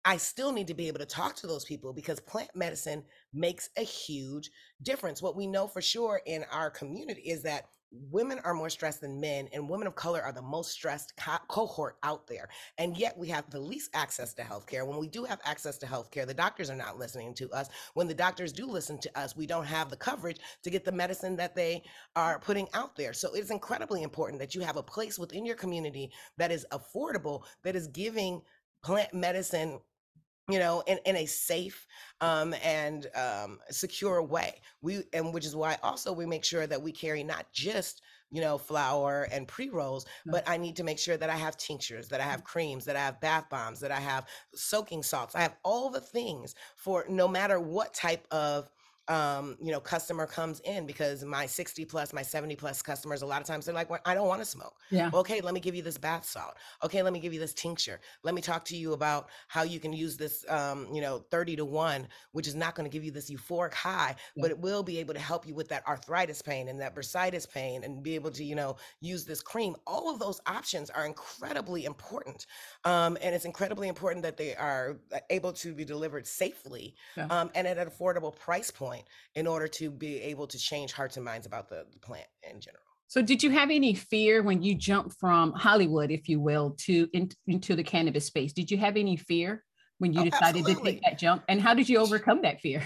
I 0.04 0.18
still 0.18 0.52
need 0.52 0.66
to 0.66 0.74
be 0.74 0.88
able 0.88 0.98
to 0.98 1.06
talk 1.06 1.34
to 1.36 1.46
those 1.46 1.64
people 1.64 1.92
because 1.92 2.20
plant 2.20 2.50
medicine 2.54 3.04
makes 3.32 3.70
a 3.78 3.82
huge 3.82 4.50
difference. 4.82 5.22
What 5.22 5.36
we 5.36 5.46
know 5.46 5.66
for 5.66 5.80
sure 5.80 6.20
in 6.26 6.44
our 6.50 6.70
community 6.70 7.22
is 7.22 7.42
that 7.44 7.68
women 8.10 8.40
are 8.44 8.54
more 8.54 8.68
stressed 8.68 9.00
than 9.00 9.20
men, 9.20 9.48
and 9.52 9.68
women 9.68 9.86
of 9.86 9.94
color 9.94 10.20
are 10.20 10.32
the 10.32 10.42
most 10.42 10.72
stressed 10.72 11.16
co- 11.16 11.38
cohort 11.48 11.96
out 12.02 12.26
there. 12.26 12.48
And 12.76 12.96
yet 12.96 13.16
we 13.16 13.28
have 13.28 13.48
the 13.48 13.60
least 13.60 13.90
access 13.94 14.34
to 14.34 14.42
healthcare. 14.42 14.86
When 14.86 14.98
we 14.98 15.08
do 15.08 15.24
have 15.24 15.40
access 15.44 15.78
to 15.78 15.86
healthcare, 15.86 16.26
the 16.26 16.34
doctors 16.34 16.70
are 16.70 16.76
not 16.76 16.98
listening 16.98 17.34
to 17.34 17.50
us. 17.50 17.68
When 17.94 18.08
the 18.08 18.14
doctors 18.14 18.52
do 18.52 18.66
listen 18.66 18.98
to 18.98 19.18
us, 19.18 19.36
we 19.36 19.46
don't 19.46 19.64
have 19.64 19.90
the 19.90 19.96
coverage 19.96 20.40
to 20.64 20.70
get 20.70 20.84
the 20.84 20.92
medicine 20.92 21.36
that 21.36 21.54
they 21.54 21.84
are 22.16 22.40
putting 22.40 22.68
out 22.74 22.96
there. 22.96 23.12
So 23.12 23.32
it's 23.32 23.50
incredibly 23.50 24.02
important 24.02 24.40
that 24.40 24.54
you 24.54 24.60
have 24.62 24.76
a 24.76 24.82
place 24.82 25.18
within 25.18 25.46
your 25.46 25.56
community 25.56 26.10
that 26.36 26.50
is 26.50 26.66
affordable, 26.72 27.44
that 27.62 27.76
is 27.76 27.86
giving 27.88 28.42
plant 28.82 29.14
medicine 29.14 29.80
you 30.48 30.58
know 30.58 30.82
in, 30.86 30.98
in 31.06 31.16
a 31.16 31.26
safe 31.26 31.86
um, 32.20 32.54
and 32.62 33.06
um, 33.14 33.58
secure 33.70 34.22
way. 34.22 34.60
We 34.82 35.02
and 35.12 35.32
which 35.32 35.46
is 35.46 35.56
why 35.56 35.78
also 35.82 36.12
we 36.12 36.26
make 36.26 36.44
sure 36.44 36.66
that 36.66 36.82
we 36.82 36.92
carry 36.92 37.22
not 37.22 37.46
just 37.52 38.02
you 38.30 38.40
know 38.40 38.56
flour 38.56 39.28
and 39.30 39.46
pre-rolls 39.46 40.06
but 40.26 40.48
i 40.48 40.56
need 40.56 40.74
to 40.74 40.82
make 40.82 40.98
sure 40.98 41.16
that 41.16 41.28
i 41.28 41.36
have 41.36 41.58
tinctures 41.58 42.08
that 42.08 42.22
i 42.22 42.24
have 42.24 42.42
creams 42.42 42.86
that 42.86 42.96
i 42.96 42.98
have 42.98 43.20
bath 43.20 43.44
bombs 43.50 43.78
that 43.80 43.92
i 43.92 44.00
have 44.00 44.26
soaking 44.54 45.02
salts. 45.02 45.34
I 45.34 45.40
have 45.40 45.56
all 45.62 45.90
the 45.90 46.00
things 46.00 46.54
for 46.76 47.04
no 47.08 47.28
matter 47.28 47.60
what 47.60 47.94
type 47.94 48.26
of 48.30 48.70
um, 49.08 49.56
you 49.60 49.70
know, 49.72 49.80
customer 49.80 50.26
comes 50.26 50.60
in 50.60 50.86
because 50.86 51.24
my 51.24 51.46
60 51.46 51.84
plus, 51.84 52.12
my 52.12 52.22
70 52.22 52.56
plus 52.56 52.82
customers, 52.82 53.22
a 53.22 53.26
lot 53.26 53.40
of 53.40 53.46
times 53.46 53.66
they're 53.66 53.74
like, 53.74 53.90
well, 53.90 54.00
I 54.04 54.14
don't 54.14 54.28
want 54.28 54.40
to 54.40 54.44
smoke. 54.46 54.80
Yeah. 54.90 55.10
Okay, 55.12 55.40
let 55.40 55.52
me 55.54 55.60
give 55.60 55.74
you 55.74 55.82
this 55.82 55.98
bath 55.98 56.24
salt. 56.24 56.54
Okay, 56.82 57.02
let 57.02 57.12
me 57.12 57.20
give 57.20 57.34
you 57.34 57.40
this 57.40 57.54
tincture. 57.54 58.00
Let 58.22 58.34
me 58.34 58.40
talk 58.40 58.64
to 58.66 58.76
you 58.76 58.92
about 58.94 59.28
how 59.48 59.62
you 59.62 59.78
can 59.80 59.92
use 59.92 60.16
this, 60.16 60.44
um, 60.48 60.88
you 60.94 61.00
know, 61.02 61.18
30 61.30 61.56
to 61.56 61.64
1, 61.64 62.08
which 62.32 62.46
is 62.46 62.54
not 62.54 62.74
going 62.74 62.88
to 62.88 62.92
give 62.94 63.04
you 63.04 63.10
this 63.10 63.30
euphoric 63.30 63.74
high, 63.74 64.16
but 64.38 64.50
it 64.50 64.58
will 64.58 64.82
be 64.82 64.98
able 64.98 65.14
to 65.14 65.20
help 65.20 65.46
you 65.46 65.54
with 65.54 65.68
that 65.68 65.86
arthritis 65.86 66.40
pain 66.40 66.68
and 66.68 66.80
that 66.80 66.94
bursitis 66.94 67.48
pain 67.50 67.84
and 67.84 68.02
be 68.02 68.14
able 68.14 68.30
to, 68.30 68.44
you 68.44 68.54
know, 68.54 68.76
use 69.00 69.24
this 69.24 69.42
cream. 69.42 69.76
All 69.86 70.10
of 70.10 70.18
those 70.18 70.40
options 70.46 70.88
are 70.90 71.04
incredibly 71.06 71.84
important. 71.84 72.46
Um, 72.84 73.16
and 73.20 73.34
it's 73.34 73.44
incredibly 73.44 73.88
important 73.88 74.22
that 74.22 74.36
they 74.36 74.54
are 74.54 75.00
uh, 75.12 75.18
able 75.30 75.52
to 75.54 75.74
be 75.74 75.84
delivered 75.84 76.26
safely 76.26 76.94
Yeah. 77.16 77.30
um, 77.30 77.50
and 77.54 77.66
at 77.66 77.78
an 77.78 77.88
affordable 77.88 78.34
price 78.34 78.70
point 78.70 78.93
in 79.34 79.46
order 79.46 79.68
to 79.68 79.90
be 79.90 80.20
able 80.20 80.46
to 80.46 80.58
change 80.58 80.92
hearts 80.92 81.16
and 81.16 81.24
minds 81.24 81.46
about 81.46 81.68
the, 81.68 81.84
the 81.92 81.98
plant 81.98 82.26
in 82.42 82.60
general. 82.60 82.82
So, 83.08 83.22
did 83.22 83.42
you 83.42 83.50
have 83.50 83.70
any 83.70 83.94
fear 83.94 84.42
when 84.42 84.62
you 84.62 84.74
jumped 84.74 85.16
from 85.20 85.52
Hollywood, 85.52 86.10
if 86.10 86.28
you 86.28 86.40
will, 86.40 86.76
to 86.86 87.08
in, 87.12 87.30
into 87.46 87.76
the 87.76 87.84
cannabis 87.84 88.26
space? 88.26 88.52
Did 88.52 88.70
you 88.70 88.78
have 88.78 88.96
any 88.96 89.16
fear 89.16 89.62
when 89.98 90.12
you 90.12 90.24
Oh, 90.26 90.30
decided 90.30 90.66
to 90.66 90.74
take 90.82 91.02
that 91.04 91.18
jump? 91.18 91.44
And 91.48 91.60
how 91.60 91.74
did 91.74 91.88
you 91.88 91.98
overcome 91.98 92.42
that 92.42 92.60
fear? 92.60 92.82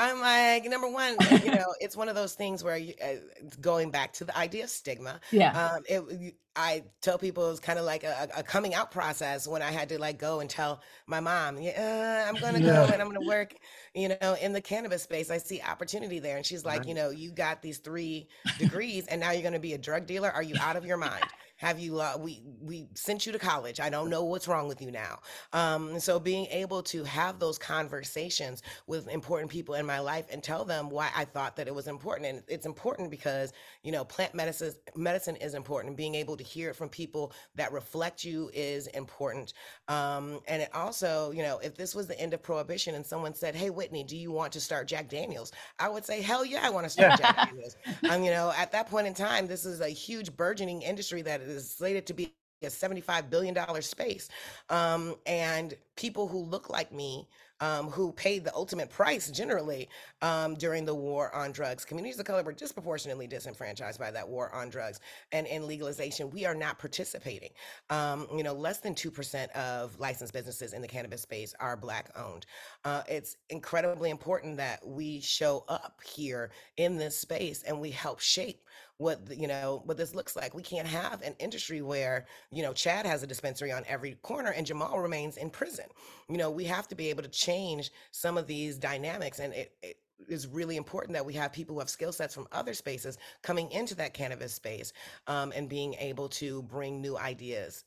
I'm 0.00 0.20
like, 0.20 0.64
number 0.70 0.88
one, 0.88 1.16
you 1.44 1.50
know, 1.50 1.74
it's 1.78 1.96
one 1.96 2.08
of 2.08 2.14
those 2.14 2.34
things 2.34 2.64
where 2.64 2.76
you, 2.76 2.94
uh, 3.04 3.16
going 3.60 3.90
back 3.90 4.12
to 4.14 4.24
the 4.24 4.36
idea 4.36 4.64
of 4.64 4.70
stigma. 4.70 5.20
Yeah. 5.30 5.52
Um, 5.52 5.82
it, 5.88 6.34
I 6.56 6.84
tell 7.00 7.18
people 7.18 7.50
it's 7.50 7.60
kind 7.60 7.78
of 7.78 7.84
like 7.84 8.02
a, 8.02 8.28
a 8.36 8.42
coming 8.42 8.74
out 8.74 8.90
process 8.90 9.46
when 9.46 9.62
I 9.62 9.70
had 9.70 9.88
to 9.90 9.98
like 10.00 10.18
go 10.18 10.40
and 10.40 10.50
tell 10.50 10.80
my 11.06 11.20
mom, 11.20 11.60
yeah, 11.60 12.24
uh, 12.26 12.28
I'm 12.28 12.40
going 12.40 12.54
to 12.54 12.60
go 12.60 12.84
and 12.92 13.00
I'm 13.00 13.08
going 13.08 13.20
to 13.20 13.28
work, 13.28 13.54
you 13.94 14.08
know, 14.08 14.36
in 14.40 14.52
the 14.52 14.60
cannabis 14.60 15.02
space. 15.02 15.30
I 15.30 15.38
see 15.38 15.60
opportunity 15.60 16.18
there. 16.18 16.36
And 16.36 16.44
she's 16.44 16.64
like, 16.64 16.80
Right. 16.80 16.88
you 16.88 16.94
know, 16.94 17.10
you 17.10 17.30
got 17.32 17.62
these 17.62 17.78
three 17.78 18.28
degrees 18.58 19.06
and 19.06 19.20
now 19.20 19.30
you're 19.32 19.42
going 19.42 19.52
to 19.54 19.60
be 19.60 19.74
a 19.74 19.78
drug 19.78 20.06
dealer. 20.06 20.30
Are 20.30 20.42
you 20.42 20.56
out 20.58 20.76
of 20.76 20.84
your 20.84 20.96
mind? 20.96 21.24
Have 21.60 21.78
you, 21.78 22.00
uh, 22.00 22.16
we, 22.18 22.42
we 22.62 22.88
sent 22.94 23.26
you 23.26 23.32
to 23.32 23.38
college. 23.38 23.80
I 23.80 23.90
don't 23.90 24.08
know 24.08 24.24
what's 24.24 24.48
wrong 24.48 24.66
with 24.66 24.80
you 24.80 24.90
now. 24.90 25.18
Um, 25.52 25.88
and 25.90 26.02
so 26.02 26.18
being 26.18 26.46
able 26.46 26.82
to 26.84 27.04
have 27.04 27.38
those 27.38 27.58
conversations 27.58 28.62
with 28.86 29.08
important 29.08 29.50
people 29.50 29.74
in 29.74 29.84
my 29.84 29.98
life 29.98 30.24
and 30.30 30.42
tell 30.42 30.64
them 30.64 30.88
why 30.88 31.10
I 31.14 31.26
thought 31.26 31.56
that 31.56 31.68
it 31.68 31.74
was 31.74 31.86
important. 31.86 32.28
And 32.28 32.42
it's 32.48 32.64
important 32.64 33.10
because, 33.10 33.52
you 33.82 33.92
know, 33.92 34.04
plant 34.04 34.34
medicine 34.34 34.72
medicine 34.96 35.36
is 35.36 35.52
important. 35.54 35.98
Being 35.98 36.14
able 36.14 36.36
to 36.38 36.44
hear 36.44 36.70
it 36.70 36.76
from 36.76 36.88
people 36.88 37.32
that 37.56 37.72
reflect 37.72 38.24
you 38.24 38.50
is 38.54 38.86
important. 38.88 39.52
Um, 39.88 40.40
and 40.48 40.62
it 40.62 40.70
also, 40.74 41.30
you 41.32 41.42
know, 41.42 41.58
if 41.58 41.76
this 41.76 41.94
was 41.94 42.06
the 42.06 42.18
end 42.18 42.32
of 42.32 42.42
prohibition 42.42 42.94
and 42.94 43.04
someone 43.04 43.34
said, 43.34 43.54
Hey 43.54 43.68
Whitney, 43.68 44.02
do 44.02 44.16
you 44.16 44.32
want 44.32 44.52
to 44.54 44.60
start 44.60 44.88
Jack 44.88 45.10
Daniels? 45.10 45.52
I 45.78 45.90
would 45.90 46.06
say, 46.06 46.22
Hell 46.22 46.44
yeah, 46.44 46.60
I 46.62 46.70
want 46.70 46.84
to 46.84 46.90
start 46.90 47.20
Jack 47.20 47.36
Daniels. 47.50 47.76
Um, 48.08 48.22
you 48.24 48.30
know, 48.30 48.52
at 48.56 48.72
that 48.72 48.88
point 48.88 49.06
in 49.06 49.14
time, 49.14 49.46
this 49.46 49.66
is 49.66 49.80
a 49.80 49.88
huge 49.88 50.34
burgeoning 50.36 50.82
industry 50.82 51.22
that 51.22 51.42
is 51.50 51.70
slated 51.70 52.06
to 52.06 52.14
be 52.14 52.32
a 52.62 52.66
$75 52.66 53.30
billion 53.30 53.56
space. 53.82 54.28
Um, 54.68 55.14
and 55.26 55.74
people 55.96 56.28
who 56.28 56.38
look 56.44 56.68
like 56.70 56.92
me, 56.92 57.26
um, 57.60 57.88
who 57.90 58.12
paid 58.12 58.44
the 58.44 58.54
ultimate 58.54 58.88
price 58.88 59.30
generally 59.30 59.88
um, 60.22 60.54
during 60.54 60.84
the 60.84 60.94
war 60.94 61.34
on 61.34 61.52
drugs. 61.52 61.84
Communities 61.84 62.18
of 62.18 62.24
color 62.24 62.42
were 62.42 62.52
disproportionately 62.52 63.26
disenfranchised 63.26 63.98
by 63.98 64.10
that 64.10 64.26
war 64.26 64.54
on 64.54 64.70
drugs. 64.70 65.00
And 65.32 65.46
in 65.46 65.66
legalization, 65.66 66.30
we 66.30 66.46
are 66.46 66.54
not 66.54 66.78
participating. 66.78 67.50
Um, 67.90 68.26
you 68.34 68.42
know, 68.42 68.54
less 68.54 68.80
than 68.80 68.94
2% 68.94 69.50
of 69.50 69.98
licensed 69.98 70.32
businesses 70.32 70.72
in 70.72 70.80
the 70.80 70.88
cannabis 70.88 71.22
space 71.22 71.54
are 71.60 71.76
Black 71.76 72.10
owned. 72.16 72.46
Uh, 72.84 73.02
it's 73.08 73.36
incredibly 73.50 74.10
important 74.10 74.56
that 74.56 74.86
we 74.86 75.20
show 75.20 75.64
up 75.68 76.00
here 76.04 76.50
in 76.78 76.96
this 76.96 77.18
space 77.18 77.62
and 77.62 77.78
we 77.78 77.90
help 77.90 78.20
shape 78.20 78.62
what 79.00 79.20
you 79.36 79.48
know 79.48 79.82
what 79.86 79.96
this 79.96 80.14
looks 80.14 80.36
like. 80.36 80.54
We 80.54 80.62
can't 80.62 80.86
have 80.86 81.22
an 81.22 81.34
industry 81.38 81.80
where 81.80 82.26
you 82.50 82.62
know 82.62 82.72
Chad 82.72 83.06
has 83.06 83.22
a 83.22 83.26
dispensary 83.26 83.72
on 83.72 83.82
every 83.88 84.16
corner 84.22 84.50
and 84.50 84.66
Jamal 84.66 85.00
remains 85.00 85.38
in 85.38 85.48
prison. 85.48 85.86
You 86.28 86.36
know 86.36 86.50
we 86.50 86.64
have 86.64 86.86
to 86.88 86.94
be 86.94 87.08
able 87.08 87.22
to 87.22 87.28
change 87.28 87.90
some 88.12 88.36
of 88.36 88.46
these 88.46 88.76
dynamics, 88.76 89.38
and 89.38 89.54
it, 89.54 89.72
it 89.82 89.96
is 90.28 90.46
really 90.46 90.76
important 90.76 91.14
that 91.14 91.24
we 91.24 91.32
have 91.32 91.50
people 91.50 91.74
who 91.74 91.80
have 91.80 91.88
skill 91.88 92.12
sets 92.12 92.34
from 92.34 92.46
other 92.52 92.74
spaces 92.74 93.16
coming 93.42 93.70
into 93.70 93.94
that 93.94 94.12
cannabis 94.12 94.52
space 94.52 94.92
um, 95.26 95.50
and 95.56 95.68
being 95.68 95.94
able 95.94 96.28
to 96.28 96.62
bring 96.64 97.00
new 97.00 97.16
ideas. 97.16 97.84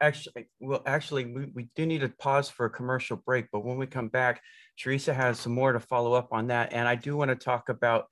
Actually, 0.00 0.46
well, 0.60 0.82
actually, 0.86 1.26
we, 1.26 1.46
we 1.54 1.68
do 1.74 1.84
need 1.84 2.00
to 2.00 2.08
pause 2.08 2.48
for 2.48 2.66
a 2.66 2.70
commercial 2.70 3.16
break, 3.16 3.46
but 3.52 3.64
when 3.64 3.76
we 3.76 3.86
come 3.86 4.08
back, 4.08 4.40
Teresa 4.78 5.12
has 5.12 5.38
some 5.40 5.52
more 5.52 5.72
to 5.72 5.80
follow 5.80 6.14
up 6.14 6.28
on 6.32 6.46
that. 6.46 6.72
And 6.72 6.88
I 6.88 6.94
do 6.94 7.16
want 7.16 7.30
to 7.30 7.34
talk 7.34 7.68
about 7.68 8.06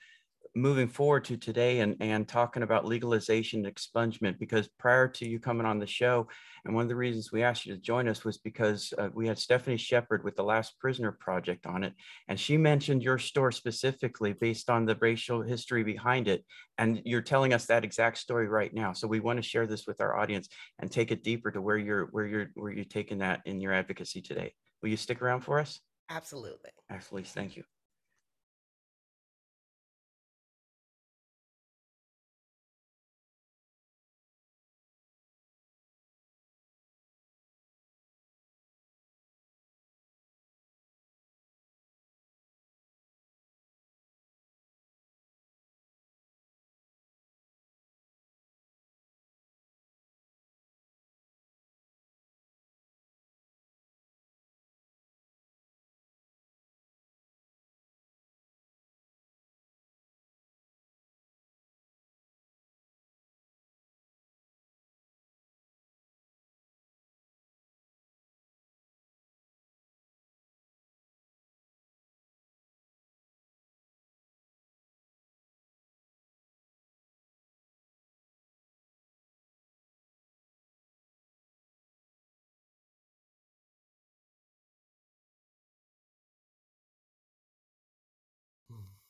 moving 0.57 0.89
forward 0.89 1.25
to 1.27 1.37
today 1.37 1.81
and, 1.81 1.95
and 2.01 2.27
talking 2.27 2.63
about 2.63 2.87
legalization 2.87 3.65
and 3.65 3.75
expungement, 3.75 4.39
because 4.39 4.69
prior 4.79 5.07
to 5.07 5.29
you 5.29 5.39
coming 5.39 5.67
on 5.67 5.79
the 5.79 5.87
show, 5.87 6.27
and 6.65 6.75
one 6.75 6.83
of 6.83 6.89
the 6.89 6.97
reasons 6.97 7.31
we 7.31 7.43
asked 7.43 7.67
you 7.67 7.75
to 7.75 7.81
join 7.81 8.09
us 8.09 8.25
was 8.25 8.39
because 8.39 8.93
uh, 8.99 9.11
we 9.13 9.29
had 9.29 9.39
Stephanie 9.39 9.77
Shepard 9.77 10.25
with 10.25 10.35
the 10.35 10.43
Last 10.43 10.79
Prisoner 10.81 11.13
Project 11.13 11.67
on 11.67 11.85
it. 11.85 11.93
And 12.27 12.41
she 12.41 12.57
mentioned 12.57 13.03
your 13.03 13.19
store 13.19 13.53
specifically 13.53 14.33
based 14.33 14.71
on 14.71 14.87
the 14.87 14.97
racial 14.97 15.43
history 15.43 15.85
behind 15.85 16.27
it. 16.27 16.45
And 16.79 17.03
you're 17.05 17.23
telling 17.23 17.53
us 17.53 17.67
that 17.67 17.85
exact 17.85 18.19
story 18.19 18.49
right 18.49 18.73
now. 18.73 18.95
So 18.95 19.07
we 19.07 19.21
want 19.21 19.37
to 19.37 19.49
share 19.49 19.67
this 19.67 19.87
with 19.87 20.01
our 20.01 20.17
audience 20.17 20.49
and 20.79 20.91
take 20.91 21.13
it 21.13 21.23
deeper 21.23 21.51
to 21.51 21.61
where 21.61 21.79
you're 21.79 22.07
where 22.07 22.27
you're 22.27 22.51
where 22.55 22.73
you're 22.73 22.85
taking 22.85 23.19
that 23.19 23.43
in 23.45 23.61
your 23.61 23.73
advocacy 23.73 24.23
today. 24.23 24.55
Will 24.83 24.89
you 24.89 24.97
stick 24.97 25.21
around 25.23 25.43
for 25.43 25.61
us? 25.61 25.81
Absolutely. 26.11 26.71
Absolutely. 26.91 27.29
Thank 27.29 27.57
you. 27.57 27.65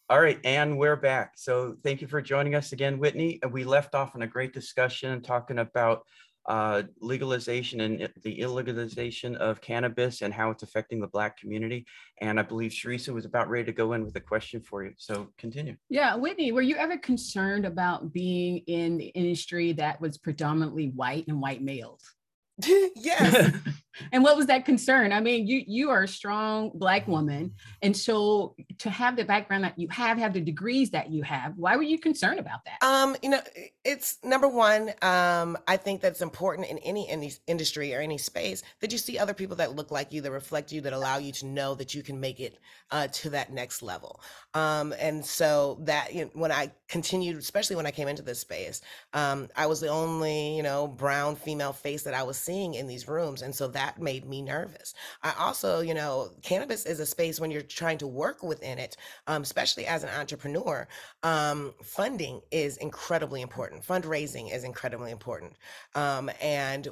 All 0.09 0.21
right, 0.21 0.39
and 0.45 0.79
we're 0.79 0.95
back. 0.95 1.33
So 1.35 1.75
thank 1.83 2.01
you 2.01 2.07
for 2.07 2.23
joining 2.23 2.55
us 2.55 2.71
again, 2.71 3.01
Whitney. 3.01 3.41
We 3.51 3.65
left 3.65 3.97
off 3.97 4.15
on 4.15 4.23
a 4.23 4.27
great 4.29 4.53
discussion 4.53 5.21
talking 5.21 5.59
about 5.59 6.05
uh, 6.49 6.85
legalization 7.01 7.81
and 7.81 8.09
the 8.23 8.39
illegalization 8.39 9.35
of 9.35 9.61
cannabis 9.61 10.23
and 10.23 10.33
how 10.33 10.51
it's 10.53 10.63
affecting 10.63 11.01
the 11.01 11.09
Black 11.09 11.37
community. 11.37 11.87
And 12.21 12.39
I 12.39 12.45
believe 12.45 12.71
Sharissa 12.71 13.13
was 13.13 13.25
about 13.25 13.49
ready 13.49 13.65
to 13.65 13.73
go 13.73 13.95
in 13.95 14.05
with 14.05 14.15
a 14.15 14.21
question 14.21 14.61
for 14.61 14.85
you. 14.85 14.93
So 14.97 15.27
continue. 15.39 15.75
Yeah, 15.89 16.15
Whitney, 16.15 16.53
were 16.53 16.63
you 16.63 16.77
ever 16.77 16.97
concerned 16.99 17.67
about 17.67 18.13
being 18.13 18.59
in 18.69 18.99
the 18.99 19.07
industry 19.07 19.73
that 19.73 20.01
was 20.01 20.19
predominantly 20.19 20.93
white 20.95 21.27
and 21.27 21.41
white 21.41 21.63
males? 21.63 22.16
yes. 22.97 23.55
and 24.13 24.23
what 24.23 24.37
was 24.37 24.47
that 24.47 24.65
concern? 24.65 25.13
I 25.13 25.21
mean, 25.21 25.47
you 25.47 25.63
you 25.67 25.91
are 25.91 26.05
a 26.05 26.09
strong 26.09 26.71
black 26.75 27.07
woman, 27.07 27.53
and 27.83 27.97
so 27.97 28.55
to 28.79 28.91
have 28.91 29.17
the 29.17 29.25
background 29.25 29.65
that 29.65 29.79
you 29.79 29.89
have, 29.91 30.19
have 30.19 30.33
the 30.33 30.41
degrees 30.41 30.91
that 30.91 31.11
you 31.11 31.23
have, 31.23 31.53
why 31.57 31.77
were 31.77 31.83
you 31.83 31.99
concerned 31.99 32.39
about 32.39 32.61
that? 32.65 32.87
Um, 32.87 33.17
you 33.23 33.31
know, 33.31 33.41
it's 33.87 34.19
number 34.25 34.49
one. 34.49 34.91
Um, 35.01 35.57
I 35.69 35.77
think 35.77 36.01
that's 36.01 36.21
important 36.21 36.69
in 36.69 36.79
any 36.79 37.09
any 37.09 37.33
industry 37.47 37.95
or 37.95 38.01
any 38.01 38.19
space 38.19 38.65
that 38.81 38.91
you 38.91 38.99
see 38.99 39.17
other 39.17 39.33
people 39.33 39.55
that 39.57 39.77
look 39.77 39.93
like 39.93 40.13
you, 40.13 40.21
that 40.23 40.33
reflect 40.33 40.73
you, 40.73 40.81
that 40.81 40.93
allow 40.93 41.19
you 41.19 41.31
to 41.33 41.47
know 41.47 41.75
that 41.77 41.95
you 41.95 42.03
can 42.03 42.19
make 42.19 42.41
it 42.41 42.59
uh, 42.91 43.07
to 43.13 43.31
that 43.31 43.53
next 43.53 43.83
level. 43.83 44.21
Um, 44.55 44.93
and 44.99 45.25
so 45.25 45.79
that 45.83 46.13
you 46.13 46.25
know, 46.25 46.31
when 46.35 46.51
I 46.51 46.73
continued, 46.89 47.37
especially 47.37 47.77
when 47.77 47.87
I 47.87 47.93
came 47.93 48.09
into 48.09 48.23
this 48.23 48.41
space, 48.41 48.81
um, 49.13 49.49
I 49.55 49.67
was 49.67 49.81
the 49.81 49.89
only 49.89 50.57
you 50.57 50.65
know 50.65 50.89
brown 50.89 51.37
female 51.37 51.73
face 51.73 52.03
that 52.03 52.15
I 52.15 52.25
was 52.25 52.37
seeing 52.37 52.75
in 52.75 52.89
these 52.89 53.07
rooms. 53.07 53.43
And 53.43 53.55
so 53.55 53.69
that 53.69 54.03
made 54.03 54.29
me 54.29 54.43
nervous. 54.43 54.95
I 55.23 55.33
also, 55.39 55.81
you 55.81 55.95
know, 55.95 56.31
cannabis 56.43 56.87
is 56.87 56.99
a 56.99 57.07
space 57.07 57.39
when 57.39 57.53
you're 57.53 57.63
trying 57.63 57.99
to 57.99 58.09
work 58.09 58.43
within 58.43 58.79
it, 58.79 58.97
um, 59.29 59.43
especially 59.43 59.87
as 59.87 60.03
an 60.03 60.11
entrepreneur, 60.11 60.89
um, 61.23 61.73
funding 61.85 62.41
is 62.51 62.79
incredibly 62.79 63.43
important. 63.43 63.76
Fundraising 63.81 64.55
is 64.55 64.65
incredibly 64.65 65.11
important. 65.11 65.55
Um, 65.95 66.31
and 66.41 66.89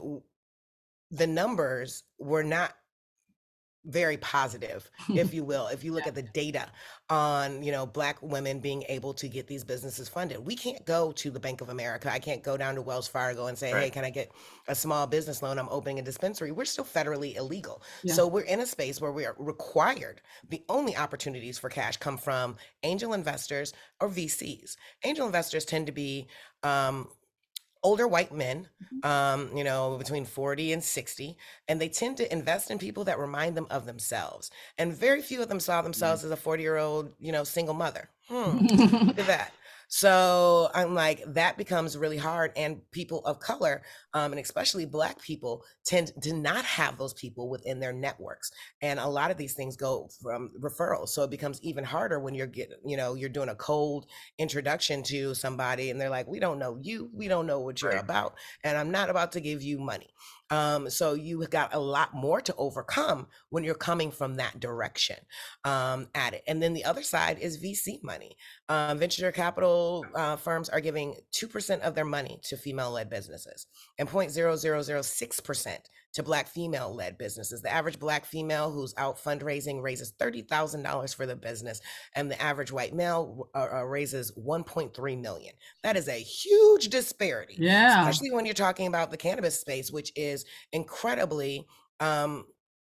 the 1.10 1.26
numbers 1.26 2.02
were 2.18 2.42
not 2.42 2.74
very 3.86 4.16
positive 4.16 4.90
if 5.14 5.34
you 5.34 5.44
will 5.44 5.66
if 5.68 5.84
you 5.84 5.92
look 5.92 6.04
yeah. 6.04 6.08
at 6.08 6.14
the 6.14 6.22
data 6.22 6.66
on 7.10 7.62
you 7.62 7.70
know 7.70 7.84
black 7.84 8.20
women 8.22 8.58
being 8.58 8.82
able 8.88 9.12
to 9.12 9.28
get 9.28 9.46
these 9.46 9.62
businesses 9.62 10.08
funded 10.08 10.44
we 10.44 10.56
can't 10.56 10.84
go 10.86 11.12
to 11.12 11.30
the 11.30 11.38
bank 11.38 11.60
of 11.60 11.68
america 11.68 12.10
i 12.12 12.18
can't 12.18 12.42
go 12.42 12.56
down 12.56 12.74
to 12.74 12.82
wells 12.82 13.06
fargo 13.06 13.46
and 13.46 13.58
say 13.58 13.72
right. 13.72 13.84
hey 13.84 13.90
can 13.90 14.04
i 14.04 14.10
get 14.10 14.32
a 14.68 14.74
small 14.74 15.06
business 15.06 15.42
loan 15.42 15.58
i'm 15.58 15.68
opening 15.70 15.98
a 15.98 16.02
dispensary 16.02 16.50
we're 16.50 16.64
still 16.64 16.84
federally 16.84 17.36
illegal 17.36 17.82
yeah. 18.02 18.14
so 18.14 18.26
we're 18.26 18.40
in 18.42 18.60
a 18.60 18.66
space 18.66 19.00
where 19.00 19.12
we 19.12 19.26
are 19.26 19.36
required 19.38 20.22
the 20.48 20.62
only 20.68 20.96
opportunities 20.96 21.58
for 21.58 21.68
cash 21.68 21.98
come 21.98 22.16
from 22.16 22.56
angel 22.84 23.12
investors 23.12 23.74
or 24.00 24.08
vcs 24.08 24.76
angel 25.04 25.26
investors 25.26 25.64
tend 25.64 25.86
to 25.86 25.92
be 25.92 26.26
um, 26.62 27.08
older 27.84 28.08
white 28.08 28.32
men, 28.32 28.68
mm-hmm. 28.82 29.08
um, 29.08 29.56
you 29.56 29.62
know, 29.62 29.96
between 29.96 30.24
40 30.24 30.72
and 30.72 30.82
60, 30.82 31.36
and 31.68 31.80
they 31.80 31.88
tend 31.88 32.16
to 32.16 32.32
invest 32.32 32.70
in 32.70 32.78
people 32.78 33.04
that 33.04 33.18
remind 33.18 33.56
them 33.56 33.66
of 33.70 33.86
themselves. 33.86 34.50
And 34.78 34.92
very 34.92 35.22
few 35.22 35.42
of 35.42 35.48
them 35.48 35.60
saw 35.60 35.82
themselves 35.82 36.22
mm-hmm. 36.22 36.32
as 36.32 36.38
a 36.38 36.42
40 36.42 36.62
year 36.62 36.78
old, 36.78 37.12
you 37.20 37.30
know, 37.30 37.44
single 37.44 37.74
mother. 37.74 38.08
Hmm, 38.28 38.66
look 39.06 39.18
at 39.18 39.26
that. 39.26 39.52
So 39.88 40.70
I'm 40.74 40.94
like, 40.94 41.22
that 41.28 41.56
becomes 41.56 41.96
really 41.96 42.16
hard. 42.16 42.52
And 42.56 42.80
people 42.90 43.24
of 43.26 43.40
color, 43.40 43.82
um, 44.12 44.32
and 44.32 44.40
especially 44.40 44.86
Black 44.86 45.20
people, 45.20 45.64
tend 45.84 46.12
to 46.22 46.32
not 46.32 46.64
have 46.64 46.98
those 46.98 47.14
people 47.14 47.48
within 47.48 47.80
their 47.80 47.92
networks. 47.92 48.50
And 48.82 48.98
a 48.98 49.06
lot 49.06 49.30
of 49.30 49.36
these 49.36 49.54
things 49.54 49.76
go 49.76 50.08
from 50.22 50.50
referrals. 50.60 51.08
So 51.10 51.22
it 51.22 51.30
becomes 51.30 51.60
even 51.62 51.84
harder 51.84 52.18
when 52.18 52.34
you're 52.34 52.46
getting, 52.46 52.78
you 52.84 52.96
know, 52.96 53.14
you're 53.14 53.28
doing 53.28 53.48
a 53.48 53.54
cold 53.54 54.06
introduction 54.38 55.02
to 55.04 55.34
somebody 55.34 55.90
and 55.90 56.00
they're 56.00 56.10
like, 56.10 56.26
we 56.26 56.40
don't 56.40 56.58
know 56.58 56.78
you, 56.80 57.10
we 57.12 57.28
don't 57.28 57.46
know 57.46 57.60
what 57.60 57.82
you're 57.82 57.92
right. 57.92 58.00
about, 58.00 58.34
and 58.62 58.76
I'm 58.76 58.90
not 58.90 59.10
about 59.10 59.32
to 59.32 59.40
give 59.40 59.62
you 59.62 59.78
money. 59.78 60.08
Um, 60.54 60.88
so 60.88 61.14
you 61.14 61.40
have 61.40 61.50
got 61.50 61.74
a 61.74 61.80
lot 61.80 62.14
more 62.14 62.40
to 62.40 62.54
overcome 62.56 63.26
when 63.50 63.64
you're 63.64 63.74
coming 63.74 64.12
from 64.12 64.36
that 64.36 64.60
direction 64.60 65.16
um, 65.64 66.06
at 66.14 66.32
it. 66.32 66.42
And 66.46 66.62
then 66.62 66.74
the 66.74 66.84
other 66.84 67.02
side 67.02 67.40
is 67.40 67.60
VC 67.60 68.00
money. 68.04 68.36
Um, 68.68 68.98
venture 68.98 69.32
capital 69.32 70.06
uh, 70.14 70.36
firms 70.36 70.68
are 70.68 70.80
giving 70.80 71.16
2% 71.32 71.80
of 71.80 71.96
their 71.96 72.04
money 72.04 72.38
to 72.44 72.56
female 72.56 72.92
led 72.92 73.10
businesses 73.10 73.66
and 73.98 74.08
0.0006% 74.08 75.78
to 76.14 76.22
Black 76.22 76.48
female 76.48 76.94
led 76.94 77.18
businesses. 77.18 77.60
The 77.60 77.72
average 77.72 77.98
Black 77.98 78.24
female 78.24 78.70
who's 78.70 78.94
out 78.96 79.18
fundraising 79.18 79.82
raises 79.82 80.12
$30,000 80.20 81.14
for 81.14 81.26
the 81.26 81.36
business, 81.36 81.80
and 82.14 82.30
the 82.30 82.40
average 82.40 82.72
white 82.72 82.94
male 82.94 83.48
uh, 83.54 83.68
uh, 83.72 83.84
raises 83.84 84.32
1.3 84.32 85.20
million. 85.20 85.52
That 85.82 85.96
is 85.96 86.08
a 86.08 86.12
huge 86.12 86.88
disparity. 86.88 87.56
Yeah. 87.58 88.00
Especially 88.00 88.30
when 88.30 88.46
you're 88.46 88.54
talking 88.54 88.86
about 88.86 89.10
the 89.10 89.16
cannabis 89.16 89.60
space, 89.60 89.90
which 89.90 90.12
is 90.16 90.44
incredibly, 90.72 91.66
um, 92.00 92.46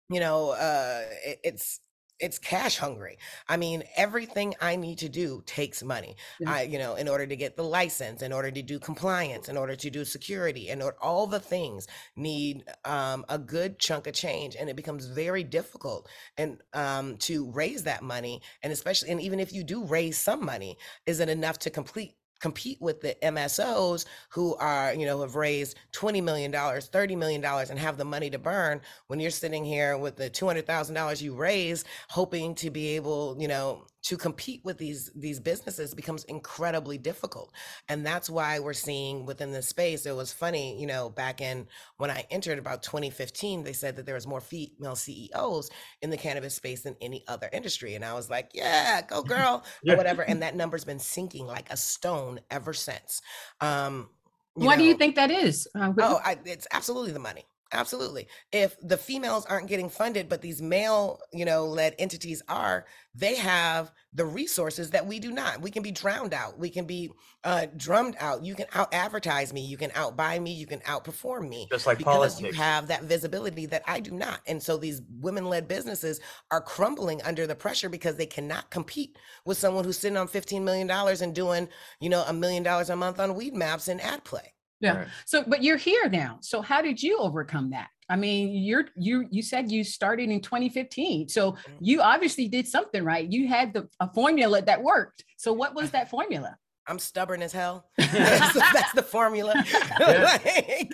you 0.09 0.19
know, 0.19 0.49
uh, 0.49 1.03
it, 1.23 1.39
it's 1.43 1.79
it's 2.21 2.39
cash 2.39 2.77
hungry. 2.77 3.17
I 3.47 3.57
mean, 3.57 3.83
everything 3.95 4.53
I 4.61 4.75
need 4.75 4.99
to 4.99 5.09
do 5.09 5.43
takes 5.45 5.83
money. 5.83 6.15
Yeah. 6.39 6.53
I, 6.53 6.61
you 6.63 6.77
know, 6.77 6.95
in 6.95 7.07
order 7.07 7.25
to 7.25 7.35
get 7.35 7.57
the 7.57 7.63
license, 7.63 8.21
in 8.21 8.31
order 8.31 8.51
to 8.51 8.61
do 8.61 8.79
compliance, 8.79 9.49
in 9.49 9.57
order 9.57 9.75
to 9.75 9.89
do 9.89 10.05
security, 10.05 10.69
and 10.69 10.83
all 11.01 11.27
the 11.27 11.39
things 11.39 11.87
need 12.15 12.63
um, 12.85 13.25
a 13.27 13.37
good 13.37 13.79
chunk 13.79 14.07
of 14.07 14.13
change, 14.13 14.55
and 14.55 14.69
it 14.69 14.75
becomes 14.75 15.05
very 15.05 15.43
difficult 15.43 16.07
and 16.37 16.61
um, 16.73 17.17
to 17.17 17.49
raise 17.51 17.83
that 17.83 18.03
money. 18.03 18.41
And 18.63 18.71
especially, 18.71 19.09
and 19.09 19.21
even 19.21 19.39
if 19.39 19.51
you 19.51 19.63
do 19.63 19.83
raise 19.83 20.17
some 20.17 20.45
money, 20.45 20.77
is 21.05 21.19
it 21.19 21.29
enough 21.29 21.59
to 21.59 21.69
complete 21.69 22.13
compete 22.41 22.81
with 22.81 23.01
the 23.01 23.15
MSOs 23.21 24.05
who 24.29 24.55
are, 24.55 24.93
you 24.93 25.05
know, 25.05 25.21
have 25.21 25.35
raised 25.35 25.77
$20 25.93 26.21
million, 26.23 26.51
$30 26.51 27.17
million 27.17 27.45
and 27.45 27.79
have 27.79 27.97
the 27.97 28.05
money 28.05 28.29
to 28.29 28.39
burn 28.39 28.81
when 29.07 29.19
you're 29.19 29.31
sitting 29.31 29.63
here 29.63 29.97
with 29.97 30.17
the 30.17 30.29
$200,000 30.29 31.21
you 31.21 31.35
raise, 31.35 31.85
hoping 32.09 32.55
to 32.55 32.69
be 32.69 32.95
able, 32.95 33.37
you 33.39 33.47
know, 33.47 33.85
to 34.03 34.17
compete 34.17 34.61
with 34.63 34.77
these 34.77 35.11
these 35.15 35.39
businesses 35.39 35.93
becomes 35.93 36.23
incredibly 36.25 36.97
difficult. 36.97 37.51
And 37.87 38.05
that's 38.05 38.29
why 38.29 38.59
we're 38.59 38.73
seeing 38.73 39.25
within 39.25 39.51
this 39.51 39.67
space 39.67 40.05
it 40.05 40.15
was 40.15 40.33
funny 40.33 40.79
you 40.79 40.87
know 40.87 41.09
back 41.09 41.41
in 41.41 41.67
when 41.97 42.09
i 42.09 42.25
entered 42.31 42.57
about 42.57 42.83
2015 42.83 43.63
they 43.63 43.73
said 43.73 43.95
that 43.95 44.05
there 44.05 44.15
was 44.15 44.27
more 44.27 44.41
female 44.41 44.95
ceos 44.95 45.69
in 46.01 46.09
the 46.09 46.17
cannabis 46.17 46.55
space 46.55 46.81
than 46.83 46.95
any 47.01 47.23
other 47.27 47.49
industry. 47.53 47.95
And 47.95 48.03
i 48.03 48.13
was 48.13 48.29
like 48.29 48.51
yeah 48.53 49.01
go 49.01 49.21
girl 49.35 49.63
yeah. 49.83 49.93
or 49.93 49.97
whatever. 49.97 50.21
And 50.23 50.41
that 50.43 50.55
number's 50.55 50.85
been 50.85 50.99
sinking 50.99 51.45
like 51.45 51.71
a 51.71 51.77
stone 51.77 52.39
ever 52.49 52.73
since. 52.73 53.21
Um 53.59 54.09
what 54.53 54.75
know, 54.75 54.81
do 54.81 54.83
you 54.83 54.95
think 54.95 55.15
that 55.15 55.31
is? 55.31 55.67
Uh, 55.73 55.93
oh 55.99 56.19
I, 56.23 56.37
it's 56.45 56.67
absolutely 56.73 57.13
the 57.13 57.19
money 57.19 57.45
Absolutely. 57.73 58.27
If 58.51 58.75
the 58.81 58.97
females 58.97 59.45
aren't 59.45 59.67
getting 59.67 59.89
funded, 59.89 60.27
but 60.27 60.41
these 60.41 60.61
male, 60.61 61.19
you 61.31 61.45
know, 61.45 61.65
led 61.65 61.95
entities 61.99 62.41
are, 62.49 62.85
they 63.15 63.35
have 63.35 63.91
the 64.13 64.25
resources 64.25 64.89
that 64.91 65.07
we 65.07 65.19
do 65.19 65.31
not. 65.31 65.61
We 65.61 65.71
can 65.71 65.81
be 65.81 65.91
drowned 65.91 66.33
out. 66.33 66.59
We 66.59 66.69
can 66.69 66.85
be 66.85 67.11
uh, 67.45 67.67
drummed 67.77 68.17
out. 68.19 68.43
You 68.43 68.55
can 68.55 68.65
out 68.73 68.93
advertise 68.93 69.53
me. 69.53 69.61
You 69.61 69.77
can 69.77 69.89
outbuy 69.91 70.41
me. 70.41 70.51
You 70.51 70.67
can 70.67 70.79
outperform 70.81 71.47
me. 71.47 71.67
Just 71.71 71.87
like 71.87 71.97
because 71.97 72.35
politics. 72.35 72.41
you 72.41 72.61
have 72.61 72.87
that 72.87 73.03
visibility 73.03 73.65
that 73.67 73.83
I 73.87 74.01
do 74.01 74.11
not. 74.11 74.41
And 74.47 74.61
so 74.61 74.75
these 74.75 75.01
women 75.19 75.45
led 75.45 75.69
businesses 75.69 76.19
are 76.51 76.61
crumbling 76.61 77.21
under 77.21 77.47
the 77.47 77.55
pressure 77.55 77.89
because 77.89 78.17
they 78.17 78.25
cannot 78.25 78.69
compete 78.69 79.17
with 79.45 79.57
someone 79.57 79.85
who's 79.85 79.97
sitting 79.97 80.17
on 80.17 80.27
$15 80.27 80.61
million 80.61 80.89
and 80.89 81.33
doing, 81.33 81.69
you 82.01 82.09
know, 82.09 82.23
a 82.27 82.33
million 82.33 82.63
dollars 82.63 82.89
a 82.89 82.95
month 82.97 83.19
on 83.19 83.31
Weedmaps 83.31 83.87
and 83.87 84.01
ad 84.01 84.25
play. 84.25 84.53
Yeah. 84.81 84.97
Right. 84.97 85.07
So, 85.25 85.43
but 85.47 85.63
you're 85.63 85.77
here 85.77 86.09
now. 86.09 86.39
So, 86.41 86.61
how 86.61 86.81
did 86.81 87.01
you 87.01 87.19
overcome 87.19 87.69
that? 87.69 87.87
I 88.11 88.17
mean, 88.17 88.53
you're 88.53 88.87
you 88.97 89.25
you 89.31 89.41
said 89.41 89.71
you 89.71 89.85
started 89.85 90.29
in 90.29 90.41
2015. 90.41 91.29
So 91.29 91.53
mm-hmm. 91.53 91.73
you 91.79 92.01
obviously 92.01 92.49
did 92.49 92.67
something 92.67 93.05
right. 93.05 93.31
You 93.31 93.47
had 93.47 93.73
the 93.73 93.87
a 94.01 94.11
formula 94.11 94.61
that 94.61 94.83
worked. 94.83 95.23
So 95.37 95.53
what 95.53 95.73
was 95.73 95.91
that 95.95 96.09
formula? 96.09 96.57
I'm 96.87 96.99
stubborn 96.99 97.41
as 97.41 97.51
hell. 97.53 97.85
that's, 97.97 98.53
the, 98.53 98.65
that's, 98.73 98.93
the, 98.93 99.03
formula. 99.03 99.53
like, 99.99 100.91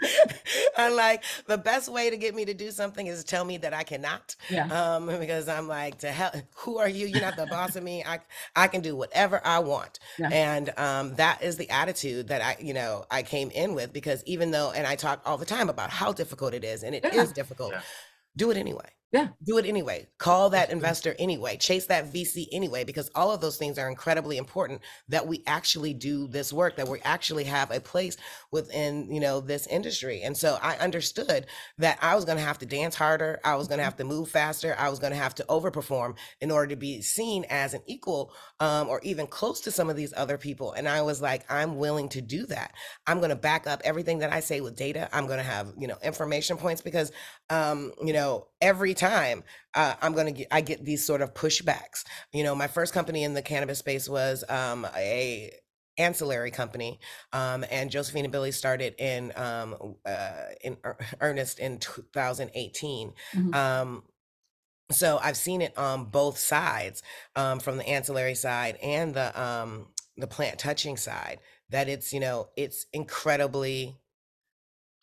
I'm 0.78 0.96
like, 0.96 1.24
the 1.48 1.58
best 1.58 1.90
way 1.90 2.10
to 2.10 2.18
get 2.18 2.36
me 2.36 2.46
to 2.46 2.54
do 2.54 2.72
something 2.72 3.08
is 3.08 3.24
tell 3.24 3.46
me 3.46 3.58
that 3.58 3.74
I 3.74 3.84
cannot. 3.84 4.36
Yeah. 4.50 4.68
Um, 4.68 5.08
because 5.08 5.48
I'm 5.48 5.68
like, 5.68 6.00
to 6.00 6.12
hell, 6.12 6.32
who 6.56 6.78
are 6.78 6.90
you? 6.90 7.08
You're 7.08 7.22
not 7.22 7.38
the 7.38 7.48
boss 7.48 7.76
of 7.76 7.84
me. 7.84 8.04
I 8.04 8.20
I 8.56 8.68
can 8.68 8.82
do 8.82 8.96
whatever 8.96 9.42
I 9.46 9.60
want. 9.60 10.00
Yeah. 10.20 10.30
And 10.32 10.78
um, 10.78 11.16
that 11.16 11.42
is 11.42 11.58
the 11.58 11.70
attitude 11.70 12.28
that 12.28 12.42
I, 12.42 12.58
you 12.60 12.74
know, 12.74 13.06
I 13.10 13.24
came 13.24 13.50
in 13.52 13.74
with 13.74 13.94
because 13.94 14.24
even 14.26 14.52
though, 14.52 14.72
and 14.72 14.86
I 14.86 14.96
talk 14.96 15.22
all 15.26 15.38
the 15.38 15.46
time 15.46 15.70
about 15.70 15.90
how 15.90 16.12
difficult 16.12 16.54
it 16.54 16.64
is, 16.64 16.84
and 16.84 16.94
it 16.94 17.04
yeah. 17.04 17.22
is 17.22 17.32
difficult, 17.32 17.72
yeah. 17.72 17.82
do 18.36 18.52
it 18.52 18.58
anyway 18.58 18.90
Yeah. 19.14 19.30
Do 19.46 19.58
it 19.58 19.66
anyway. 19.66 20.10
Call 20.18 20.50
that 20.50 20.70
investor 20.70 21.16
anyway. 21.18 21.56
Chase 21.56 21.86
that 21.86 22.12
VC 22.12 22.48
anyway, 22.52 22.84
because 22.84 23.10
all 23.16 23.32
of 23.32 23.40
those 23.40 23.56
things 23.56 23.80
are 23.80 23.88
incredibly 23.88 24.38
important 24.38 24.82
that 25.08 25.26
we 25.26 25.44
actually 25.48 25.94
do 25.94 26.28
this 26.28 26.52
work, 26.52 26.76
that 26.76 26.90
we 26.90 27.00
actually 27.04 27.46
have 27.46 27.72
a 27.72 27.80
place 27.80 28.18
within, 28.52 29.10
you 29.10 29.22
know, 29.22 29.40
this 29.40 29.66
industry. 29.68 30.24
And 30.24 30.36
so 30.36 30.60
I 30.62 30.76
understood 30.80 31.46
that 31.78 31.98
I 32.02 32.16
was 32.16 32.26
going 32.26 32.38
to 32.38 32.44
have 32.44 32.58
to 32.60 32.66
dance 32.66 32.96
harder. 32.96 33.40
I 33.46 33.56
was 33.56 33.70
going 33.70 33.78
to 33.78 33.86
have 33.86 33.96
to 33.96 34.04
move 34.04 34.28
faster. 34.30 34.76
I 34.78 34.90
was 34.90 35.00
going 35.00 35.14
to 35.14 35.18
have 35.20 35.36
to 35.36 35.46
overperform 35.46 36.18
in 36.42 36.52
order 36.52 36.68
to 36.68 36.76
be 36.76 37.02
seen 37.02 37.46
as 37.50 37.74
an 37.74 37.84
equal 37.86 38.34
um, 38.60 38.90
or 38.90 39.00
even 39.04 39.26
close 39.26 39.62
to 39.62 39.72
some 39.72 39.90
of 39.90 39.96
these 39.96 40.14
other 40.18 40.38
people. 40.38 40.74
And 40.74 40.86
I 40.88 41.02
was 41.02 41.22
like, 41.22 41.50
I'm 41.50 41.78
willing 41.78 42.10
to 42.10 42.22
do 42.22 42.46
that. 42.48 42.74
I'm 43.08 43.20
going 43.20 43.30
to 43.30 43.38
back 43.38 43.68
up 43.68 43.82
everything 43.86 44.20
that 44.20 44.34
I 44.34 44.42
say 44.42 44.60
with 44.60 44.76
data. 44.76 45.08
I'm 45.14 45.28
going 45.28 45.38
to 45.40 45.44
have, 45.44 45.72
you 45.78 45.88
know, 45.88 45.98
information 46.04 46.58
points 46.58 46.82
because, 46.82 47.14
um, 47.50 47.94
you 48.04 48.14
know, 48.14 48.48
every 48.62 48.94
time 48.94 49.44
uh, 49.76 49.96
I'm 50.02 50.14
going 50.14 50.28
to 50.28 50.32
get, 50.32 50.48
I 50.52 50.62
get 50.62 50.84
these 50.84 51.06
sort 51.06 51.22
of 51.22 51.34
pushbacks. 51.34 52.04
You 52.34 52.44
know, 52.44 52.56
my 52.56 52.68
first 52.68 52.94
company 52.94 53.24
in 53.24 53.34
the 53.34 53.42
cannabis 53.42 53.80
space 53.80 54.10
was 54.10 54.44
um, 54.50 54.88
a 54.96 55.52
ancillary 55.98 56.52
company 56.52 57.00
um, 57.34 57.66
and 57.72 57.90
josephine 57.90 58.24
and 58.26 58.32
billie 58.32 58.52
started 58.52 58.94
in 59.00 59.32
um, 59.36 59.96
uh, 60.06 60.30
in 60.64 60.78
earnest 61.22 61.60
in 61.60 61.80
2018 61.80 63.14
mm-hmm. 63.34 63.54
um, 63.54 64.04
so 64.92 65.20
i've 65.24 65.38
seen 65.38 65.62
it 65.62 65.76
on 65.78 66.06
both 66.06 66.38
sides 66.38 67.02
um, 67.36 67.60
from 67.60 67.78
the 67.78 67.88
ancillary 67.90 68.36
side 68.36 68.78
and 68.84 69.14
the 69.14 69.42
um, 69.42 69.88
the 70.18 70.28
plant 70.28 70.60
touching 70.60 70.98
side 70.98 71.40
that 71.70 71.90
it's 71.90 72.14
you 72.14 72.20
know 72.20 72.48
it's 72.56 72.86
incredibly 72.94 73.98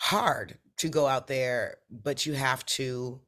hard 0.01 0.59
to 0.77 0.88
go 0.88 1.07
out 1.07 1.27
there 1.27 1.79
but 1.90 2.25
you 2.27 2.35
have 2.35 2.64
to 2.67 3.21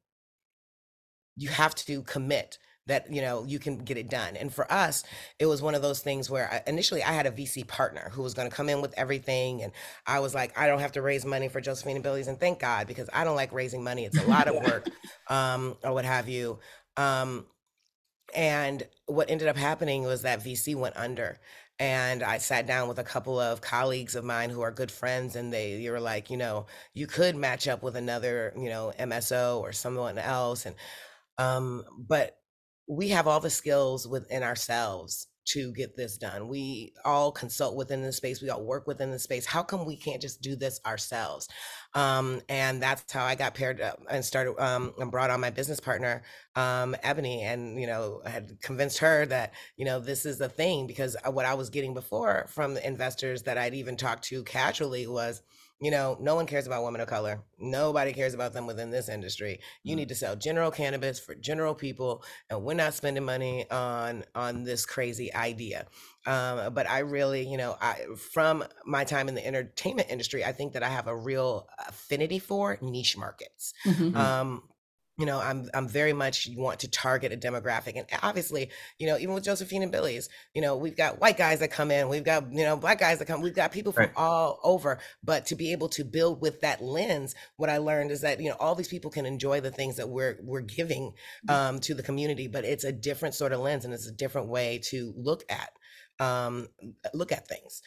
you 1.37 1.49
have 1.49 1.75
to 1.75 2.03
commit 2.03 2.59
that 2.87 3.13
you 3.13 3.21
know 3.21 3.45
you 3.45 3.59
can 3.59 3.79
get 3.79 3.97
it 3.97 4.09
done. 4.09 4.37
And 4.37 4.53
for 4.53 4.71
us 4.73 5.05
it 5.39 5.47
was 5.47 5.61
one 5.61 5.75
of 5.75 5.83
those 5.83 6.01
things 6.01 6.31
where 6.31 6.51
I, 6.51 6.63
initially 6.69 7.03
i 7.03 7.13
had 7.13 7.27
a 7.27 7.31
vc 7.31 7.67
partner 7.67 8.11
who 8.13 8.23
was 8.23 8.35
going 8.35 8.49
to 8.49 8.55
come 8.55 8.69
in 8.69 8.81
with 8.81 8.95
everything 8.97 9.63
and 9.63 9.73
i 10.07 10.21
was 10.21 10.35
like 10.35 10.57
i 10.59 10.67
don't 10.67 10.81
have 10.81 10.93
to 10.93 11.03
raise 11.03 11.25
money 11.25 11.49
for 11.49 11.61
josephine 11.61 11.97
and 11.97 12.03
billie's 12.03 12.29
and 12.29 12.39
thank 12.39 12.61
god 12.61 12.87
because 12.87 13.09
i 13.13 13.25
don't 13.25 13.37
like 13.37 13.53
raising 13.53 13.83
money. 13.83 14.05
It's 14.05 14.19
a 14.19 14.27
lot 14.29 14.49
of 14.49 14.55
work 14.55 14.89
um, 15.29 15.77
or 15.83 15.93
what 15.93 16.05
have 16.05 16.29
you. 16.29 16.59
Um, 16.97 17.47
and 18.35 18.83
what 19.07 19.31
ended 19.31 19.49
up 19.49 19.57
happening 19.57 20.05
was 20.05 20.23
that 20.23 20.41
vc 20.41 20.75
went 20.77 20.97
under 20.97 21.39
and 21.79 22.23
I 22.23 22.39
sat 22.39 22.67
down 22.67 22.89
with 22.89 22.99
a 22.99 23.05
couple 23.05 23.39
of 23.39 23.61
colleagues 23.61 24.15
of 24.15 24.25
mine 24.25 24.49
who 24.49 24.63
are 24.63 24.71
good 24.71 24.91
friends, 24.91 25.37
and 25.37 25.53
they, 25.53 25.83
they 25.83 25.91
were 25.91 26.01
like, 26.01 26.31
you 26.31 26.39
know, 26.39 26.67
you 26.95 27.07
could 27.07 27.37
match 27.37 27.69
up 27.69 27.83
with 27.83 27.97
another, 27.97 28.55
you 28.57 28.71
know, 28.71 28.93
MSO 28.99 29.61
or 29.61 29.73
someone 29.73 30.17
else, 30.17 30.65
and 30.65 30.75
um, 31.39 31.85
but 31.99 32.39
we 32.89 33.09
have 33.09 33.27
all 33.29 33.41
the 33.41 33.51
skills 33.51 34.07
within 34.09 34.43
ourselves 34.43 35.29
to 35.47 35.73
get 35.75 35.97
this 35.97 36.19
done. 36.19 36.49
We 36.49 36.93
all 37.05 37.33
consult 37.33 37.77
within 37.77 38.03
the 38.03 38.13
space. 38.13 38.43
We 38.43 38.51
all 38.51 38.65
work 38.65 38.87
within 38.87 39.13
the 39.13 39.19
space. 39.19 39.47
How 39.47 39.63
come 39.63 39.87
we 39.87 39.97
can't 39.97 40.23
just 40.23 40.43
do 40.43 40.57
this 40.57 40.81
ourselves? 40.87 41.49
Um, 41.95 42.43
and 42.49 42.83
that's 42.83 43.13
how 43.13 43.25
I 43.25 43.37
got 43.37 43.55
paired 43.55 43.81
up 43.81 44.01
and 44.11 44.25
started 44.25 44.57
um, 44.59 44.95
and 44.99 45.11
brought 45.11 45.31
on 45.31 45.41
my 45.41 45.51
business 45.51 45.81
partner, 45.81 46.23
um, 46.57 46.97
Ebony, 47.03 47.43
and 47.43 47.81
you 47.81 47.87
know 47.87 48.23
had 48.27 48.61
convinced 48.61 48.99
her 48.99 49.27
that 49.27 49.55
you 49.77 49.85
know 49.85 50.01
this 50.01 50.27
is 50.27 50.39
the 50.39 50.49
thing 50.49 50.87
because 50.87 51.17
uh, 51.27 51.31
what 51.31 51.47
I 51.47 51.55
was 51.55 51.71
getting 51.71 51.95
before 51.95 52.47
from 52.51 52.77
investors 52.79 53.45
that 53.45 53.59
I'd 53.59 53.75
even 53.75 53.97
talked 53.97 54.25
to 54.25 54.43
casually 54.45 55.07
was 55.07 55.43
you 55.81 55.91
know, 55.91 56.17
no 56.21 56.35
one 56.35 56.47
cares 56.47 56.67
about 56.67 56.85
women 56.85 57.03
of 57.03 57.09
color. 57.09 57.43
Nobody 57.59 58.13
cares 58.15 58.33
about 58.33 58.55
them 58.55 58.67
within 58.67 58.91
this 58.91 59.09
industry. 59.09 59.61
You 59.83 59.95
mm. 59.95 59.99
need 59.99 60.09
to 60.09 60.15
sell 60.15 60.35
general 60.35 60.71
cannabis 60.71 61.21
for 61.21 61.35
general 61.35 61.75
people, 61.75 62.25
and 62.49 62.63
we're 62.63 62.75
not 62.75 62.95
spending 62.95 63.25
money 63.25 63.71
on 63.71 64.25
on 64.35 64.65
this 64.65 64.87
crazy 64.87 65.33
idea. 65.35 65.87
Um, 66.27 66.73
but 66.73 66.89
I 66.89 67.01
really, 67.01 67.47
you 67.47 67.59
know, 67.59 67.77
I 67.81 68.07
from 68.33 68.65
my 68.87 69.05
time 69.05 69.29
in 69.29 69.35
the 69.35 69.47
entertainment 69.47 70.09
industry, 70.11 70.45
I 70.45 70.53
think 70.53 70.73
that 70.73 70.83
I 70.83 70.89
have 70.89 71.09
a 71.09 71.17
real 71.17 71.69
affinity 71.87 72.39
for 72.39 72.79
niche 72.81 73.17
markets. 73.19 73.75
Mm-hmm. 73.85 74.17
Um, 74.17 74.63
you 75.19 75.25
know 75.25 75.41
i'm 75.41 75.69
i'm 75.75 75.89
very 75.89 76.13
much 76.13 76.49
want 76.57 76.81
to 76.81 76.89
target 76.89 77.33
a 77.33 77.37
demographic 77.37 77.97
and 77.97 78.07
obviously 78.23 78.71
you 78.99 79.07
know 79.07 79.17
even 79.19 79.35
with 79.35 79.45
josephine 79.45 79.83
and 79.83 79.93
billie's 79.93 80.29
you 80.55 80.61
know 80.61 80.77
we've 80.77 80.97
got 80.97 81.21
white 81.21 81.37
guys 81.37 81.61
that 81.61 81.71
come 81.71 81.91
in 81.91 82.09
we've 82.09 82.25
got 82.25 82.53
you 82.53 82.65
know 82.65 82.77
black 82.77 82.99
guys 82.99 83.19
that 83.19 83.27
come 83.27 83.41
we've 83.41 83.55
got 83.55 83.73
people 83.73 83.93
from 83.93 84.05
right. 84.05 84.13
all 84.17 84.61
over 84.63 84.99
but 85.25 85.47
to 85.47 85.55
be 85.55 85.73
able 85.73 85.89
to 85.89 86.05
build 86.05 86.41
with 86.41 86.61
that 86.61 86.83
lens 86.83 87.35
what 87.57 87.71
i 87.71 87.79
learned 87.79 88.11
is 88.11 88.21
that 88.21 88.41
you 88.41 88.49
know 88.49 88.57
all 88.61 88.75
these 88.75 88.89
people 88.89 89.11
can 89.11 89.27
enjoy 89.27 89.61
the 89.61 89.71
things 89.71 89.97
that 89.97 90.09
we're 90.09 90.39
we're 90.43 90.61
giving 90.61 91.13
mm. 91.49 91.55
um, 91.55 91.79
to 91.81 91.95
the 91.95 92.03
community 92.03 92.47
but 92.47 92.65
it's 92.65 92.85
a 92.85 92.93
different 92.93 93.35
sort 93.35 93.53
of 93.53 93.61
lens 93.61 93.85
and 93.85 93.95
it's 93.95 94.07
a 94.07 94.13
different 94.13 94.49
way 94.49 94.79
to 94.83 95.13
look 95.17 95.45
at 95.49 95.71
um, 96.19 96.69
look 97.13 97.33
at 97.33 97.47
things 97.47 97.83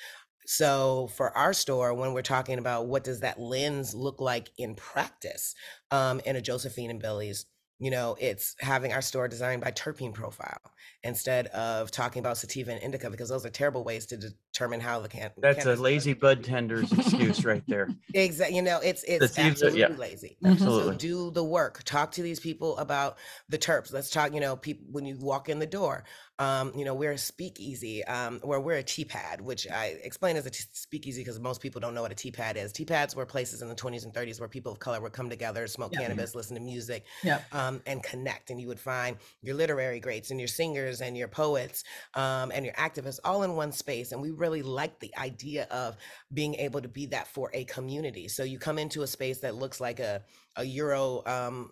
so 0.52 1.12
for 1.16 1.30
our 1.38 1.54
store, 1.54 1.94
when 1.94 2.12
we're 2.12 2.24
talking 2.24 2.58
about 2.58 2.88
what 2.88 3.04
does 3.04 3.20
that 3.20 3.40
lens 3.40 3.94
look 3.94 4.20
like 4.20 4.50
in 4.58 4.74
practice 4.74 5.54
um, 5.92 6.22
in 6.26 6.38
a 6.38 6.42
Josephine 6.42 6.90
and 6.90 7.00
Billie's, 7.00 7.46
you 7.78 7.92
know, 7.92 8.18
it's 8.20 8.56
having 8.60 8.92
our 8.92 9.02
store 9.04 9.28
designed 9.28 9.62
by 9.62 9.70
terpene 9.70 10.12
profile 10.12 10.60
instead 11.04 11.46
of 11.48 11.92
talking 11.92 12.20
about 12.20 12.36
sativa 12.36 12.72
and 12.72 12.82
indica 12.82 13.12
because 13.12 13.30
those 13.30 13.46
are 13.46 13.52
terrible 13.52 13.84
ways 13.84 14.08
to 14.08 14.18
determine 14.18 14.80
how 14.80 15.00
the 15.00 15.08
can. 15.08 15.30
That's 15.38 15.68
a 15.68 15.76
lazy 15.76 16.14
bud 16.14 16.44
tender's 16.44 16.92
excuse 16.92 17.46
right 17.46 17.64
there. 17.68 17.88
Exactly. 18.16 18.56
You 18.56 18.64
know, 18.64 18.80
it's 18.84 19.04
it's 19.04 19.36
sativa, 19.36 19.50
absolutely 19.50 19.80
yeah. 19.82 19.88
lazy. 19.90 20.38
Absolutely. 20.44 20.94
So 20.94 20.98
do 20.98 21.32
the 21.32 21.44
work. 21.44 21.84
Talk 21.84 22.12
to 22.14 22.24
these 22.24 22.40
people 22.40 22.76
about 22.80 23.18
the 23.50 23.58
terps. 23.60 23.94
Let's 23.94 24.10
talk. 24.10 24.34
You 24.34 24.40
know, 24.40 24.56
people 24.56 24.88
when 24.92 25.06
you 25.06 25.16
walk 25.20 25.48
in 25.48 25.60
the 25.60 25.68
door. 25.68 26.06
Um, 26.40 26.72
you 26.74 26.86
know, 26.86 26.94
we're 26.94 27.12
a 27.12 27.18
speakeasy, 27.18 28.04
um, 28.06 28.40
where 28.44 28.62
we're 28.62 28.78
a 28.78 28.84
tea 28.84 29.04
pad, 29.04 29.42
which 29.42 29.68
I 29.70 29.98
explain 30.04 30.38
as 30.38 30.46
a 30.46 30.50
t- 30.50 30.64
speakeasy 30.72 31.22
because 31.22 31.38
most 31.38 31.62
people 31.62 31.82
don't 31.82 31.94
know 31.94 32.02
what 32.02 32.14
a 32.14 32.16
tea 32.16 32.32
pad 32.32 32.56
is. 32.56 32.72
Tea 32.72 32.86
pads 32.86 33.14
were 33.14 33.26
places 33.26 33.62
in 33.62 33.68
the 33.68 33.76
20s 33.76 34.06
and 34.06 34.14
30s 34.14 34.40
where 34.40 34.48
people 34.48 34.72
of 34.72 34.80
color 34.80 35.02
would 35.02 35.12
come 35.12 35.30
together, 35.30 35.68
smoke 35.68 35.92
yeah. 35.94 36.00
cannabis, 36.00 36.36
listen 36.36 36.56
to 36.56 36.62
music, 36.62 37.04
yeah. 37.24 37.42
um, 37.52 37.82
and 37.86 38.02
connect. 38.04 38.52
And 38.52 38.62
you 38.62 38.68
would 38.68 38.80
find 38.80 39.18
your 39.42 39.56
literary 39.56 40.00
greats 40.00 40.32
and 40.32 40.40
your 40.40 40.48
singers 40.48 41.02
and 41.02 41.18
your 41.18 41.28
poets 41.28 41.84
um, 42.14 42.52
and 42.54 42.64
your 42.64 42.74
activists 42.76 43.20
all 43.26 43.44
in 43.44 43.56
one 43.56 43.74
space. 43.74 44.14
And 44.14 44.22
we 44.22 44.32
really 44.32 44.62
like 44.62 44.98
the 45.00 45.16
idea 45.18 45.68
of 45.70 45.98
being 46.34 46.56
able 46.56 46.82
to 46.82 46.88
be 46.88 47.08
that 47.08 47.28
for 47.28 47.52
a 47.54 47.66
community. 47.66 48.30
So 48.30 48.44
you 48.44 48.60
come 48.60 48.80
into 48.80 49.02
a 49.02 49.08
space 49.08 49.40
that 49.40 49.56
looks 49.56 49.82
like 49.82 50.00
a, 50.00 50.24
a 50.56 50.64
Euro, 50.64 51.22
um, 51.26 51.72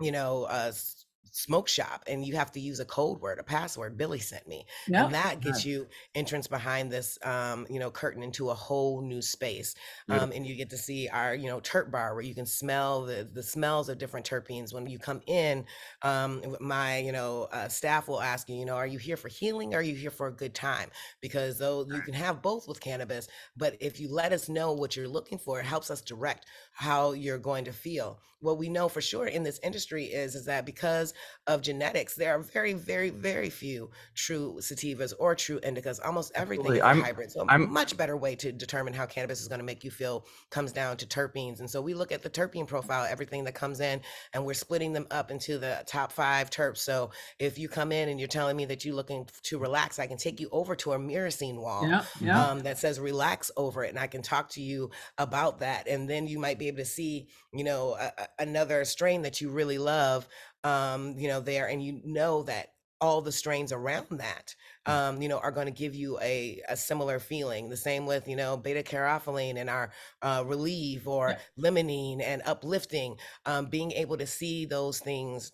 you 0.00 0.12
know, 0.12 0.44
uh, 0.44 0.72
smoke 1.32 1.68
shop 1.68 2.04
and 2.06 2.24
you 2.24 2.34
have 2.36 2.52
to 2.52 2.60
use 2.60 2.78
a 2.78 2.84
code 2.84 3.20
word 3.20 3.38
a 3.38 3.42
password 3.42 3.96
billie 3.96 4.18
sent 4.18 4.46
me 4.46 4.64
yep. 4.86 5.06
and 5.06 5.14
that 5.14 5.40
gets 5.40 5.64
you 5.64 5.86
entrance 6.14 6.46
behind 6.46 6.90
this 6.90 7.18
um, 7.24 7.66
you 7.68 7.80
know 7.80 7.90
curtain 7.90 8.22
into 8.22 8.50
a 8.50 8.54
whole 8.54 9.02
new 9.02 9.20
space 9.20 9.74
um, 10.08 10.30
and 10.32 10.46
you 10.46 10.54
get 10.54 10.70
to 10.70 10.76
see 10.76 11.08
our 11.08 11.34
you 11.34 11.48
know 11.48 11.58
terp 11.60 11.90
bar 11.90 12.14
where 12.14 12.22
you 12.22 12.34
can 12.34 12.46
smell 12.46 13.02
the 13.04 13.28
the 13.32 13.42
smells 13.42 13.88
of 13.88 13.98
different 13.98 14.28
terpenes 14.28 14.72
when 14.72 14.86
you 14.86 14.98
come 14.98 15.20
in 15.26 15.64
um, 16.02 16.56
my 16.60 16.98
you 16.98 17.12
know 17.12 17.48
uh, 17.52 17.66
staff 17.66 18.08
will 18.08 18.20
ask 18.20 18.48
you 18.48 18.56
you 18.56 18.66
know 18.66 18.76
are 18.76 18.86
you 18.86 18.98
here 18.98 19.16
for 19.16 19.28
healing? 19.28 19.74
Or 19.74 19.78
are 19.78 19.82
you 19.82 19.94
here 19.94 20.10
for 20.10 20.28
a 20.28 20.32
good 20.32 20.54
time? 20.54 20.90
Because 21.20 21.58
though 21.58 21.86
you 21.88 22.00
can 22.00 22.14
have 22.14 22.42
both 22.42 22.68
with 22.68 22.80
cannabis 22.80 23.28
but 23.56 23.76
if 23.80 24.00
you 24.00 24.08
let 24.08 24.32
us 24.32 24.48
know 24.48 24.72
what 24.72 24.96
you're 24.96 25.08
looking 25.08 25.38
for 25.38 25.60
it 25.60 25.66
helps 25.66 25.90
us 25.90 26.00
direct 26.00 26.46
how 26.72 27.12
you're 27.12 27.38
going 27.38 27.64
to 27.64 27.72
feel 27.72 28.20
what 28.42 28.58
we 28.58 28.68
know 28.68 28.88
for 28.88 29.00
sure 29.00 29.26
in 29.26 29.42
this 29.42 29.58
industry 29.62 30.04
is 30.04 30.34
is 30.34 30.44
that 30.44 30.66
because 30.66 31.14
of 31.46 31.62
genetics 31.62 32.14
there 32.14 32.34
are 32.34 32.40
very 32.40 32.74
very 32.74 33.10
very 33.10 33.48
few 33.48 33.90
true 34.14 34.56
sativas 34.60 35.12
or 35.18 35.34
true 35.34 35.60
indicas 35.60 36.04
almost 36.04 36.32
everything 36.34 36.66
Absolutely. 36.66 36.78
is 36.78 36.84
I'm, 36.84 37.02
hybrid 37.02 37.30
so 37.30 37.42
a 37.42 37.46
I'm, 37.48 37.72
much 37.72 37.96
better 37.96 38.16
way 38.16 38.34
to 38.36 38.52
determine 38.52 38.92
how 38.92 39.06
cannabis 39.06 39.40
is 39.40 39.48
going 39.48 39.60
to 39.60 39.64
make 39.64 39.84
you 39.84 39.90
feel 39.90 40.26
comes 40.50 40.72
down 40.72 40.96
to 40.98 41.06
terpenes 41.06 41.60
and 41.60 41.70
so 41.70 41.80
we 41.80 41.94
look 41.94 42.12
at 42.12 42.22
the 42.22 42.30
terpene 42.30 42.66
profile 42.66 43.06
everything 43.08 43.44
that 43.44 43.54
comes 43.54 43.80
in 43.80 44.00
and 44.34 44.44
we're 44.44 44.54
splitting 44.54 44.92
them 44.92 45.06
up 45.10 45.30
into 45.30 45.58
the 45.58 45.82
top 45.86 46.12
five 46.12 46.50
terps 46.50 46.78
so 46.78 47.10
if 47.38 47.58
you 47.58 47.68
come 47.68 47.92
in 47.92 48.08
and 48.08 48.18
you're 48.18 48.28
telling 48.28 48.56
me 48.56 48.64
that 48.64 48.84
you're 48.84 48.94
looking 48.94 49.26
to 49.42 49.58
relax 49.58 49.98
i 49.98 50.06
can 50.06 50.16
take 50.16 50.40
you 50.40 50.48
over 50.50 50.74
to 50.74 50.92
a 50.92 50.98
myrcene 50.98 51.60
wall 51.60 51.86
yeah, 51.86 52.04
yeah. 52.20 52.44
Um, 52.44 52.60
that 52.60 52.78
says 52.78 52.98
relax 52.98 53.50
over 53.56 53.84
it 53.84 53.90
and 53.90 53.98
i 53.98 54.06
can 54.06 54.22
talk 54.22 54.50
to 54.50 54.60
you 54.60 54.90
about 55.18 55.60
that 55.60 55.86
and 55.86 56.10
then 56.10 56.26
you 56.26 56.38
might 56.38 56.58
be 56.58 56.68
able 56.68 56.78
to 56.78 56.84
see 56.84 57.28
you 57.52 57.64
know 57.64 57.96
a, 57.98 58.12
a, 58.18 58.26
another 58.38 58.84
strain 58.84 59.22
that 59.22 59.40
you 59.40 59.50
really 59.50 59.78
love 59.78 60.26
um 60.64 61.14
you 61.18 61.28
know 61.28 61.40
there 61.40 61.66
and 61.66 61.82
you 61.82 62.00
know 62.04 62.42
that 62.42 62.68
all 63.02 63.20
the 63.20 63.32
strains 63.32 63.72
around 63.72 64.06
that 64.12 64.54
mm. 64.86 64.92
um, 64.92 65.20
you 65.20 65.28
know 65.28 65.38
are 65.38 65.50
going 65.50 65.66
to 65.66 65.72
give 65.72 65.94
you 65.94 66.18
a, 66.20 66.62
a 66.68 66.76
similar 66.76 67.18
feeling 67.18 67.68
the 67.68 67.76
same 67.76 68.06
with 68.06 68.28
you 68.28 68.36
know 68.36 68.56
beta 68.56 68.82
caryophyllene 68.82 69.56
and 69.56 69.68
our 69.68 69.90
uh, 70.22 70.44
relieve 70.46 71.08
or 71.08 71.30
yeah. 71.30 71.38
limonene 71.70 72.22
and 72.22 72.40
uplifting 72.46 73.16
um, 73.44 73.66
being 73.66 73.90
able 73.92 74.16
to 74.16 74.26
see 74.26 74.64
those 74.64 75.00
things 75.00 75.50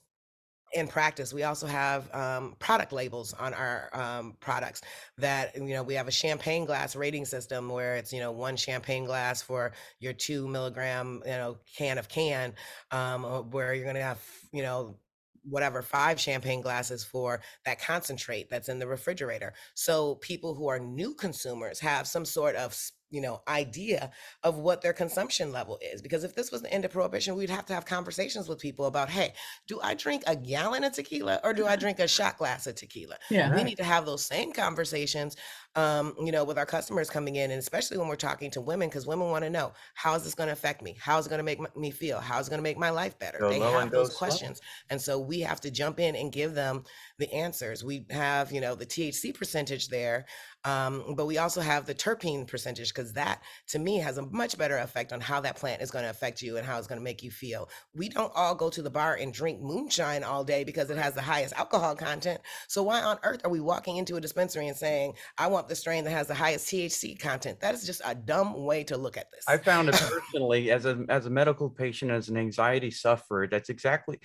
in 0.73 0.87
practice, 0.87 1.33
we 1.33 1.45
also 1.45 1.67
have 1.67 2.15
um, 2.15 2.57
product 2.59 2.93
labels 2.93 3.33
on 3.35 3.55
our 3.55 3.91
um, 3.93 4.37
products 4.41 4.83
that, 5.17 5.57
you 5.57 5.75
know, 5.75 5.83
we 5.83 5.95
have 5.95 6.09
a 6.09 6.13
champagne 6.13 6.65
glass 6.65 6.95
rating 6.95 7.25
system 7.25 7.69
where 7.69 7.97
it's, 7.97 8.13
you 8.13 8.21
know, 8.21 8.33
one 8.33 8.57
champagne 8.57 9.05
glass 9.05 9.41
for 9.41 9.73
your 10.01 10.13
two 10.13 10.47
milligram, 10.47 11.23
you 11.25 11.33
know, 11.33 11.57
can 11.77 11.99
of 11.99 12.09
Cann, 12.09 12.55
um, 12.91 13.25
uh, 13.25 13.41
where 13.43 13.75
you're 13.75 13.85
to 13.95 14.03
have, 14.03 14.23
you 14.53 14.63
know, 14.63 14.97
whatever 15.45 15.81
five 15.83 16.21
champagne 16.21 16.61
glasses 16.61 17.03
for 17.03 17.41
that 17.65 17.81
concentrate 17.81 18.51
that's 18.51 18.69
in 18.69 18.79
the 18.79 18.87
refrigerator. 18.87 19.55
So 19.75 20.17
people 20.17 20.55
who 20.55 20.69
are 20.69 20.79
new 20.79 21.15
consumers 21.15 21.81
have 21.81 22.07
some 22.07 22.25
sort 22.25 22.55
of 22.57 22.75
you 23.11 23.21
know 23.21 23.41
idea 23.49 24.11
of 24.43 24.59
what 24.59 24.83
their 24.83 24.93
consumption 24.93 25.53
level 25.53 25.79
is 25.81 26.03
because 26.03 26.25
if 26.25 26.35
this 26.35 26.51
was 26.53 26.63
the 26.63 26.73
end 26.73 26.85
of 26.85 26.91
prohibition 26.91 27.35
we'd 27.35 27.51
have 27.51 27.67
to 27.67 27.75
have 27.75 27.85
conversations 27.85 28.49
with 28.49 28.59
people 28.59 28.87
about 28.87 29.09
hey 29.09 29.33
do 29.67 29.81
i 29.83 29.95
drink 29.95 30.23
a 30.27 30.37
gallon 30.37 30.85
of 30.85 30.93
tequila 30.93 31.41
or 31.45 31.53
do 31.55 31.67
i 31.67 31.77
drink 31.77 31.99
a 31.99 32.09
shot 32.09 32.37
glass 32.39 32.67
of 32.67 32.75
tequila 32.75 33.17
Yeah. 33.31 33.51
we 33.51 33.57
Right. 33.57 33.65
need 33.67 33.79
to 33.79 33.85
have 33.85 34.05
those 34.07 34.25
same 34.25 34.53
conversations 34.53 35.37
um, 35.75 36.15
you 36.25 36.33
know 36.33 36.45
with 36.45 36.59
our 36.59 36.67
customers 36.67 37.09
coming 37.11 37.37
in 37.37 37.51
and 37.51 37.59
especially 37.59 37.99
when 37.99 38.09
we're 38.09 38.17
talking 38.17 38.51
to 38.53 38.61
women 38.61 38.89
because 38.89 39.07
women 39.07 39.29
want 39.31 39.45
to 39.45 39.51
know 39.51 39.73
how 39.95 40.15
is 40.15 40.25
this 40.25 40.35
going 40.35 40.49
to 40.49 40.53
affect 40.53 40.83
me 40.83 40.97
how 41.01 41.19
is 41.19 41.27
it 41.27 41.29
going 41.31 41.39
to 41.39 41.45
make 41.45 41.61
me 41.77 41.91
feel 41.91 42.19
how 42.21 42.39
is 42.39 42.47
it 42.47 42.51
going 42.51 42.59
to 42.59 42.63
make 42.63 42.79
my 42.79 42.91
life 42.91 43.19
better 43.19 43.39
Go 43.39 43.51
they 43.51 43.59
have 43.61 43.83
and 43.83 43.91
go 43.91 43.99
those 43.99 44.09
slow. 44.09 44.19
questions 44.19 44.61
and 44.91 45.01
so 45.01 45.19
we 45.19 45.41
have 45.41 45.61
to 45.61 45.71
jump 45.71 46.01
in 46.01 46.17
and 46.17 46.33
give 46.33 46.55
them 46.55 46.85
the 47.19 47.33
answers 47.33 47.85
we 47.85 48.07
have 48.11 48.51
you 48.53 48.61
know 48.61 48.75
the 48.75 48.87
thc 48.87 49.35
percentage 49.35 49.89
there 49.89 50.27
um, 50.69 51.15
but 51.17 51.27
we 51.27 51.39
also 51.39 51.61
have 51.61 51.87
the 51.87 51.95
terpene 51.95 52.47
percentage 52.47 52.89
because 52.89 53.13
that 53.15 53.43
to 53.69 53.79
me 53.79 53.99
has 53.99 54.19
a 54.19 54.23
much 54.23 54.57
better 54.59 54.79
effect 54.79 55.13
on 55.13 55.21
how 55.21 55.41
that 55.41 55.57
plant 55.57 55.83
is 55.83 55.91
going 55.91 56.05
to 56.05 56.11
affect 56.11 56.43
you 56.43 56.57
and 56.57 56.67
how 56.67 56.79
it's 56.79 56.87
going 56.87 57.01
to 57.01 57.05
make 57.05 57.23
you 57.23 57.31
feel 57.31 57.69
we 57.95 58.09
don't 58.09 58.33
all 58.35 58.55
go 58.55 58.71
to 58.71 58.83
the 58.83 58.91
bar 58.91 59.15
and 59.15 59.33
drink 59.33 59.61
moonshine 59.61 60.23
all 60.23 60.45
day 60.45 60.65
because 60.65 60.91
it 60.91 60.99
has 60.99 61.15
the 61.15 61.23
highest 61.23 61.55
alcohol 61.55 61.95
content 61.95 62.41
so 62.69 62.83
why 62.83 63.03
on 63.03 63.19
earth 63.25 63.41
are 63.45 63.51
we 63.51 63.61
walking 63.61 63.97
into 63.97 64.17
a 64.17 64.21
dispensary 64.21 64.69
and 64.69 64.77
saying 64.77 65.13
i 65.39 65.47
want 65.47 65.69
the 65.69 65.75
strain 65.75 66.05
that 66.05 66.11
has 66.11 66.27
the 66.27 66.35
highest 66.35 66.67
thc 66.69 67.19
content 67.19 67.59
that 67.61 67.75
is 67.75 67.85
just 67.85 68.03
a 68.05 68.15
dumb 68.15 68.65
way 68.65 68.85
to 68.85 68.97
look 68.97 69.17
at 69.17 69.31
this 69.33 69.45
I 69.49 69.57
found 69.57 69.89
it 69.89 69.95
personally 70.11 70.71
as 70.71 70.85
a 70.85 71.05
as 71.09 71.27
a 71.27 71.31
medical 71.31 71.71
patient, 71.71 72.11
as 72.11 72.29
an 72.29 72.37
anxiety 72.37 72.91
sufferer. 72.91 73.47
That's 73.47 73.71
exactly. 73.71 74.21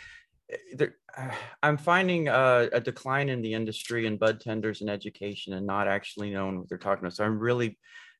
Eh, 0.51 0.57
There, 0.75 0.95
I'm 1.63 1.77
finding 1.77 2.27
a, 2.27 2.69
a 2.71 2.79
decline 2.79 3.29
in 3.29 3.41
the 3.41 3.53
industry 3.53 4.07
and 4.07 4.19
bud 4.19 4.39
tenders 4.39 4.81
and 4.81 4.89
education, 4.89 5.53
and 5.53 5.65
not 5.65 5.87
actually 5.87 6.31
knowing 6.31 6.59
what 6.59 6.69
they're 6.69 6.77
talking 6.77 7.03
about. 7.03 7.13
So 7.13 7.23
I'm 7.23 7.39
really 7.39 7.77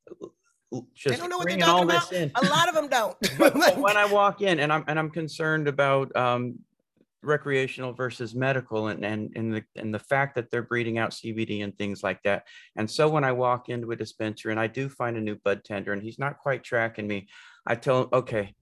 uh, 0.09 0.27
just 0.95 1.15
they 1.15 1.17
don't 1.17 1.29
know 1.29 1.37
what 1.37 1.47
they're 1.47 1.57
talking 1.57 1.87
this 1.87 2.07
about 2.07 2.13
in. 2.13 2.31
a 2.35 2.45
lot 2.49 2.67
of 2.67 2.75
them 2.75 2.87
don't 2.87 3.15
when 3.77 3.97
I 3.97 4.05
walk 4.05 4.41
in, 4.41 4.59
and 4.59 4.71
I'm 4.71 4.83
and 4.87 4.97
I'm 4.97 5.09
concerned 5.09 5.67
about 5.67 6.15
um, 6.15 6.59
recreational 7.21 7.93
versus 7.93 8.35
medical, 8.35 8.87
and 8.87 9.05
and 9.05 9.31
and 9.35 9.53
the 9.53 9.63
and 9.75 9.93
the 9.93 9.99
fact 9.99 10.35
that 10.35 10.51
they're 10.51 10.63
breeding 10.63 10.97
out 10.97 11.11
CBD 11.11 11.63
and 11.63 11.77
things 11.77 12.03
like 12.03 12.21
that. 12.23 12.45
And 12.75 12.89
so 12.89 13.09
when 13.09 13.23
I 13.23 13.31
walk 13.31 13.69
into 13.69 13.91
a 13.91 13.95
dispenser 13.95 14.49
and 14.49 14.59
I 14.59 14.67
do 14.67 14.89
find 14.89 15.17
a 15.17 15.21
new 15.21 15.35
bud 15.35 15.63
tender, 15.63 15.93
and 15.93 16.01
he's 16.01 16.19
not 16.19 16.39
quite 16.39 16.63
tracking 16.63 17.07
me, 17.07 17.27
I 17.65 17.75
tell 17.75 18.03
him, 18.03 18.09
okay, 18.13 18.53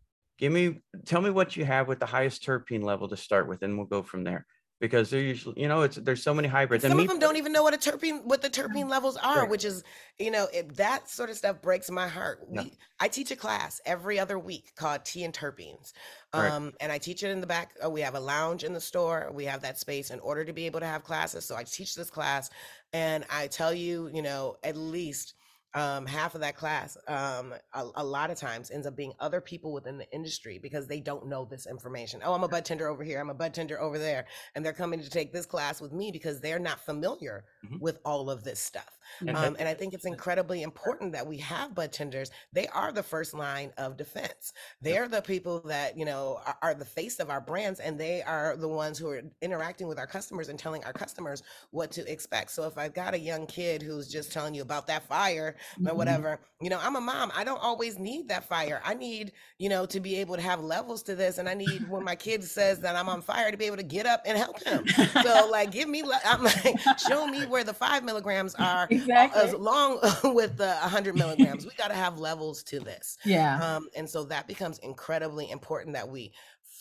give 0.41 0.51
me 0.51 0.81
tell 1.05 1.21
me 1.21 1.29
what 1.29 1.55
you 1.55 1.63
have 1.63 1.87
with 1.87 1.99
the 1.99 2.05
highest 2.07 2.43
terpene 2.43 2.83
level 2.83 3.07
to 3.07 3.15
start 3.15 3.47
with, 3.47 3.61
and 3.61 3.77
we'll 3.77 3.87
go 3.87 4.03
from 4.03 4.23
there. 4.25 4.45
Because 4.81 5.11
they're 5.11 5.21
usually, 5.21 5.61
you 5.61 5.67
know, 5.67 5.83
it's 5.83 5.95
there's 5.97 6.23
so 6.23 6.33
many 6.33 6.47
hybrids. 6.47 6.81
some 6.81 6.93
and 6.93 7.01
of 7.01 7.07
them 7.07 7.19
don't 7.19 7.37
even 7.37 7.53
know 7.53 7.61
what 7.61 7.75
a 7.75 7.77
terpene 7.77 8.25
what 8.25 8.41
the 8.41 8.49
terpene 8.49 8.89
levels 8.89 9.15
are 9.15 9.41
Right. 9.41 9.49
which 9.51 9.63
is 9.63 9.83
you 10.17 10.31
know 10.31 10.47
it, 10.51 10.75
that 10.77 11.07
sort 11.07 11.29
of 11.29 11.37
stuff 11.37 11.61
breaks 11.61 11.91
my 11.91 12.07
heart 12.07 12.39
we 12.49 12.79
i 12.99 13.07
teach 13.07 13.29
a 13.29 13.35
class 13.35 13.79
every 13.85 14.17
other 14.19 14.39
week 14.39 14.71
called 14.75 15.05
tea 15.05 15.23
and 15.23 15.35
terpenes 15.35 15.93
Right. 16.33 16.51
um, 16.51 16.73
and 16.81 16.91
i 16.91 16.97
teach 16.97 17.21
it 17.21 17.29
in 17.29 17.41
the 17.41 17.45
back 17.47 17.73
uh, 17.85 17.91
we 17.91 18.01
have 18.01 18.15
a 18.15 18.19
lounge 18.19 18.63
in 18.63 18.73
the 18.73 18.81
store 18.81 19.29
we 19.31 19.45
have 19.45 19.61
that 19.61 19.77
space 19.77 20.09
in 20.09 20.19
order 20.19 20.43
to 20.43 20.51
be 20.51 20.65
able 20.65 20.79
to 20.79 20.87
have 20.87 21.03
classes 21.03 21.45
so 21.45 21.55
i 21.55 21.63
teach 21.63 21.93
this 21.93 22.09
class 22.09 22.49
and 22.91 23.23
i 23.29 23.45
tell 23.45 23.71
you 23.73 24.09
you 24.11 24.23
know 24.23 24.55
at 24.63 24.75
least 24.75 25.35
um, 25.73 26.05
half 26.05 26.35
of 26.35 26.41
that 26.41 26.55
class 26.55 26.97
um, 27.07 27.53
a, 27.73 27.85
a 27.95 28.03
lot 28.03 28.29
of 28.29 28.37
times 28.37 28.71
ends 28.71 28.85
up 28.87 28.95
being 28.95 29.13
other 29.19 29.39
people 29.41 29.71
within 29.71 29.97
the 29.97 30.09
industry 30.11 30.59
because 30.61 30.87
they 30.87 30.99
don't 30.99 31.27
know 31.27 31.45
this 31.45 31.65
information 31.67 32.21
oh 32.25 32.33
i'm 32.33 32.43
a 32.43 32.47
bud 32.47 32.65
tender 32.65 32.87
over 32.87 33.03
here 33.03 33.19
i'm 33.19 33.29
a 33.29 33.33
bud 33.33 33.53
tender 33.53 33.79
over 33.81 33.97
there 33.97 34.25
and 34.55 34.65
they're 34.65 34.73
coming 34.73 35.01
to 35.01 35.09
take 35.09 35.31
this 35.31 35.45
class 35.45 35.79
with 35.81 35.93
me 35.93 36.11
because 36.11 36.41
they're 36.41 36.59
not 36.59 36.79
familiar 36.81 37.45
Mhm. 37.65 37.79
with 37.79 37.99
all 38.03 38.29
of 38.29 38.43
this 38.43 38.59
stuff. 38.59 38.97
And 39.25 39.37
Um, 39.37 39.55
and 39.59 39.67
I 39.67 39.73
think 39.73 39.93
it's 39.93 40.05
incredibly 40.05 40.61
important 40.63 41.13
that 41.13 41.27
we 41.27 41.37
have 41.37 41.73
bud 41.75 41.91
tenders. 41.91 42.31
They 42.51 42.67
are 42.67 42.91
the 42.91 43.03
first 43.03 43.33
line 43.33 43.71
of 43.77 43.97
defense. 43.97 44.53
They're 44.81 45.07
the 45.07 45.21
people 45.21 45.61
that, 45.67 45.97
you 45.97 46.05
know, 46.05 46.41
are, 46.45 46.57
are 46.61 46.73
the 46.75 46.85
face 46.85 47.19
of 47.19 47.29
our 47.29 47.41
brands 47.41 47.79
and 47.79 47.99
they 47.99 48.21
are 48.23 48.55
the 48.57 48.67
ones 48.69 48.97
who 48.97 49.09
are 49.09 49.21
interacting 49.41 49.87
with 49.87 49.99
our 49.99 50.07
customers 50.07 50.49
and 50.49 50.59
telling 50.59 50.83
our 50.83 50.93
customers 50.93 51.41
what 51.71 51.91
to 51.91 52.11
expect. 52.11 52.51
So 52.51 52.63
if 52.67 52.77
I've 52.77 52.93
got 52.93 53.13
a 53.13 53.19
young 53.19 53.47
kid 53.47 53.81
who's 53.81 54.07
just 54.09 54.31
telling 54.31 54.53
you 54.53 54.61
about 54.61 54.87
that 54.87 55.03
fire 55.07 55.55
or 55.85 55.95
Mhm. 55.95 55.95
whatever, 55.95 56.41
you 56.61 56.69
know, 56.69 56.79
I'm 56.79 56.95
a 56.95 57.01
mom. 57.01 57.31
I 57.33 57.43
don't 57.43 57.61
always 57.61 57.97
need 57.97 58.27
that 58.29 58.45
fire. 58.47 58.81
I 58.83 58.93
need, 58.93 59.33
you 59.57 59.69
know, 59.69 59.85
to 59.87 59.99
be 59.99 60.15
able 60.17 60.35
to 60.35 60.41
have 60.41 60.59
levels 60.61 61.03
to 61.03 61.15
this. 61.15 61.37
And 61.37 61.47
I 61.49 61.53
need 61.53 61.83
when 61.87 62.03
my 62.03 62.15
kid 62.15 62.43
says 62.43 62.79
that 62.81 62.95
I'm 62.95 63.09
on 63.09 63.21
fire 63.21 63.51
to 63.51 63.57
be 63.57 63.65
able 63.65 63.77
to 63.77 63.83
get 63.83 64.05
up 64.05 64.21
and 64.25 64.37
help 64.37 64.63
him. 64.63 64.87
So 65.23 65.47
like 65.51 65.71
give 65.71 65.87
me 65.89 66.03
I'm 66.25 66.43
like 66.43 66.79
show 66.97 67.27
me 67.27 67.45
where 67.45 67.63
the 67.63 67.73
five 67.73 68.03
milligrams 68.03 68.55
are 68.55 68.89
Exactly. 69.01 69.41
as 69.41 69.53
long 69.53 69.99
with 70.35 70.57
the 70.57 70.75
100 70.81 71.15
milligrams 71.15 71.65
we 71.65 71.71
got 71.75 71.89
to 71.89 71.95
have 71.95 72.19
levels 72.19 72.63
to 72.63 72.79
this 72.79 73.17
Yeah. 73.25 73.61
um, 73.61 73.87
and 73.95 74.09
so 74.09 74.23
that 74.25 74.47
becomes 74.47 74.79
incredibly 74.79 75.49
important 75.51 75.93
that 75.95 76.07
we 76.07 76.31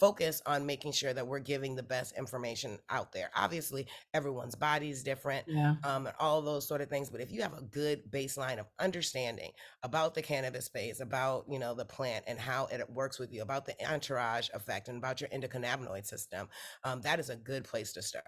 focus 0.01 0.43
on 0.47 0.65
making 0.67 0.93
sure 0.93 1.13
that 1.13 1.27
we're 1.27 1.39
giving 1.39 1.77
the 1.77 1.83
best 1.83 2.17
information 2.17 2.79
out 2.89 3.13
there 3.13 3.31
obviously 3.37 3.87
everyone's 4.15 4.55
body 4.55 4.91
is 4.91 5.03
different 5.03 5.45
Yeah. 5.47 5.75
um, 5.85 6.07
and 6.07 6.17
all 6.19 6.41
those 6.43 6.67
sort 6.67 6.81
of 6.81 6.89
things. 6.89 7.11
But 7.11 7.21
if 7.21 7.31
you 7.31 7.43
have 7.43 7.57
a 7.57 7.63
good 7.63 8.11
baseline 8.11 8.59
of 8.59 8.67
understanding 8.79 9.51
about 9.83 10.15
the 10.15 10.23
cannabis 10.23 10.65
space, 10.67 11.01
about 11.01 11.45
you 11.49 11.59
know 11.59 11.75
the 11.75 11.85
plant 11.85 12.25
and 12.27 12.39
how 12.39 12.67
it 12.67 12.89
works 12.91 13.19
with 13.19 13.33
you, 13.33 13.43
about 13.43 13.67
the 13.67 13.75
entourage 13.91 14.49
effect, 14.55 14.89
and 14.89 14.99
about 14.99 15.21
your 15.21 15.31
endocannabinoid 15.31 16.07
system, 16.07 16.49
um, 16.85 17.01
that 17.03 17.21
is 17.21 17.31
a 17.31 17.37
good 17.37 17.65
place 17.65 17.93
to 17.95 18.03
start. 18.03 18.25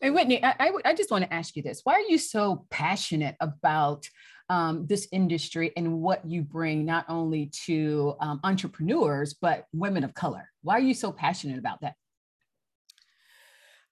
Hey, 0.00 0.10
Whitney, 0.10 0.42
I, 0.44 0.54
I, 0.58 0.66
w- 0.66 0.82
I 0.84 0.94
just 0.94 1.10
want 1.10 1.24
to 1.24 1.32
ask 1.34 1.56
you 1.56 1.62
this. 1.62 1.80
Why 1.84 1.94
are 1.94 2.08
you 2.08 2.18
so 2.18 2.66
passionate 2.70 3.36
about 3.40 4.08
um, 4.48 4.86
this 4.86 5.08
industry 5.12 5.72
and 5.76 6.00
what 6.00 6.24
you 6.24 6.42
bring 6.42 6.84
not 6.84 7.04
only 7.08 7.46
to 7.66 8.14
um, 8.20 8.40
entrepreneurs, 8.44 9.34
but 9.34 9.66
women 9.72 10.04
of 10.04 10.14
color? 10.14 10.50
Why 10.62 10.74
are 10.74 10.80
you 10.80 10.94
so 10.94 11.12
passionate 11.12 11.58
about 11.58 11.80
that? 11.80 11.94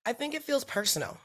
I 0.07 0.13
think 0.13 0.35
it 0.35 0.43
feels 0.43 0.65
personal. 0.65 1.19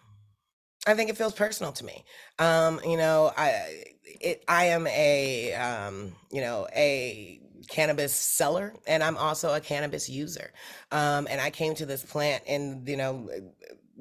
I 0.87 0.95
think 0.95 1.09
it 1.09 1.17
feels 1.17 1.33
personal 1.33 1.73
to 1.73 1.85
me. 1.85 2.05
Um, 2.39 2.79
you 2.85 2.97
know, 2.97 3.31
I 3.37 3.83
it 4.03 4.43
I 4.47 4.65
am 4.65 4.87
a 4.87 5.53
um, 5.53 6.13
you 6.31 6.41
know, 6.41 6.67
a 6.75 7.41
cannabis 7.67 8.13
seller 8.13 8.73
and 8.87 9.03
I'm 9.03 9.17
also 9.17 9.53
a 9.53 9.59
cannabis 9.59 10.09
user. 10.09 10.51
Um, 10.91 11.27
and 11.29 11.41
I 11.41 11.49
came 11.49 11.75
to 11.75 11.85
this 11.85 12.03
plant 12.03 12.43
and 12.47 12.87
you 12.87 12.97
know 12.97 13.29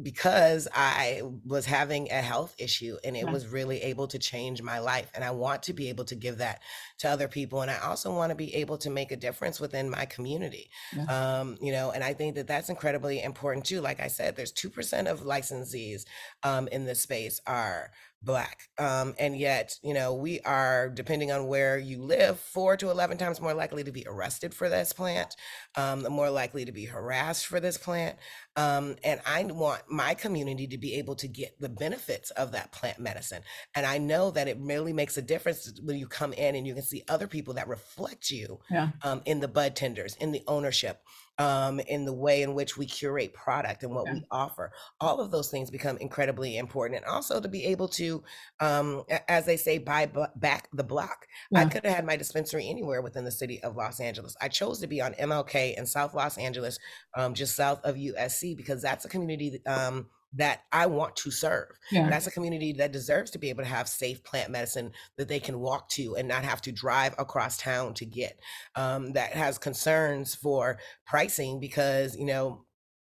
because 0.03 0.69
I 0.73 1.23
was 1.45 1.67
having 1.67 2.11
a 2.11 2.23
health 2.23 2.55
issue 2.59 2.97
and 3.05 3.17
it 3.17 3.27
was 3.29 3.47
really 3.47 3.83
able 3.83 4.07
to 4.09 4.19
change 4.19 4.63
my 4.63 4.79
life 4.79 5.11
and 5.15 5.25
I 5.25 5.31
want 5.33 5.63
to 5.65 5.73
be 5.73 5.89
able 5.89 6.05
to 6.07 6.15
give 6.15 6.39
that 6.39 6.61
to 6.99 7.09
other 7.09 7.29
people 7.29 7.63
and 7.63 7.71
I 7.71 7.79
also 7.79 8.13
want 8.15 8.31
to 8.31 8.37
be 8.37 8.55
able 8.57 8.79
to 8.79 8.91
make 8.91 9.11
a 9.13 9.17
difference 9.17 9.61
within 9.61 9.91
my 9.91 10.05
community 10.07 10.71
Yeah. 10.97 11.41
um, 11.41 11.57
you 11.61 11.73
know, 11.73 11.91
and 11.91 12.05
I 12.05 12.15
think 12.15 12.37
that 12.37 12.47
that's 12.47 12.69
incredibly 12.69 13.23
important 13.23 13.67
too. 13.67 13.81
Like 13.81 14.01
I 14.01 14.09
said, 14.09 14.37
there's 14.37 14.53
two 14.53 14.71
percent 14.71 15.09
of 15.09 15.21
licensees 15.21 16.05
um, 16.43 16.69
in 16.69 16.85
this 16.85 17.01
space 17.03 17.41
are 17.47 17.91
black, 18.23 18.63
um, 18.79 19.15
and 19.19 19.37
yet 19.39 19.75
you 19.83 19.95
know 19.95 20.15
we 20.15 20.41
are, 20.41 20.89
depending 20.89 21.31
on 21.33 21.47
where 21.47 21.79
you 21.79 22.03
live, 22.03 22.39
four 22.41 22.77
to 22.77 22.91
eleven 22.91 23.17
times 23.19 23.41
more 23.41 23.55
likely 23.55 23.85
to 23.85 23.93
be 23.93 24.05
arrested 24.07 24.53
for 24.55 24.69
this 24.69 24.93
plant, 24.93 25.35
um, 25.77 26.03
more 26.11 26.31
likely 26.31 26.65
to 26.65 26.73
be 26.73 26.85
harassed 26.87 27.47
for 27.47 27.61
this 27.61 27.79
plant, 27.79 28.17
um, 28.57 28.97
and 29.05 29.21
I 29.27 29.45
want 29.45 29.83
my 29.89 30.15
community 30.15 30.67
to 30.69 30.79
be 30.79 30.95
able 30.95 31.15
to 31.17 31.29
get 31.29 31.61
the 31.61 31.69
benefits 31.69 32.31
of 32.33 32.53
that 32.53 32.73
plant 32.73 32.99
medicine. 32.99 33.43
And 33.75 33.87
I 33.87 33.99
know 33.99 34.31
that 34.33 34.49
it 34.49 34.57
really 34.61 34.93
makes 34.93 35.17
a 35.17 35.23
difference 35.23 35.73
when 35.83 35.97
you 35.99 36.09
come 36.09 36.33
in 36.33 36.55
and 36.57 36.67
you 36.67 36.75
can 36.75 36.83
see 36.83 37.05
other 37.09 37.27
people 37.29 37.55
that 37.55 37.69
reflect 37.69 38.31
you 38.31 38.59
Yeah. 38.71 38.91
um, 39.03 39.23
in 39.27 39.41
the 39.41 39.49
bud 39.49 39.77
tenders, 39.77 40.17
in 40.17 40.33
the 40.33 40.43
ownership, 40.47 41.01
um, 41.39 41.79
in 41.81 42.05
the 42.05 42.13
way 42.13 42.43
in 42.43 42.55
which 42.55 42.77
we 42.77 42.85
curate 42.87 43.33
product 43.33 43.83
and 43.85 43.95
what 43.95 44.07
Yeah. 44.07 44.15
we 44.15 44.25
offer. 44.31 44.73
All 45.01 45.21
of 45.21 45.31
those 45.31 45.51
things 45.51 45.71
become 45.71 45.97
incredibly 45.99 46.57
important. 46.59 47.03
And 47.05 47.13
also 47.15 47.41
to 47.41 47.49
be 47.49 47.65
able 47.67 47.89
to, 47.91 48.23
um, 48.61 49.05
as 49.29 49.47
they 49.47 49.57
say, 49.57 49.79
buy 49.79 50.07
bu- 50.07 50.27
back 50.37 50.69
the 50.73 50.85
block. 50.85 51.27
I 51.55 51.65
could 51.67 51.85
have 51.85 51.95
had 51.95 52.05
my 52.05 52.17
dispensary 52.17 52.69
anywhere 52.69 53.03
within 53.03 53.25
the 53.25 53.31
city 53.31 53.63
of 53.63 53.77
Los 53.77 54.01
Angeles. 54.01 54.37
I 54.41 54.49
chose 54.49 54.81
to 54.81 54.87
be 54.87 55.01
on 55.01 55.15
MLK 55.15 55.77
in 55.77 55.87
South 55.87 56.15
Los 56.15 56.37
Angeles, 56.39 56.79
um, 57.15 57.35
just 57.35 57.55
south 57.57 57.81
of 57.85 57.97
USC, 57.97 58.57
because 58.57 58.83
that's 58.83 59.05
a 59.05 59.09
community 59.09 59.61
that, 59.65 59.67
um, 59.71 60.09
that 60.35 60.61
I 60.73 60.87
want 60.87 61.17
to 61.17 61.31
serve. 61.31 61.69
Yeah. 61.91 62.09
That's 62.09 62.27
a 62.27 62.31
community 62.31 62.73
that 62.75 62.93
deserves 62.93 63.31
to 63.33 63.39
be 63.39 63.49
able 63.49 63.63
to 63.63 63.69
have 63.69 63.89
safe 63.89 64.23
plant 64.25 64.51
medicine 64.51 64.93
that 65.17 65.29
they 65.29 65.41
can 65.41 65.59
walk 65.59 65.89
to 65.91 66.17
and 66.17 66.29
not 66.29 66.45
have 66.45 66.61
to 66.63 66.73
drive 66.73 67.15
across 67.19 67.57
town 67.57 67.95
to 67.95 68.05
get. 68.05 68.39
Um, 68.75 69.13
that 69.13 69.33
has 69.33 69.59
concerns 69.59 70.35
for 70.35 70.79
pricing 71.07 71.61
because, 71.61 72.17
you 72.17 72.27
know, 72.27 72.67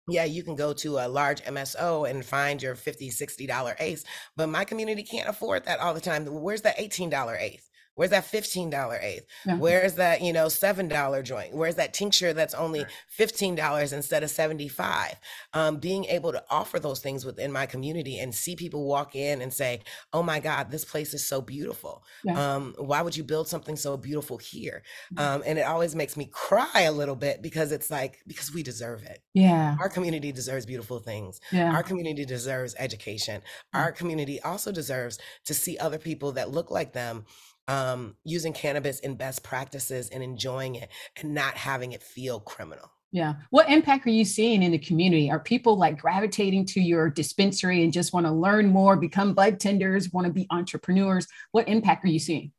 yeah, 0.08 0.24
you 0.24 0.42
can 0.42 0.56
go 0.56 0.72
to 0.72 0.98
a 0.98 1.08
large 1.08 1.42
MSO 1.42 2.08
and 2.08 2.24
find 2.24 2.62
your 2.62 2.74
$50, 2.74 3.08
$60 3.08 3.76
eighth, 3.78 4.04
but 4.36 4.48
my 4.48 4.64
community 4.64 5.02
can't 5.02 5.28
afford 5.28 5.64
that 5.66 5.78
all 5.78 5.94
the 5.94 6.00
time. 6.00 6.26
Where's 6.26 6.62
that 6.62 6.78
$18 6.78 7.40
eighth? 7.40 7.69
Where's 7.94 8.10
that 8.10 8.24
$15 8.24 9.02
eighth? 9.02 9.26
Yeah. 9.46 9.56
Where's 9.56 9.94
that, 9.94 10.22
you 10.22 10.32
know, 10.32 10.46
$7 10.46 11.22
joint? 11.22 11.54
Where's 11.54 11.74
that 11.74 11.92
tincture 11.92 12.32
that's 12.32 12.54
only 12.54 12.86
$15 13.18 13.92
instead 13.92 14.22
of 14.22 14.30
75? 14.30 15.14
Um, 15.52 15.76
being 15.76 16.04
able 16.06 16.32
to 16.32 16.42
offer 16.48 16.78
those 16.78 17.00
things 17.00 17.24
within 17.24 17.52
my 17.52 17.66
community 17.66 18.18
and 18.18 18.34
see 18.34 18.56
people 18.56 18.84
walk 18.84 19.14
in 19.14 19.42
and 19.42 19.52
say, 19.52 19.80
oh 20.12 20.22
my 20.22 20.40
God, 20.40 20.70
this 20.70 20.84
place 20.84 21.12
is 21.14 21.26
so 21.26 21.42
beautiful. 21.42 22.02
Yeah. 22.24 22.54
Um, 22.54 22.74
why 22.78 23.02
would 23.02 23.16
you 23.16 23.24
build 23.24 23.48
something 23.48 23.76
so 23.76 23.96
beautiful 23.96 24.38
here? 24.38 24.82
Um, 25.16 25.42
and 25.44 25.58
it 25.58 25.62
always 25.62 25.94
makes 25.94 26.16
me 26.16 26.26
cry 26.26 26.82
a 26.82 26.92
little 26.92 27.16
bit 27.16 27.42
because 27.42 27.72
it's 27.72 27.90
like, 27.90 28.20
because 28.26 28.54
we 28.54 28.62
deserve 28.62 29.02
it. 29.02 29.22
Yeah. 29.34 29.76
Our 29.78 29.88
community 29.88 30.32
deserves 30.32 30.64
beautiful 30.64 31.00
things. 31.00 31.40
Yeah. 31.52 31.74
Our 31.74 31.82
community 31.82 32.24
deserves 32.24 32.74
education. 32.78 33.42
Our 33.74 33.92
community 33.92 34.40
also 34.40 34.72
deserves 34.72 35.18
to 35.44 35.54
see 35.54 35.76
other 35.78 35.98
people 35.98 36.32
that 36.32 36.50
look 36.50 36.70
like 36.70 36.92
them 36.92 37.24
um, 37.70 38.16
using 38.24 38.52
cannabis 38.52 38.98
in 38.98 39.14
best 39.14 39.44
practices 39.44 40.10
and 40.10 40.24
enjoying 40.24 40.74
it 40.74 40.90
and 41.20 41.32
not 41.32 41.54
having 41.54 41.92
it 41.92 42.02
feel 42.02 42.40
criminal. 42.40 42.90
Yeah. 43.12 43.34
What 43.50 43.70
impact 43.70 44.06
are 44.06 44.10
you 44.10 44.24
seeing 44.24 44.64
in 44.64 44.72
the 44.72 44.78
community? 44.78 45.30
Are 45.30 45.38
people 45.38 45.76
like 45.78 45.98
gravitating 45.98 46.66
to 46.66 46.80
your 46.80 47.08
dispensary 47.08 47.84
and 47.84 47.92
just 47.92 48.12
want 48.12 48.26
to 48.26 48.32
learn 48.32 48.66
more, 48.66 48.96
become 48.96 49.34
bud 49.34 49.60
tenders, 49.60 50.12
want 50.12 50.26
to 50.26 50.32
be 50.32 50.48
entrepreneurs? 50.50 51.28
What 51.52 51.68
impact 51.68 52.04
are 52.04 52.08
you 52.08 52.18
seeing? 52.18 52.50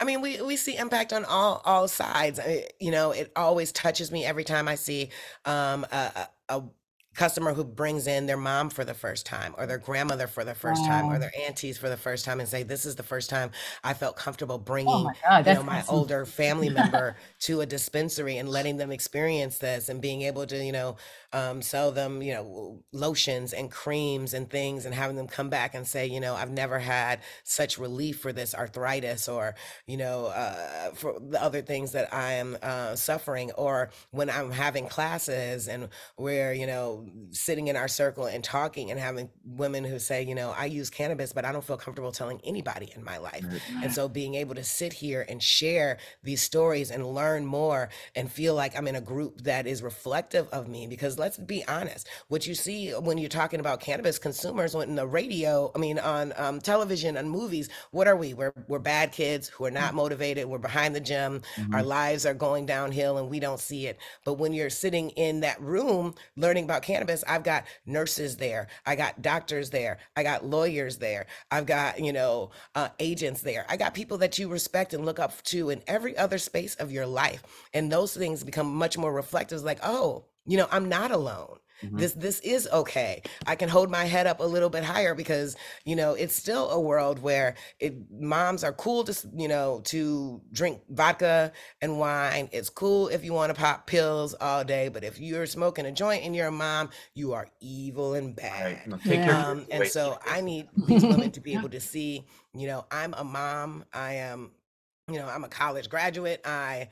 I 0.00 0.04
mean, 0.04 0.22
we, 0.22 0.40
we 0.40 0.56
see 0.56 0.76
impact 0.76 1.12
on 1.12 1.26
all 1.26 1.60
all 1.64 1.88
sides. 1.88 2.40
I, 2.40 2.68
you 2.80 2.90
know, 2.90 3.10
it 3.10 3.32
always 3.36 3.70
touches 3.72 4.10
me 4.10 4.24
every 4.24 4.44
time 4.44 4.66
I 4.66 4.76
see 4.76 5.10
um, 5.44 5.84
a, 5.92 6.28
a, 6.48 6.56
a 6.56 6.62
customer 7.14 7.54
who 7.54 7.64
brings 7.64 8.06
in 8.06 8.26
their 8.26 8.36
mom 8.36 8.70
for 8.70 8.84
the 8.84 8.94
first 8.94 9.24
time 9.26 9.54
or 9.58 9.66
their 9.66 9.78
grandmother 9.78 10.26
for 10.26 10.44
the 10.44 10.54
first 10.54 10.84
time 10.84 11.08
or 11.08 11.18
their 11.18 11.32
aunties 11.46 11.78
for 11.78 11.88
the 11.88 11.96
first 11.96 12.24
time 12.24 12.40
and 12.40 12.48
say 12.48 12.62
this 12.62 12.84
is 12.84 12.96
the 12.96 13.02
first 13.02 13.30
time 13.30 13.50
i 13.84 13.94
felt 13.94 14.16
comfortable 14.16 14.58
Oh 14.86 14.98
bringing 14.98 15.04
my 15.04 15.14
God, 15.22 15.46
you 15.46 15.52
know 15.52 15.62
my 15.62 15.84
awesome. 15.86 15.86
older 15.88 16.26
family 16.26 16.68
member 16.70 17.16
to 17.40 17.60
a 17.60 17.66
dispensary 17.66 18.38
and 18.38 18.48
letting 18.48 18.76
them 18.76 18.90
experience 18.90 19.58
this 19.58 19.88
and 19.88 20.00
being 20.02 20.22
able 20.22 20.46
to 20.46 20.64
you 20.64 20.72
know 20.72 20.96
um, 21.34 21.60
sell 21.60 21.92
them 21.92 22.22
you 22.22 22.32
know 22.32 22.82
lotions 22.92 23.52
and 23.52 23.70
creams 23.70 24.32
and 24.32 24.48
things 24.48 24.86
and 24.86 24.94
having 24.94 25.16
them 25.16 25.26
come 25.26 25.50
back 25.50 25.74
and 25.74 25.86
say 25.86 26.06
you 26.06 26.20
know 26.20 26.34
i've 26.34 26.50
never 26.50 26.78
had 26.78 27.20
such 27.42 27.78
relief 27.78 28.20
for 28.20 28.32
this 28.32 28.54
arthritis 28.54 29.28
or 29.28 29.54
you 29.86 29.96
know 29.96 30.26
uh, 30.26 30.90
for 30.94 31.18
the 31.20 31.42
other 31.42 31.60
things 31.60 31.92
that 31.92 32.12
i 32.12 32.32
am 32.32 32.56
uh, 32.62 32.94
suffering. 32.94 33.50
Or 33.56 33.90
when 34.10 34.30
i'm 34.30 34.50
having 34.50 34.88
classes 34.88 35.68
and 35.68 35.88
we're 36.16 36.52
you 36.52 36.66
know 36.66 37.06
sitting 37.30 37.68
in 37.68 37.76
our 37.76 37.88
circle 37.88 38.26
and 38.26 38.42
talking 38.42 38.90
and 38.90 38.98
having 38.98 39.28
women 39.44 39.84
who 39.84 39.98
say 39.98 40.22
you 40.22 40.34
know 40.34 40.54
i 40.56 40.66
use 40.66 40.88
cannabis 40.88 41.32
but 41.32 41.44
i 41.44 41.52
don't 41.52 41.64
feel 41.64 41.76
comfortable 41.76 42.12
telling 42.12 42.40
anybody 42.44 42.92
in 42.94 43.04
my 43.04 43.18
life. 43.18 43.44
And 43.82 43.92
so 43.92 44.08
being 44.08 44.34
able 44.34 44.54
to 44.54 44.64
sit 44.64 44.92
here 44.92 45.24
and 45.28 45.42
share 45.42 45.98
these 46.22 46.42
stories 46.42 46.90
and 46.90 47.06
learn 47.06 47.44
more 47.44 47.88
and 48.14 48.30
feel 48.30 48.54
like 48.54 48.76
I'm 48.76 48.88
in 48.88 48.96
a 48.96 49.00
group 49.00 49.42
that 49.42 49.66
is 49.66 49.82
reflective 49.82 50.48
of 50.48 50.68
me 50.68 50.86
because 50.86 51.18
let's 51.24 51.38
be 51.38 51.66
honest, 51.68 52.06
what 52.28 52.46
you 52.46 52.54
see 52.54 52.90
when 52.90 53.16
you're 53.16 53.30
talking 53.30 53.58
about 53.58 53.80
cannabis 53.80 54.18
consumers 54.18 54.74
on 54.74 54.94
the 54.94 55.06
radio, 55.06 55.72
I 55.74 55.78
mean 55.78 55.98
on 55.98 56.34
um, 56.36 56.60
television 56.60 57.16
and 57.16 57.30
movies, 57.30 57.70
what 57.92 58.06
are 58.06 58.14
we? 58.14 58.34
We're 58.34 58.52
we're 58.68 58.78
bad 58.78 59.10
kids 59.10 59.48
who 59.48 59.64
are 59.64 59.70
not 59.70 59.94
motivated, 59.94 60.44
we're 60.44 60.58
behind 60.58 60.94
the 60.94 61.00
gym, 61.00 61.40
our 61.72 61.82
lives 61.82 62.26
are 62.26 62.34
going 62.34 62.66
downhill 62.66 63.16
and 63.16 63.30
we 63.30 63.40
don't 63.40 63.58
see 63.58 63.86
it. 63.86 63.98
But 64.26 64.34
when 64.34 64.52
you're 64.52 64.68
sitting 64.68 65.08
in 65.10 65.40
that 65.40 65.58
room 65.62 66.14
learning 66.36 66.64
about 66.64 66.82
cannabis, 66.82 67.24
I've 67.26 67.42
got 67.42 67.64
nurses 67.86 68.36
there, 68.36 68.66
I 68.84 68.94
got 68.94 69.22
doctors 69.22 69.70
there, 69.70 70.00
I 70.16 70.24
got 70.24 70.44
lawyers 70.44 70.98
there, 70.98 71.24
I've 71.50 71.64
got, 71.64 72.00
you 72.00 72.12
know, 72.12 72.50
uh, 72.74 72.90
agents 72.98 73.40
there. 73.40 73.64
I 73.70 73.78
got 73.78 73.94
people 73.94 74.18
that 74.18 74.38
you 74.38 74.48
respect 74.48 74.92
and 74.92 75.06
look 75.06 75.18
up 75.18 75.42
to 75.44 75.70
in 75.70 75.80
every 75.86 76.14
other 76.18 76.36
space 76.36 76.74
of 76.74 76.92
your 76.92 77.06
life. 77.06 77.42
And 77.72 77.90
those 77.90 78.14
things 78.14 78.44
become 78.44 78.74
much 78.74 78.98
more 78.98 79.12
reflective. 79.12 79.62
Like, 79.62 79.80
oh, 79.82 80.26
you 80.46 80.56
know, 80.56 80.68
I'm 80.70 80.88
not 80.88 81.10
alone. 81.10 81.58
This 81.98 82.12
this 82.14 82.40
is 82.40 82.66
okay. 82.72 83.22
I 83.46 83.56
can 83.56 83.68
hold 83.68 83.90
my 83.90 84.04
head 84.04 84.26
up 84.26 84.40
a 84.40 84.44
little 84.44 84.70
bit 84.70 84.84
higher 84.84 85.14
because 85.14 85.54
you 85.84 85.96
know 85.96 86.14
it's 86.14 86.34
still 86.34 86.70
a 86.70 86.80
world 86.80 87.18
where 87.20 87.56
it 87.78 87.94
moms 88.10 88.64
are 88.64 88.72
cool 88.72 89.04
to 89.04 89.28
you 89.36 89.48
know 89.48 89.80
to 89.86 90.40
drink 90.52 90.80
vodka 90.88 91.52
and 91.82 91.98
wine. 91.98 92.48
It's 92.52 92.70
cool 92.70 93.08
if 93.08 93.24
you 93.24 93.32
want 93.32 93.54
to 93.54 93.60
pop 93.60 93.86
pills 93.86 94.34
all 94.40 94.64
day, 94.64 94.88
but 94.88 95.04
if 95.04 95.20
you're 95.20 95.46
smoking 95.46 95.84
a 95.86 95.92
joint 95.92 96.24
and 96.24 96.34
you're 96.34 96.46
a 96.48 96.52
mom, 96.52 96.90
you 97.14 97.32
are 97.34 97.48
evil 97.60 98.14
and 98.14 98.34
bad. 98.34 98.64
Right. 98.76 98.86
No, 98.86 98.96
take 98.96 99.24
your 99.26 99.34
Yeah. 99.34 99.50
Um, 99.50 99.58
and 99.70 99.80
away. 99.80 99.88
so 99.88 100.18
I 100.24 100.40
need 100.40 100.68
these 100.86 101.04
women 101.04 101.30
to 101.32 101.40
be 101.40 101.52
able 101.54 101.68
to 101.68 101.80
see, 101.80 102.24
you 102.54 102.66
know, 102.66 102.86
I'm 102.90 103.14
a 103.14 103.24
mom. 103.24 103.84
I 103.92 104.14
am, 104.14 104.52
you 105.08 105.18
know, 105.18 105.26
I'm 105.28 105.44
a 105.44 105.48
college 105.48 105.88
graduate. 105.90 106.40
I 106.46 106.88
d- 106.88 106.90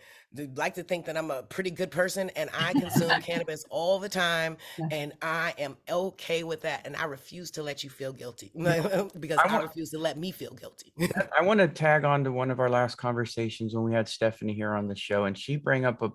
like 0.57 0.74
to 0.74 0.83
think 0.83 1.07
that 1.07 1.16
I'm 1.16 1.30
a 1.30 1.43
pretty 1.43 1.70
good 1.70 1.91
person 1.91 2.30
and 2.37 2.51
I 2.59 2.72
consume 2.72 3.11
cannabis 3.22 3.64
all 3.70 3.99
the 3.99 4.09
time 4.09 4.57
and 4.91 5.12
I 5.22 5.55
am 5.59 5.76
okay 5.89 6.43
with 6.43 6.62
that. 6.62 6.87
And 6.87 6.97
I 6.97 7.05
refuse 7.05 7.51
to 7.53 7.62
let 7.62 7.85
you 7.85 7.91
feel 7.91 8.12
guilty 8.12 8.51
because 9.20 9.39
I 9.39 9.57
I, 9.57 9.62
refuse 9.62 9.91
to 9.91 9.99
let 9.99 10.18
me 10.18 10.30
feel 10.30 10.53
guilty. 10.55 10.93
I 11.39 11.43
want 11.43 11.61
to 11.61 11.68
tag 11.68 12.05
on 12.05 12.24
to 12.24 12.33
one 12.33 12.51
of 12.51 12.61
our 12.61 12.70
last 12.70 12.97
conversations 12.97 13.74
when 13.74 13.85
we 13.85 13.93
had 13.93 14.09
Stephanie 14.09 14.55
here 14.55 14.74
on 14.74 14.89
the 14.89 14.97
show, 14.97 15.24
and 15.24 15.37
she 15.37 15.57
bring 15.57 15.85
up 15.85 16.03
a, 16.03 16.11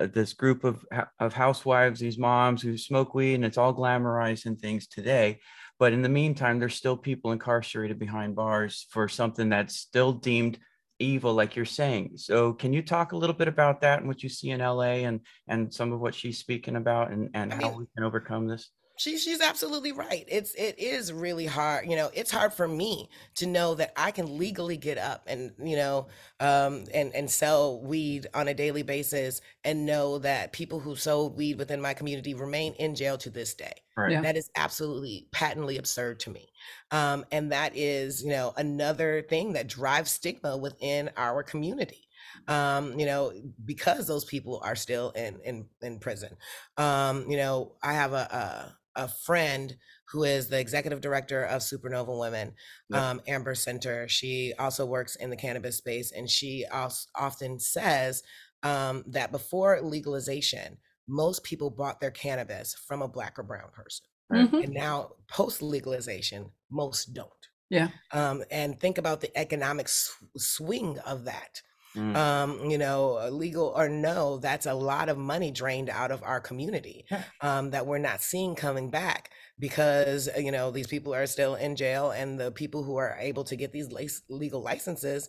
uh, 0.00 0.06
this 0.06 0.32
group 0.32 0.64
of 0.64 0.84
of 1.18 1.32
housewives, 1.32 2.00
these 2.00 2.18
moms 2.18 2.62
who 2.62 2.76
smoke 2.78 3.14
weed, 3.14 3.34
and 3.34 3.44
it's 3.44 3.58
all 3.58 3.74
glamorized 3.74 4.46
and 4.46 4.60
things 4.60 4.86
today. 4.86 5.38
But 5.78 5.92
in 5.92 6.02
the 6.02 6.08
meantime, 6.08 6.58
there's 6.58 6.74
still 6.74 6.96
people 6.96 7.32
incarcerated 7.32 7.98
behind 7.98 8.34
bars 8.34 8.86
for 8.90 9.08
something 9.08 9.48
that's 9.48 9.76
still 9.76 10.12
deemed 10.12 10.58
evil, 10.98 11.34
like 11.34 11.56
you're 11.56 11.64
saying. 11.64 12.12
So, 12.16 12.52
can 12.52 12.72
you 12.72 12.82
talk 12.82 13.12
a 13.12 13.16
little 13.16 13.34
bit 13.34 13.48
about 13.48 13.80
that 13.82 14.00
and 14.00 14.08
what 14.08 14.22
you 14.22 14.28
see 14.28 14.50
in 14.50 14.60
LA 14.60 15.04
and 15.06 15.20
and 15.48 15.72
some 15.72 15.92
of 15.92 16.00
what 16.00 16.14
she's 16.14 16.38
speaking 16.38 16.76
about, 16.76 17.10
and 17.10 17.30
and 17.34 17.52
I 17.52 17.56
how 17.56 17.70
mean, 17.70 17.78
we 17.78 17.86
can 17.96 18.04
overcome 18.04 18.46
this? 18.46 18.70
She 18.96 19.16
she's 19.16 19.40
absolutely 19.40 19.92
right. 19.92 20.24
It's 20.26 20.54
it 20.54 20.78
is 20.78 21.12
really 21.12 21.46
hard. 21.46 21.88
You 21.88 21.96
know, 21.96 22.10
it's 22.12 22.30
hard 22.30 22.52
for 22.52 22.66
me 22.66 23.08
to 23.36 23.46
know 23.46 23.74
that 23.76 23.92
I 23.96 24.10
can 24.10 24.38
legally 24.38 24.76
get 24.76 24.98
up 24.98 25.24
and 25.28 25.52
you 25.62 25.76
know 25.76 26.08
um, 26.40 26.84
and 26.92 27.14
and 27.14 27.30
sell 27.30 27.80
weed 27.80 28.26
on 28.34 28.48
a 28.48 28.54
daily 28.54 28.82
basis, 28.82 29.40
and 29.64 29.86
know 29.86 30.18
that 30.18 30.52
people 30.52 30.80
who 30.80 30.96
sold 30.96 31.36
weed 31.36 31.58
within 31.58 31.80
my 31.80 31.94
community 31.94 32.34
remain 32.34 32.72
in 32.74 32.94
jail 32.94 33.16
to 33.18 33.30
this 33.30 33.54
day. 33.54 33.72
Right. 33.96 34.12
Yeah. 34.12 34.22
That 34.22 34.36
is 34.36 34.50
absolutely 34.56 35.28
patently 35.32 35.78
absurd 35.78 36.20
to 36.20 36.30
me. 36.30 36.48
Um, 36.90 37.24
and 37.32 37.52
that 37.52 37.76
is, 37.76 38.22
you 38.22 38.30
know, 38.30 38.52
another 38.56 39.22
thing 39.22 39.52
that 39.54 39.68
drives 39.68 40.10
stigma 40.10 40.56
within 40.56 41.10
our 41.16 41.42
community. 41.42 42.04
Um, 42.46 42.98
you 42.98 43.06
know, 43.06 43.32
because 43.64 44.06
those 44.06 44.24
people 44.24 44.60
are 44.64 44.76
still 44.76 45.10
in 45.10 45.38
in 45.44 45.66
in 45.82 45.98
prison. 45.98 46.36
Um, 46.76 47.26
you 47.28 47.36
know, 47.36 47.72
I 47.82 47.92
have 47.94 48.12
a, 48.12 48.74
a 48.96 49.02
a 49.04 49.08
friend 49.08 49.76
who 50.10 50.24
is 50.24 50.48
the 50.48 50.58
executive 50.58 51.00
director 51.00 51.44
of 51.44 51.62
Supernova 51.62 52.18
Women, 52.18 52.54
Yep. 52.90 53.02
um, 53.02 53.20
Amber 53.28 53.54
Senter. 53.54 54.08
She 54.08 54.52
also 54.58 54.84
works 54.86 55.16
in 55.16 55.30
the 55.30 55.36
cannabis 55.36 55.76
space, 55.78 56.12
and 56.12 56.28
she 56.28 56.66
often 57.14 57.58
says 57.58 58.22
um, 58.62 59.04
that 59.06 59.30
before 59.30 59.80
legalization, 59.82 60.78
most 61.06 61.44
people 61.44 61.70
bought 61.70 62.00
their 62.00 62.10
cannabis 62.10 62.74
from 62.74 63.02
a 63.02 63.08
black 63.08 63.38
or 63.38 63.42
brown 63.42 63.70
person. 63.72 64.06
Right. 64.30 64.50
Mhm. 64.50 64.62
And 64.62 64.74
now, 64.74 65.12
post 65.28 65.62
legalization, 65.62 66.52
most 66.70 67.14
don't. 67.14 67.32
Yeah. 67.70 67.90
Um, 68.12 68.44
and 68.50 68.78
think 68.80 68.98
about 68.98 69.20
the 69.20 69.36
economic 69.38 69.86
s- 69.86 70.12
swing 70.36 70.98
of 71.00 71.24
that. 71.24 71.62
Mm. 71.96 72.16
Um, 72.16 72.70
you 72.70 72.78
know, 72.78 73.18
uh, 73.18 73.30
legal 73.30 73.66
or 73.76 73.88
no, 73.88 74.38
that's 74.38 74.66
a 74.66 74.74
lot 74.74 75.08
of 75.08 75.18
money 75.18 75.50
drained 75.50 75.90
out 75.90 76.10
of 76.10 76.22
our 76.22 76.40
community 76.40 77.06
um, 77.40 77.70
that 77.70 77.86
we're 77.86 77.98
not 77.98 78.20
seeing 78.22 78.54
coming 78.54 78.90
back 78.90 79.30
because, 79.58 80.28
uh, 80.28 80.38
you 80.38 80.52
know, 80.52 80.70
these 80.70 80.86
people 80.86 81.14
are 81.14 81.26
still 81.26 81.56
in 81.56 81.74
jail 81.76 82.10
and 82.12 82.38
the 82.38 82.50
people 82.52 82.82
who 82.82 82.96
are 82.96 83.16
able 83.18 83.44
to 83.44 83.56
get 83.56 83.72
these 83.72 83.88
legal 84.28 84.62
licenses 84.62 85.28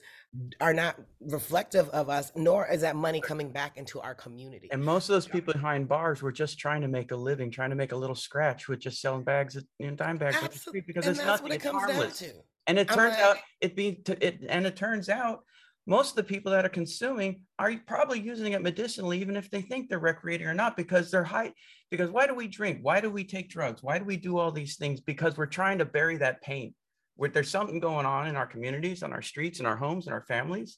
are 0.61 0.73
not 0.73 0.99
reflective 1.21 1.89
of 1.89 2.09
us, 2.09 2.31
nor 2.35 2.67
is 2.67 2.81
that 2.81 2.95
money 2.95 3.19
coming 3.19 3.51
back 3.51 3.77
into 3.77 3.99
our 3.99 4.13
community. 4.13 4.69
And 4.71 4.83
most 4.83 5.09
of 5.09 5.13
those 5.13 5.27
people 5.27 5.53
behind 5.53 5.87
bars 5.87 6.21
were 6.21 6.31
just 6.31 6.59
trying 6.59 6.81
to 6.81 6.87
make 6.87 7.11
a 7.11 7.15
living, 7.15 7.49
trying 7.49 7.71
to 7.71 7.75
make 7.75 7.91
a 7.91 7.95
little 7.97 8.15
scratch 8.15 8.67
with 8.67 8.79
just 8.79 9.01
selling 9.01 9.23
bags 9.23 9.55
and 9.55 9.65
you 9.79 9.87
know, 9.89 9.95
dime 9.95 10.17
bags 10.17 10.37
street 10.59 10.85
because 10.85 11.05
and 11.05 11.15
it's 11.15 11.25
that's 11.25 11.41
nothing. 11.41 11.43
what 11.43 11.51
it 11.51 11.55
It's 11.55 11.63
comes 11.63 11.81
down 11.81 11.91
harmless. 11.95 12.19
to. 12.19 12.31
And 12.67 12.77
it 12.77 12.87
turns 12.87 13.15
out 13.15 13.37
it 13.61 13.75
t- 13.75 13.97
it 14.21 14.41
and 14.47 14.67
it 14.67 14.75
turns 14.75 15.09
out 15.09 15.39
most 15.87 16.11
of 16.11 16.15
the 16.17 16.23
people 16.23 16.51
that 16.51 16.63
are 16.65 16.69
consuming 16.69 17.41
are 17.57 17.73
probably 17.87 18.19
using 18.19 18.53
it 18.53 18.61
medicinally, 18.61 19.19
even 19.19 19.35
if 19.35 19.49
they 19.49 19.61
think 19.61 19.89
they're 19.89 19.97
recreating 19.97 20.45
or 20.45 20.53
not, 20.53 20.77
because 20.77 21.09
they're 21.09 21.23
high. 21.23 21.51
Because 21.91 22.11
why 22.11 22.27
do 22.27 22.35
we 22.35 22.47
drink? 22.47 22.79
Why 22.81 23.01
do 23.01 23.09
we 23.09 23.23
take 23.23 23.49
drugs? 23.49 23.81
Why 23.81 23.97
do 23.97 24.05
we 24.05 24.17
do 24.17 24.37
all 24.37 24.51
these 24.51 24.77
things? 24.77 25.01
Because 25.01 25.37
we're 25.37 25.47
trying 25.47 25.79
to 25.79 25.85
bury 25.85 26.17
that 26.17 26.41
pain. 26.41 26.73
Where 27.15 27.29
there's 27.29 27.49
something 27.49 27.79
going 27.79 28.05
on 28.05 28.27
in 28.27 28.35
our 28.35 28.47
communities, 28.47 29.03
on 29.03 29.11
our 29.11 29.21
streets, 29.21 29.59
in 29.59 29.65
our 29.65 29.75
homes, 29.75 30.07
in 30.07 30.13
our 30.13 30.21
families, 30.21 30.77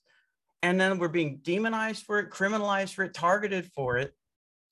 and 0.64 0.80
then 0.80 0.97
we're 0.97 1.07
being 1.07 1.39
demonized 1.43 2.03
for 2.03 2.18
it, 2.18 2.32
criminalized 2.32 2.93
for 2.95 3.03
it, 3.03 3.14
targeted 3.14 3.70
for 3.76 3.97
it. 3.97 4.14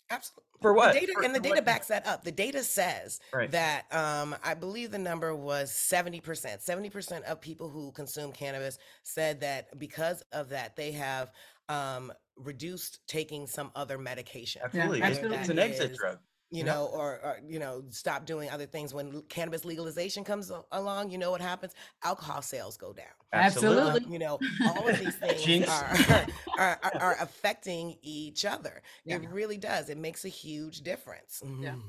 Absolutely. 0.10 0.44
For 0.62 0.74
what? 0.74 0.94
The 0.94 1.02
data, 1.02 1.14
For- 1.14 1.24
and 1.24 1.36
the 1.36 1.40
data 1.40 1.56
what? 1.56 1.66
backs 1.66 1.88
that 1.88 2.08
up. 2.08 2.24
The 2.24 2.32
data 2.32 2.64
says 2.64 3.20
Right. 3.34 3.52
that 3.52 3.86
um, 3.94 4.36
I 4.44 4.56
believe 4.56 4.90
the 4.92 4.98
number 4.98 5.36
was 5.36 5.72
70%. 5.72 6.22
70% 6.22 7.24
of 7.24 7.40
people 7.40 7.70
who 7.70 7.92
consume 7.92 8.32
cannabis 8.32 8.80
said 9.04 9.40
that 9.42 9.78
because 9.78 10.24
of 10.32 10.50
that, 10.50 10.76
they 10.76 10.92
have 10.94 11.32
um, 11.70 12.12
reduced 12.36 13.00
taking 13.08 13.46
some 13.46 13.72
other 13.76 13.98
medication. 14.00 14.62
Absolutely. 14.66 15.02
It's, 15.02 15.20
it's 15.20 15.50
an 15.50 15.60
exit 15.60 15.96
drug. 15.96 16.18
You 16.52 16.64
Yeah. 16.64 16.74
know, 16.74 16.86
or, 16.88 17.20
or 17.24 17.40
you 17.48 17.60
know, 17.60 17.84
stop 17.90 18.26
doing 18.26 18.50
other 18.50 18.66
things. 18.66 18.94
When 18.94 19.22
cannabis 19.24 19.66
legalization 19.66 20.24
comes 20.24 20.52
along, 20.72 21.12
you 21.12 21.18
know 21.18 21.32
what 21.32 21.42
happens? 21.42 21.74
Alcohol 22.04 22.42
sales 22.42 22.76
go 22.78 22.92
down. 22.94 23.06
Absolutely. 23.34 24.02
Um, 24.06 24.12
you 24.12 24.20
know, 24.20 24.40
all 24.66 24.88
of 24.88 24.98
these 25.00 25.16
things 25.20 25.68
are, 25.70 25.96
are, 26.58 26.80
are, 26.84 26.94
are 27.00 27.18
affecting 27.22 27.98
each 28.02 28.46
other. 28.46 28.82
Yeah. 29.06 29.18
It 29.18 29.30
really 29.30 29.58
does. 29.58 29.90
It 29.90 29.98
makes 29.98 30.26
a 30.26 30.30
huge 30.30 30.82
difference. 30.82 31.42
Yeah. 31.44 31.74
Mhm. 31.74 31.82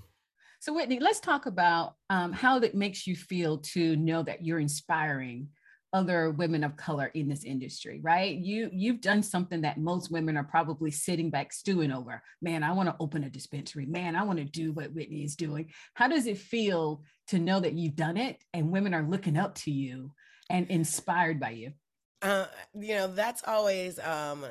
So, 0.60 0.74
Whitney, 0.74 1.00
let's 1.00 1.20
talk 1.20 1.46
about 1.46 1.94
um, 2.10 2.32
how 2.32 2.58
it 2.58 2.74
makes 2.74 3.06
you 3.06 3.16
feel 3.16 3.58
to 3.58 3.96
know 3.96 4.22
that 4.22 4.44
you're 4.44 4.58
inspiring 4.60 5.48
other 5.92 6.30
women 6.30 6.62
of 6.62 6.76
color 6.76 7.06
in 7.14 7.28
this 7.28 7.44
industry, 7.44 8.00
right? 8.02 8.36
You 8.36 8.70
you've 8.72 9.00
done 9.00 9.22
something 9.22 9.62
that 9.62 9.78
most 9.78 10.10
women 10.10 10.36
are 10.36 10.44
probably 10.44 10.90
sitting 10.90 11.30
back 11.30 11.52
stewing 11.52 11.92
over. 11.92 12.22
Man, 12.40 12.62
I 12.62 12.72
want 12.72 12.88
to 12.88 12.96
open 13.00 13.24
a 13.24 13.30
dispensary. 13.30 13.86
Man, 13.86 14.16
I 14.16 14.22
want 14.22 14.38
to 14.38 14.44
do 14.44 14.72
what 14.72 14.92
Whitney 14.92 15.24
is 15.24 15.36
doing. 15.36 15.70
How 15.94 16.08
does 16.08 16.26
it 16.26 16.38
feel 16.38 17.02
to 17.28 17.38
know 17.38 17.60
that 17.60 17.74
you've 17.74 17.96
done 17.96 18.16
it 18.16 18.42
and 18.52 18.70
women 18.70 18.94
are 18.94 19.02
looking 19.02 19.36
up 19.36 19.54
to 19.56 19.70
you 19.70 20.12
and 20.48 20.68
inspired 20.68 21.40
by 21.40 21.50
you? 21.50 21.72
Uh, 22.22 22.46
you 22.74 22.94
know, 22.94 23.06
that's 23.08 23.42
always 23.46 23.98
um 23.98 24.44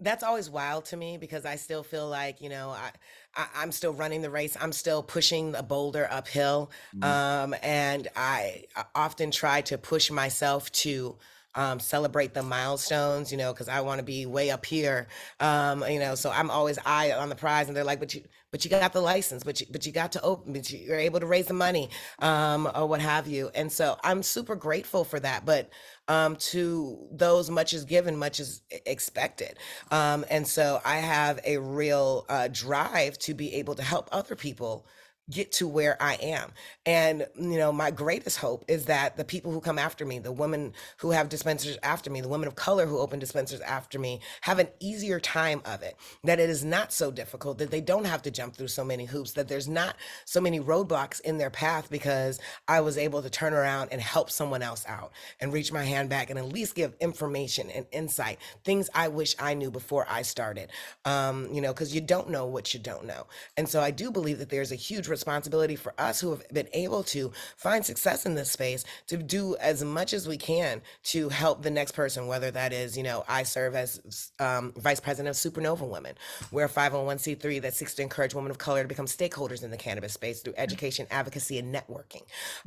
that's 0.00 0.22
always 0.22 0.48
wild 0.48 0.84
to 0.86 0.96
me 0.96 1.18
because 1.18 1.44
I 1.44 1.56
still 1.56 1.82
feel 1.82 2.08
like, 2.08 2.40
you 2.40 2.48
know, 2.48 2.70
I, 2.70 2.92
I 3.34 3.48
I'm 3.56 3.72
still 3.72 3.92
running 3.92 4.22
the 4.22 4.30
race. 4.30 4.56
I'm 4.60 4.72
still 4.72 5.02
pushing 5.02 5.52
the 5.52 5.62
boulder 5.62 6.06
uphill. 6.10 6.70
Um 7.02 7.54
and 7.62 8.08
I, 8.16 8.64
I 8.76 8.84
often 8.94 9.30
try 9.30 9.60
to 9.62 9.78
push 9.78 10.10
myself 10.10 10.70
to 10.72 11.18
um, 11.54 11.80
celebrate 11.80 12.34
the 12.34 12.42
milestones, 12.42 13.32
you 13.32 13.38
know, 13.38 13.52
because 13.52 13.68
I 13.68 13.80
want 13.80 13.98
to 13.98 14.04
be 14.04 14.26
way 14.26 14.50
up 14.50 14.64
here, 14.64 15.08
um, 15.40 15.82
you 15.88 15.98
know. 15.98 16.14
So 16.14 16.30
I'm 16.30 16.50
always 16.50 16.78
eye 16.84 17.10
on 17.10 17.30
the 17.30 17.34
prize, 17.34 17.66
and 17.66 17.76
they're 17.76 17.82
like, 17.84 17.98
"But 17.98 18.14
you, 18.14 18.22
but 18.52 18.64
you 18.64 18.70
got 18.70 18.92
the 18.92 19.00
license, 19.00 19.42
but 19.42 19.60
you, 19.60 19.66
but 19.70 19.84
you 19.84 19.90
got 19.90 20.12
to 20.12 20.22
open, 20.22 20.52
but 20.52 20.70
you- 20.70 20.78
you're 20.78 20.98
able 20.98 21.18
to 21.18 21.26
raise 21.26 21.46
the 21.46 21.54
money, 21.54 21.90
um, 22.20 22.70
or 22.74 22.86
what 22.86 23.00
have 23.00 23.26
you." 23.26 23.50
And 23.54 23.72
so 23.72 23.98
I'm 24.04 24.22
super 24.22 24.54
grateful 24.54 25.04
for 25.04 25.18
that. 25.20 25.44
But 25.46 25.70
um, 26.08 26.36
to 26.36 26.98
those 27.12 27.50
much 27.50 27.72
is 27.72 27.84
given, 27.84 28.16
much 28.16 28.40
is 28.40 28.62
expected. 28.86 29.58
Um, 29.90 30.24
and 30.30 30.46
so 30.46 30.80
I 30.84 30.96
have 30.96 31.38
a 31.44 31.58
real 31.58 32.24
uh, 32.28 32.48
drive 32.50 33.18
to 33.18 33.34
be 33.34 33.54
able 33.54 33.74
to 33.76 33.82
help 33.82 34.08
other 34.10 34.34
people 34.34 34.86
get 35.30 35.52
to 35.52 35.68
where 35.68 36.00
I 36.00 36.14
am. 36.14 36.52
And, 36.86 37.26
you 37.38 37.58
know, 37.58 37.72
my 37.72 37.90
greatest 37.90 38.38
hope 38.38 38.64
is 38.66 38.86
that 38.86 39.16
the 39.16 39.24
people 39.24 39.52
who 39.52 39.60
come 39.60 39.78
after 39.78 40.06
me, 40.06 40.18
the 40.18 40.32
women 40.32 40.72
who 40.98 41.10
have 41.10 41.28
dispensers 41.28 41.76
after 41.82 42.10
me, 42.10 42.20
the 42.20 42.28
women 42.28 42.48
of 42.48 42.54
color 42.54 42.86
who 42.86 42.98
open 42.98 43.18
dispensaries 43.18 43.62
after 43.62 43.98
me, 43.98 44.20
have 44.40 44.58
an 44.58 44.68
easier 44.80 45.20
time 45.20 45.60
of 45.64 45.82
it. 45.82 45.96
That 46.24 46.40
it 46.40 46.48
is 46.48 46.64
not 46.64 46.92
so 46.92 47.10
difficult, 47.10 47.58
that 47.58 47.70
they 47.70 47.80
don't 47.80 48.06
have 48.06 48.22
to 48.22 48.30
jump 48.30 48.56
through 48.56 48.68
so 48.68 48.84
many 48.84 49.04
hoops, 49.04 49.32
that 49.32 49.48
there's 49.48 49.68
not 49.68 49.96
so 50.24 50.40
many 50.40 50.60
roadblocks 50.60 51.20
in 51.20 51.36
their 51.36 51.50
path 51.50 51.90
because 51.90 52.40
I 52.66 52.80
was 52.80 52.96
able 52.96 53.22
to 53.22 53.30
turn 53.30 53.52
around 53.52 53.88
and 53.92 54.00
help 54.00 54.30
someone 54.30 54.62
else 54.62 54.84
out 54.88 55.12
and 55.40 55.52
reach 55.52 55.72
my 55.72 55.84
hand 55.84 56.08
back 56.08 56.30
and 56.30 56.38
at 56.38 56.48
least 56.52 56.74
give 56.74 56.94
information 57.00 57.70
and 57.70 57.86
insight, 57.92 58.38
things 58.64 58.88
I 58.94 59.08
wish 59.08 59.34
I 59.38 59.54
knew 59.54 59.70
before 59.70 60.06
I 60.08 60.22
started. 60.22 60.70
Um, 61.04 61.48
you 61.52 61.60
know, 61.60 61.72
because 61.72 61.94
you 61.94 62.00
don't 62.00 62.30
know 62.30 62.46
what 62.46 62.72
you 62.72 62.80
don't 62.80 63.04
know. 63.04 63.26
And 63.56 63.68
so 63.68 63.80
I 63.80 63.90
do 63.90 64.10
believe 64.10 64.38
that 64.38 64.48
there's 64.48 64.72
a 64.72 64.76
huge 64.76 65.08
responsibility 65.18 65.74
for 65.74 65.92
us 65.98 66.20
who 66.20 66.30
have 66.30 66.48
been 66.50 66.68
able 66.72 67.02
to 67.02 67.32
find 67.56 67.84
success 67.84 68.24
in 68.24 68.36
this 68.36 68.50
space 68.50 68.84
to 69.08 69.16
do 69.16 69.56
as 69.56 69.82
much 69.82 70.12
as 70.12 70.28
we 70.28 70.36
can 70.36 70.80
to 71.02 71.28
help 71.28 71.62
the 71.62 71.70
next 71.70 71.92
person, 71.92 72.28
whether 72.28 72.52
that 72.52 72.72
is, 72.72 72.96
you 72.96 73.02
know, 73.02 73.24
I 73.28 73.42
serve 73.42 73.74
as 73.74 74.30
um, 74.38 74.72
vice 74.76 75.00
president 75.00 75.36
of 75.36 75.36
Supernova 75.36 75.88
Women. 75.88 76.14
We're 76.52 76.66
a 76.66 76.68
501c3 76.68 77.62
that 77.62 77.74
seeks 77.74 77.94
to 77.94 78.02
encourage 78.02 78.32
women 78.32 78.52
of 78.52 78.58
color 78.58 78.82
to 78.82 78.88
become 78.88 79.06
stakeholders 79.06 79.64
in 79.64 79.72
the 79.72 79.76
cannabis 79.76 80.12
space 80.12 80.40
through 80.40 80.54
education, 80.56 81.08
advocacy, 81.10 81.58
and 81.58 81.74
networking. 81.74 82.22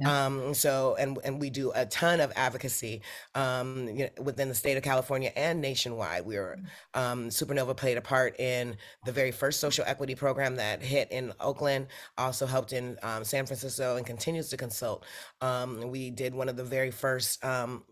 Um, 0.06 0.54
so, 0.54 0.96
and 1.00 1.18
and 1.24 1.40
we 1.40 1.50
do 1.50 1.72
a 1.74 1.86
ton 1.86 2.20
of 2.20 2.34
advocacy 2.36 3.02
um, 3.36 3.88
you 3.88 4.06
know, 4.06 4.24
within 4.24 4.50
the 4.50 4.56
state 4.56 4.76
of 4.76 4.84
California 4.84 5.32
and 5.36 5.62
nationwide. 5.62 6.26
We 6.26 6.36
were 6.36 6.60
um, 6.94 7.30
Supernova 7.30 7.76
played 7.78 7.98
a 7.98 8.02
part 8.02 8.40
in 8.40 8.76
the 9.06 9.12
very 9.12 9.32
first 9.32 9.60
social 9.60 9.86
equity 9.88 10.16
program 10.16 10.56
that 10.58 10.82
hit 10.82 11.12
in 11.12 11.34
Oakland. 11.40 11.88
Also 12.18 12.41
helped 12.48 12.74
in 12.74 12.98
um, 13.04 13.24
San 13.24 13.46
Francisco 13.46 13.96
and 13.98 14.06
continues 14.06 14.50
to 14.50 14.58
consult. 14.58 15.06
Um, 15.42 15.90
we 15.92 16.10
did 16.10 16.34
one 16.36 16.50
of 16.50 16.58
the 16.58 16.64
very 16.64 16.92
first. 16.92 17.44
Um, 17.44 17.84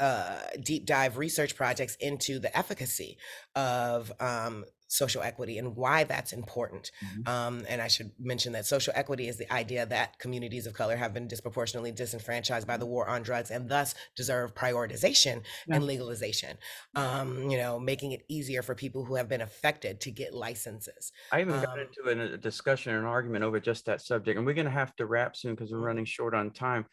uh, 0.00 0.40
deep 0.60 0.86
dive 0.86 1.18
research 1.18 1.54
projects 1.54 1.94
into 2.00 2.40
the 2.40 2.56
efficacy 2.58 3.16
of 3.54 4.10
um, 4.18 4.64
social 4.94 5.22
equity 5.22 5.58
and 5.58 5.74
why 5.76 6.04
that's 6.04 6.32
important. 6.32 6.90
Um, 7.26 7.64
and 7.68 7.82
I 7.82 7.88
should 7.88 8.12
mention 8.18 8.52
that 8.52 8.64
social 8.66 8.92
equity 8.96 9.28
is 9.28 9.36
the 9.38 9.52
idea 9.52 9.84
that 9.86 10.18
communities 10.18 10.66
of 10.66 10.74
color 10.74 10.96
have 10.96 11.12
been 11.12 11.26
disproportionately 11.28 11.92
disenfranchised 11.92 12.66
by 12.66 12.76
the 12.76 12.86
war 12.86 13.08
on 13.08 13.22
drugs 13.22 13.50
and 13.50 13.68
thus 13.68 13.94
deserve 14.16 14.54
prioritization 14.54 15.42
Yeah. 15.66 15.76
and 15.76 15.84
legalization. 15.84 16.56
Um, 16.94 17.50
you 17.50 17.58
know, 17.58 17.78
making 17.78 18.12
it 18.12 18.22
easier 18.28 18.62
for 18.62 18.74
people 18.74 19.04
who 19.04 19.16
have 19.16 19.28
been 19.28 19.40
affected 19.40 20.00
to 20.02 20.10
get 20.10 20.32
licenses. 20.34 21.12
I 21.32 21.40
even 21.40 21.60
got 21.60 21.78
Um, 21.78 21.86
into 21.86 22.10
an, 22.10 22.20
a 22.20 22.36
discussion, 22.36 22.94
an 22.94 23.04
argument 23.04 23.44
over 23.44 23.58
just 23.60 23.86
that 23.86 24.00
subject, 24.00 24.36
and 24.36 24.46
we're 24.46 24.54
going 24.54 24.64
to 24.66 24.70
have 24.70 24.94
to 24.96 25.06
wrap 25.06 25.36
soon 25.36 25.54
because 25.54 25.72
we're 25.72 25.78
running 25.78 26.04
short 26.04 26.34
on 26.34 26.50
time. 26.52 26.86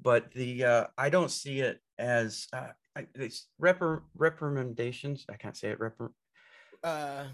But 0.00 0.30
the 0.32 0.64
uh, 0.64 0.84
I 0.96 1.10
don't 1.10 1.30
see 1.30 1.58
it 1.60 1.80
as 1.98 2.46
uh, 2.52 2.68
I- 2.96 3.08
it's 3.16 3.48
repr- 3.60 4.02
reprimandations. 4.16 5.24
I 5.28 5.36
can't 5.36 5.56
say 5.56 5.70
it. 5.70 5.78
Uh, 6.84 7.24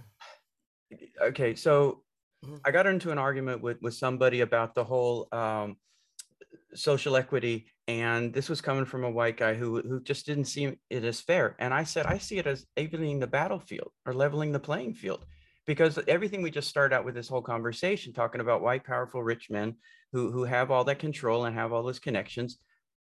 okay, 1.20 1.54
so 1.54 2.04
Mhm. 2.44 2.60
I 2.64 2.70
got 2.70 2.86
into 2.86 3.10
an 3.10 3.18
argument 3.18 3.62
with 3.62 3.80
with 3.80 3.94
somebody 3.94 4.40
about 4.40 4.74
the 4.74 4.84
whole 4.84 5.28
um, 5.32 5.76
social 6.74 7.16
equity, 7.16 7.66
and 7.88 8.32
this 8.32 8.48
was 8.48 8.60
coming 8.60 8.84
from 8.84 9.04
a 9.04 9.10
white 9.10 9.36
guy 9.36 9.54
who 9.54 9.80
who 9.82 10.00
just 10.00 10.26
didn't 10.26 10.46
see 10.46 10.76
it 10.90 11.04
as 11.04 11.20
fair. 11.20 11.56
And 11.58 11.72
I 11.72 11.84
said, 11.84 12.06
I 12.06 12.18
see 12.18 12.38
it 12.38 12.46
as 12.46 12.66
evening 12.76 13.18
the 13.18 13.26
battlefield 13.26 13.92
or 14.06 14.12
leveling 14.12 14.52
the 14.52 14.60
playing 14.60 14.94
field, 14.94 15.24
because 15.66 15.98
everything 16.08 16.42
we 16.42 16.50
just 16.50 16.68
started 16.68 16.94
out 16.94 17.04
with 17.04 17.14
this 17.14 17.28
whole 17.28 17.42
conversation 17.42 18.12
talking 18.12 18.40
about 18.40 18.62
white, 18.62 18.84
powerful, 18.84 19.22
rich 19.22 19.50
men 19.50 19.76
who 20.12 20.30
who 20.30 20.44
have 20.44 20.70
all 20.70 20.84
that 20.84 20.98
control 20.98 21.46
and 21.46 21.56
have 21.56 21.72
all 21.72 21.82
those 21.82 21.98
connections. 22.00 22.58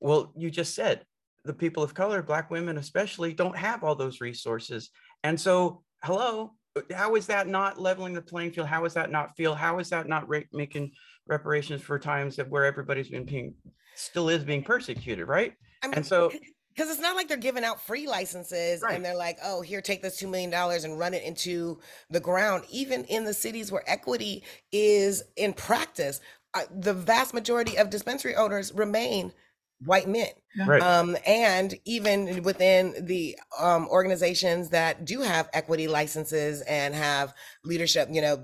Well, 0.01 0.33
you 0.37 0.51
just 0.51 0.75
said 0.75 1.07
the 1.45 1.55
people 1.55 1.83
of 1.83 1.95
color, 1.95 2.23
black 2.23 2.51
women 2.51 2.79
especially, 2.79 3.35
don't 3.35 3.57
have 3.57 3.85
all 3.85 3.95
those 3.95 4.21
resources, 4.21 4.91
and 5.23 5.41
so 5.41 5.83
hello 6.03 6.55
how 6.95 7.15
is 7.15 7.27
that 7.27 7.47
not 7.47 7.81
leveling 7.81 8.13
the 8.13 8.23
playing 8.23 8.51
field 8.51 8.67
how 8.67 8.85
is 8.85 8.95
that 8.95 9.11
not 9.11 9.37
feel 9.37 9.55
how 9.55 9.79
is 9.79 9.89
that 9.91 10.09
not 10.09 10.29
ra- 10.29 10.41
making 10.53 10.91
reparations 11.27 11.81
for 11.81 11.99
times 11.99 12.37
that 12.37 12.49
where 12.49 12.65
everybody's 12.65 13.09
been 13.09 13.25
being 13.25 13.55
still 13.95 14.29
is 14.29 14.45
being 14.45 14.63
persecuted 14.63 15.29
right 15.29 15.55
I 15.83 15.87
mean, 15.87 15.97
and 15.97 16.07
so 16.07 16.33
because 16.75 16.91
it's 16.91 17.01
not 17.01 17.15
like 17.15 17.29
they're 17.29 17.37
giving 17.37 17.63
out 17.65 17.81
free 17.81 18.09
licenses 18.09 18.83
Right. 18.83 18.97
and 18.97 19.05
they're 19.05 19.15
like, 19.17 19.39
oh, 19.45 19.61
here, 19.63 19.81
take 19.81 20.03
this 20.03 20.21
$2 20.21 20.29
million 20.29 20.53
and 20.53 20.99
run 20.99 21.15
it 21.15 21.23
into 21.23 21.79
the 22.11 22.19
ground. 22.19 22.65
Even 22.69 23.05
in 23.05 23.23
the 23.23 23.33
cities 23.33 23.71
where 23.71 23.89
equity 23.89 24.43
is 24.73 25.23
in 25.37 25.53
practice, 25.53 26.21
uh, 26.55 26.63
the 26.81 26.93
vast 26.93 27.33
majority 27.33 27.79
of 27.79 27.91
dispensary 27.91 28.35
owners 28.35 28.73
remain 28.73 29.33
white 29.81 30.09
men. 30.09 30.29
right 30.67 30.81
Um, 30.81 31.17
and 31.27 31.75
even 31.85 32.43
within 32.43 32.95
the 33.07 33.37
um, 33.59 33.89
organizations 33.89 34.71
that 34.71 35.05
do 35.05 35.21
have 35.21 35.49
equity 35.53 35.89
licenses 35.89 36.63
and 36.63 36.95
have 36.95 37.35
leadership, 37.65 38.09
you 38.11 38.23
know, 38.23 38.43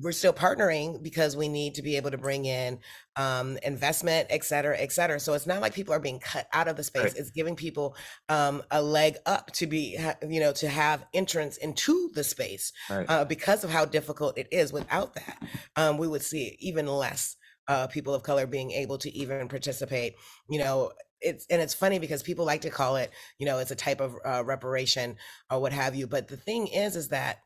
we're 0.00 0.12
still 0.12 0.32
partnering 0.32 1.02
because 1.02 1.36
we 1.36 1.48
need 1.48 1.74
to 1.74 1.82
be 1.82 1.96
able 1.96 2.10
to 2.10 2.18
bring 2.18 2.46
in 2.46 2.78
um, 3.16 3.58
investment, 3.62 4.28
et 4.30 4.42
cetera, 4.44 4.76
et 4.78 4.90
cetera. 4.90 5.20
So 5.20 5.34
it's 5.34 5.46
not 5.46 5.60
like 5.60 5.74
people 5.74 5.92
are 5.92 6.00
being 6.00 6.18
cut 6.18 6.48
out 6.52 6.66
of 6.66 6.76
the 6.76 6.84
space. 6.84 7.02
Right. 7.02 7.16
It's 7.16 7.30
giving 7.30 7.56
people 7.56 7.94
um, 8.28 8.62
a 8.70 8.80
leg 8.80 9.16
up 9.26 9.52
to 9.52 9.66
be, 9.66 9.98
you 10.26 10.40
know, 10.40 10.52
to 10.52 10.68
have 10.68 11.04
entrance 11.12 11.58
into 11.58 12.10
the 12.14 12.24
space 12.24 12.72
right 12.88 13.06
uh, 13.08 13.24
because 13.26 13.64
of 13.64 13.70
how 13.70 13.84
difficult 13.84 14.38
it 14.38 14.48
is. 14.50 14.72
Without 14.72 15.14
that, 15.14 15.42
um, 15.76 15.98
we 15.98 16.08
would 16.08 16.22
see 16.22 16.56
even 16.60 16.86
less 16.86 17.36
uh, 17.70 17.86
people 17.86 18.12
of 18.12 18.24
color 18.24 18.46
being 18.46 18.72
able 18.72 18.98
to 18.98 19.10
even 19.16 19.46
participate. 19.48 20.14
You 20.48 20.58
know, 20.58 20.92
it's 21.20 21.46
and 21.48 21.62
it's 21.62 21.74
funny 21.74 21.98
because 22.00 22.22
people 22.22 22.44
like 22.44 22.62
to 22.62 22.70
call 22.70 22.96
it, 22.96 23.10
you 23.38 23.46
know, 23.46 23.58
it's 23.58 23.70
a 23.70 23.76
type 23.76 24.00
of 24.00 24.16
uh, 24.24 24.42
reparation 24.44 25.16
or 25.50 25.60
what 25.60 25.72
have 25.72 25.94
you. 25.94 26.06
But 26.08 26.28
the 26.28 26.36
thing 26.36 26.66
is, 26.66 26.96
is 26.96 27.08
that 27.08 27.38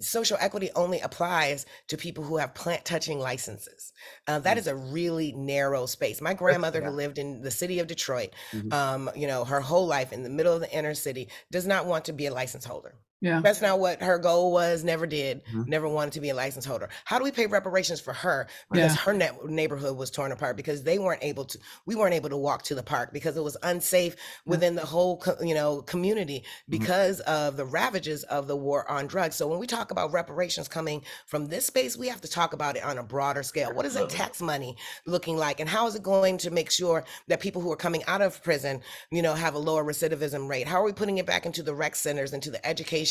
social 0.00 0.36
equity 0.40 0.70
only 0.74 1.00
applies 1.00 1.66
to 1.88 1.96
people 1.96 2.24
who 2.24 2.38
have 2.38 2.54
plant 2.54 2.84
touching 2.84 3.18
licenses. 3.18 3.92
Uh, 4.26 4.38
that 4.38 4.56
is 4.56 4.66
a 4.66 4.74
really 4.74 5.32
narrow 5.32 5.84
space. 5.86 6.22
My 6.22 6.32
grandmother, 6.32 6.80
yeah. 6.80 6.88
who 6.88 6.96
lived 6.96 7.18
in 7.18 7.42
the 7.42 7.50
city 7.50 7.78
of 7.78 7.86
Detroit, 7.86 8.30
Mhm. 8.52 8.72
um, 8.72 9.10
you 9.14 9.26
know, 9.26 9.44
her 9.44 9.60
whole 9.60 9.86
life 9.86 10.12
in 10.12 10.22
the 10.22 10.30
middle 10.30 10.54
of 10.54 10.60
the 10.60 10.72
inner 10.72 10.94
city, 10.94 11.28
does 11.50 11.66
not 11.66 11.84
want 11.84 12.06
to 12.06 12.12
be 12.12 12.26
a 12.26 12.32
license 12.32 12.64
holder. 12.64 12.94
Yeah. 13.20 13.40
That's 13.42 13.60
not 13.60 13.80
what 13.80 14.00
her 14.00 14.18
goal 14.18 14.52
was, 14.52 14.84
never 14.84 15.04
did, 15.06 15.42
Mhm. 15.46 15.66
never 15.66 15.88
wanted 15.88 16.12
to 16.12 16.20
be 16.20 16.28
a 16.30 16.34
license 16.34 16.64
holder. 16.64 16.88
How 17.04 17.18
do 17.18 17.24
we 17.24 17.32
pay 17.32 17.46
reparations 17.46 18.00
for 18.00 18.12
her? 18.12 18.46
Because 18.70 18.92
Yeah. 18.92 19.00
her 19.00 19.12
ne- 19.12 19.30
neighborhood 19.44 19.96
was 19.96 20.10
torn 20.10 20.30
apart 20.30 20.56
because 20.56 20.84
they 20.84 20.98
weren't 21.00 21.22
able 21.24 21.44
to, 21.46 21.58
we 21.84 21.96
weren't 21.96 22.14
able 22.14 22.30
to 22.30 22.36
walk 22.36 22.62
to 22.64 22.76
the 22.76 22.82
park 22.82 23.12
because 23.12 23.36
it 23.36 23.42
was 23.42 23.56
unsafe 23.64 24.14
within 24.46 24.76
the 24.76 24.86
whole, 24.86 25.16
co- 25.16 25.36
you 25.40 25.52
know, 25.54 25.82
community 25.82 26.44
because 26.68 27.18
of 27.20 27.56
the 27.56 27.64
ravages 27.64 28.22
of 28.24 28.46
the 28.46 28.56
war 28.56 28.88
on 28.88 29.08
drugs. 29.08 29.34
So 29.34 29.48
when 29.48 29.58
we 29.58 29.66
talk 29.66 29.90
about 29.90 30.12
reparations 30.12 30.68
coming 30.68 31.02
from 31.26 31.48
this 31.48 31.66
space, 31.66 31.96
we 31.96 32.06
have 32.06 32.20
to 32.20 32.28
talk 32.28 32.52
about 32.52 32.76
it 32.76 32.84
on 32.84 32.98
a 32.98 33.02
broader 33.02 33.42
scale. 33.42 33.72
What 33.74 33.84
is 33.84 33.94
that 33.94 34.10
tax 34.10 34.40
money 34.40 34.76
looking 35.06 35.36
like? 35.36 35.58
And 35.58 35.68
how 35.68 35.88
is 35.88 35.96
it 35.96 36.04
going 36.04 36.38
to 36.38 36.50
make 36.52 36.70
sure 36.70 37.04
that 37.26 37.40
people 37.40 37.62
who 37.62 37.72
are 37.72 37.76
coming 37.76 38.04
out 38.04 38.22
of 38.22 38.40
prison, 38.44 38.80
you 39.10 39.22
know, 39.22 39.34
have 39.34 39.54
a 39.54 39.58
lower 39.58 39.82
recidivism 39.82 40.48
rate? 40.48 40.68
How 40.68 40.80
are 40.80 40.84
we 40.84 40.92
putting 40.92 41.18
it 41.18 41.26
back 41.26 41.46
into 41.46 41.64
the 41.64 41.74
rec 41.74 41.96
centers, 41.96 42.32
into 42.32 42.50
the 42.52 42.64
education 42.64 43.07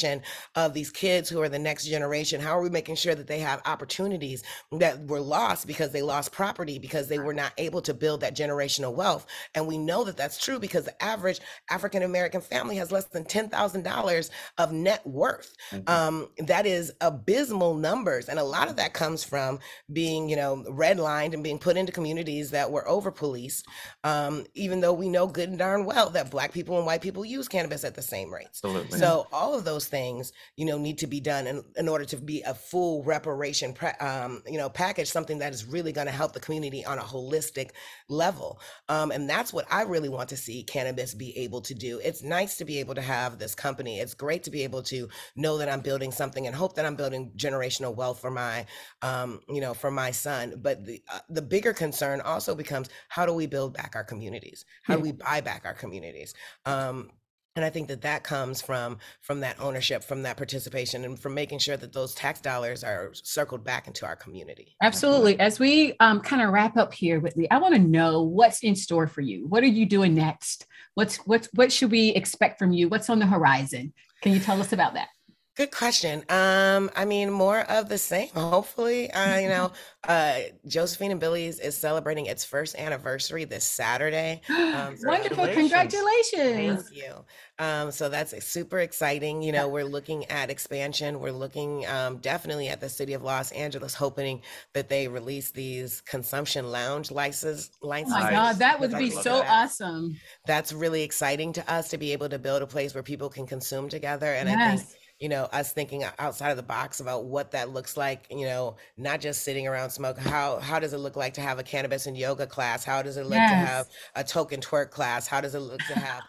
of 0.56 0.74
these 0.74 0.92
kids 0.92 1.30
who 1.30 1.42
are 1.42 1.50
the 1.50 1.60
next 1.60 1.86
generation? 1.86 2.42
How 2.42 2.58
are 2.58 2.62
we 2.62 2.70
making 2.70 2.96
sure 2.96 3.16
that 3.16 3.28
they 3.28 3.40
have 3.40 3.62
opportunities 3.66 4.44
that 4.72 5.06
were 5.08 5.20
lost 5.20 5.68
because 5.68 5.92
they 5.92 6.02
lost 6.02 6.32
property 6.32 6.80
because 6.80 7.08
they 7.08 7.20
were 7.20 7.34
not 7.34 7.54
able 7.58 7.82
to 7.82 7.94
build 7.94 8.22
that 8.22 8.36
generational 8.36 8.94
wealth? 8.94 9.26
And 9.56 9.68
we 9.68 9.78
know 9.78 10.04
that 10.04 10.18
that's 10.18 10.44
true 10.44 10.60
because 10.60 10.86
the 10.86 11.04
average 11.04 11.40
African 11.70 12.04
American 12.04 12.42
family 12.42 12.76
has 12.78 12.92
less 12.92 13.06
than 13.06 13.24
$10,000 13.24 14.30
of 14.58 14.72
net 14.72 15.06
worth. 15.06 15.54
Um, 15.88 16.30
that 16.40 16.66
is 16.66 16.92
abysmal 17.02 17.76
numbers. 17.76 18.30
And 18.30 18.40
a 18.40 18.44
lot 18.44 18.70
of 18.70 18.76
that 18.78 18.94
comes 18.94 19.24
from 19.24 19.60
being, 19.92 20.30
you 20.30 20.36
know, 20.36 20.64
redlined 20.70 21.34
and 21.34 21.44
being 21.44 21.60
put 21.60 21.78
into 21.78 21.92
communities 21.92 22.52
that 22.52 22.72
were 22.72 22.88
over 22.88 23.12
policed. 23.12 23.66
Um, 24.04 24.46
even 24.54 24.82
though 24.82 24.94
we 24.94 25.10
know 25.10 25.28
good 25.28 25.50
and 25.50 25.58
darn 25.58 25.86
well 25.86 26.10
that 26.12 26.32
black 26.32 26.52
people 26.52 26.78
and 26.78 26.86
white 26.86 27.02
people 27.02 27.26
use 27.26 27.48
cannabis 27.48 27.84
at 27.84 27.96
the 27.96 28.02
same 28.02 28.34
rates. 28.34 28.62
Absolutely. 28.64 28.98
So 28.98 29.28
all 29.32 29.56
of 29.56 29.64
those 29.64 29.87
things, 29.88 30.34
you 30.56 30.66
know, 30.66 30.78
need 30.78 31.00
to 31.00 31.08
be 31.08 31.20
done 31.20 31.48
in, 31.48 31.64
in 31.76 31.88
order 31.88 32.06
to 32.06 32.18
be 32.18 32.42
a 32.44 32.54
full 32.54 33.04
reparation, 33.04 33.76
um, 34.00 34.44
you 34.46 34.58
know, 34.58 34.70
package, 34.70 35.10
something 35.10 35.40
that 35.40 35.54
is 35.54 35.66
really 35.66 35.92
going 35.92 36.08
to 36.08 36.14
help 36.14 36.34
the 36.34 36.40
community 36.40 36.86
on 36.86 37.00
a 37.00 37.02
holistic 37.02 37.72
level. 38.10 38.60
Um, 38.90 39.12
and 39.12 39.30
that's 39.30 39.54
what 39.54 39.66
I 39.72 39.84
really 39.84 40.10
want 40.10 40.30
to 40.30 40.38
see 40.38 40.64
cannabis 40.64 41.14
be 41.14 41.38
able 41.38 41.62
to 41.62 41.74
do. 41.74 42.00
It's 42.04 42.24
nice 42.24 42.58
to 42.58 42.66
be 42.66 42.80
able 42.80 42.96
to 42.96 43.02
have 43.02 43.40
this 43.40 43.56
company. 43.56 44.00
It's 44.00 44.14
great 44.14 44.44
to 44.44 44.52
be 44.52 44.64
able 44.64 44.84
to 44.84 45.10
know 45.36 45.58
that 45.58 45.70
I'm 45.70 45.82
building 45.82 46.12
something 46.12 46.48
and 46.48 46.56
hope 46.56 46.76
that 46.76 46.86
I'm 46.86 46.96
building 46.96 47.32
generational 47.36 47.96
wealth 47.96 48.20
for 48.20 48.32
my, 48.32 48.66
um, 49.02 49.42
you 49.50 49.62
know, 49.62 49.74
for 49.74 49.92
my 49.92 50.12
son. 50.12 50.60
But 50.62 50.86
the 50.86 51.02
uh, 51.12 51.20
the 51.30 51.42
bigger 51.42 51.74
concern 51.74 52.22
also 52.22 52.56
becomes 52.56 52.90
how 53.10 53.26
do 53.26 53.34
we 53.34 53.48
build 53.48 53.74
back 53.74 53.94
our 53.96 54.04
communities? 54.04 54.66
How 54.84 54.96
do 54.96 55.02
we 55.02 55.12
buy 55.12 55.42
back 55.42 55.64
our 55.66 55.74
communities? 55.74 56.34
Um, 56.66 57.12
and 57.58 57.66
I 57.66 57.72
think 57.72 57.88
that 57.88 58.04
that 58.04 58.24
comes 58.24 58.62
from 58.62 59.00
from 59.22 59.42
that 59.42 59.60
ownership, 59.60 60.04
from 60.04 60.22
that 60.24 60.38
participation, 60.38 61.04
and 61.04 61.20
from 61.20 61.34
making 61.34 61.60
sure 61.60 61.76
that 61.76 61.92
those 61.92 62.14
tax 62.14 62.40
dollars 62.40 62.84
are 62.84 63.10
circled 63.14 63.64
back 63.64 63.88
into 63.88 64.06
our 64.06 64.16
community. 64.16 64.76
Absolutely. 64.82 65.40
As 65.40 65.60
we 65.60 65.96
um, 66.00 66.22
kind 66.22 66.44
of 66.44 66.54
wrap 66.54 66.78
up 66.78 66.94
here, 66.94 67.20
Whitney, 67.20 67.50
I 67.50 67.58
want 67.58 67.74
to 67.74 67.82
know 67.82 68.22
what's 68.22 68.64
in 68.64 68.76
store 68.76 69.08
for 69.08 69.22
you. 69.22 69.48
What 69.48 69.64
are 69.64 69.68
you 69.68 69.88
doing 69.88 70.14
next? 70.14 70.68
What's 70.94 71.18
what's 71.26 71.50
what 71.54 71.72
should 71.72 71.92
we 71.92 72.10
expect 72.10 72.60
from 72.60 72.72
you? 72.72 72.90
What's 72.90 73.10
on 73.10 73.20
the 73.20 73.26
horizon? 73.26 73.92
Can 74.22 74.34
you 74.34 74.40
tell 74.40 74.62
us 74.62 74.72
about 74.72 74.94
that? 74.94 75.10
Good 75.58 75.72
question. 75.72 76.24
Um, 76.30 76.92
I 76.96 77.06
mean, 77.06 77.32
more 77.32 77.62
of 77.62 77.90
the 77.90 77.98
same. 77.98 78.30
Hopefully, 78.30 79.10
uh, 79.10 79.40
you 79.40 79.50
know, 79.50 79.72
uh, 80.08 80.38
Josephine 80.68 81.10
and 81.10 81.20
Billie's 81.20 81.60
is 81.60 81.76
celebrating 81.76 82.28
its 82.28 82.46
first 82.46 82.76
anniversary 82.76 83.44
this 83.44 83.64
Saturday. 83.64 84.40
Um, 84.50 84.96
so 84.96 85.08
Wonderful. 85.10 85.48
congratulations. 85.48 86.84
Thank 86.84 86.96
you. 86.96 87.26
Um, 87.58 87.90
so 87.90 88.08
that's 88.08 88.46
super 88.46 88.82
exciting. 88.82 89.42
You 89.42 89.52
know, 89.52 89.68
we're 89.68 89.84
looking 89.84 90.26
at 90.26 90.52
expansion. 90.52 91.20
We're 91.20 91.32
looking 91.32 91.88
um, 91.88 92.18
definitely 92.18 92.68
at 92.68 92.80
the 92.80 92.90
city 92.90 93.14
of 93.14 93.24
Los 93.24 93.52
Angeles, 93.52 93.96
hoping 93.96 94.44
that 94.74 94.90
they 94.90 95.08
release 95.08 95.50
these 95.50 96.02
consumption 96.02 96.70
lounge 96.70 97.10
licenses. 97.10 97.72
Oh 97.82 97.88
my 97.88 98.04
God, 98.30 98.58
that 98.58 98.80
would 98.80 98.92
be 98.96 99.10
so 99.10 99.40
that. 99.40 99.50
awesome. 99.50 100.18
That's 100.46 100.72
really 100.72 101.02
exciting 101.02 101.52
to 101.54 101.74
us 101.74 101.90
to 101.90 101.98
be 101.98 102.14
able 102.14 102.30
to 102.30 102.38
build 102.38 102.62
a 102.62 102.68
place 102.68 102.94
where 102.94 103.02
people 103.02 103.30
can 103.30 103.48
consume 103.48 103.90
together. 103.90 104.34
And 104.34 104.48
I 104.48 104.52
think 104.52 104.82
Yes. 104.82 104.96
You 105.20 105.30
know 105.30 105.44
us 105.46 105.74
thinking 105.74 106.04
outside 106.20 106.52
of 106.52 106.58
the 106.58 106.64
box 106.64 107.00
about 107.00 107.26
what 107.26 107.52
that 107.52 107.70
looks 107.70 107.98
like 107.98 108.28
you 108.30 108.46
know 108.46 108.76
not 108.98 109.20
just 109.20 109.44
sitting 109.44 109.68
around 109.68 109.90
smoke 109.90 110.18
how 110.18 110.60
how 110.60 110.80
does 110.80 110.94
it 110.94 110.98
look 110.98 111.16
like 111.16 111.34
to 111.34 111.42
have 111.42 111.60
a 111.60 111.64
cannabis 111.64 112.06
and 112.06 112.18
yoga 112.18 112.46
class? 112.48 112.84
How 112.84 113.02
does 113.02 113.18
it 113.18 113.24
look 113.24 113.34
to 113.34 113.40
have 113.40 113.88
a 114.16 114.24
token 114.24 114.60
twerk 114.60 114.92
class? 114.92 115.28
How 115.28 115.42
does 115.42 115.56
it 115.56 115.60
look 115.60 115.80
to 115.88 116.00
have 116.00 116.22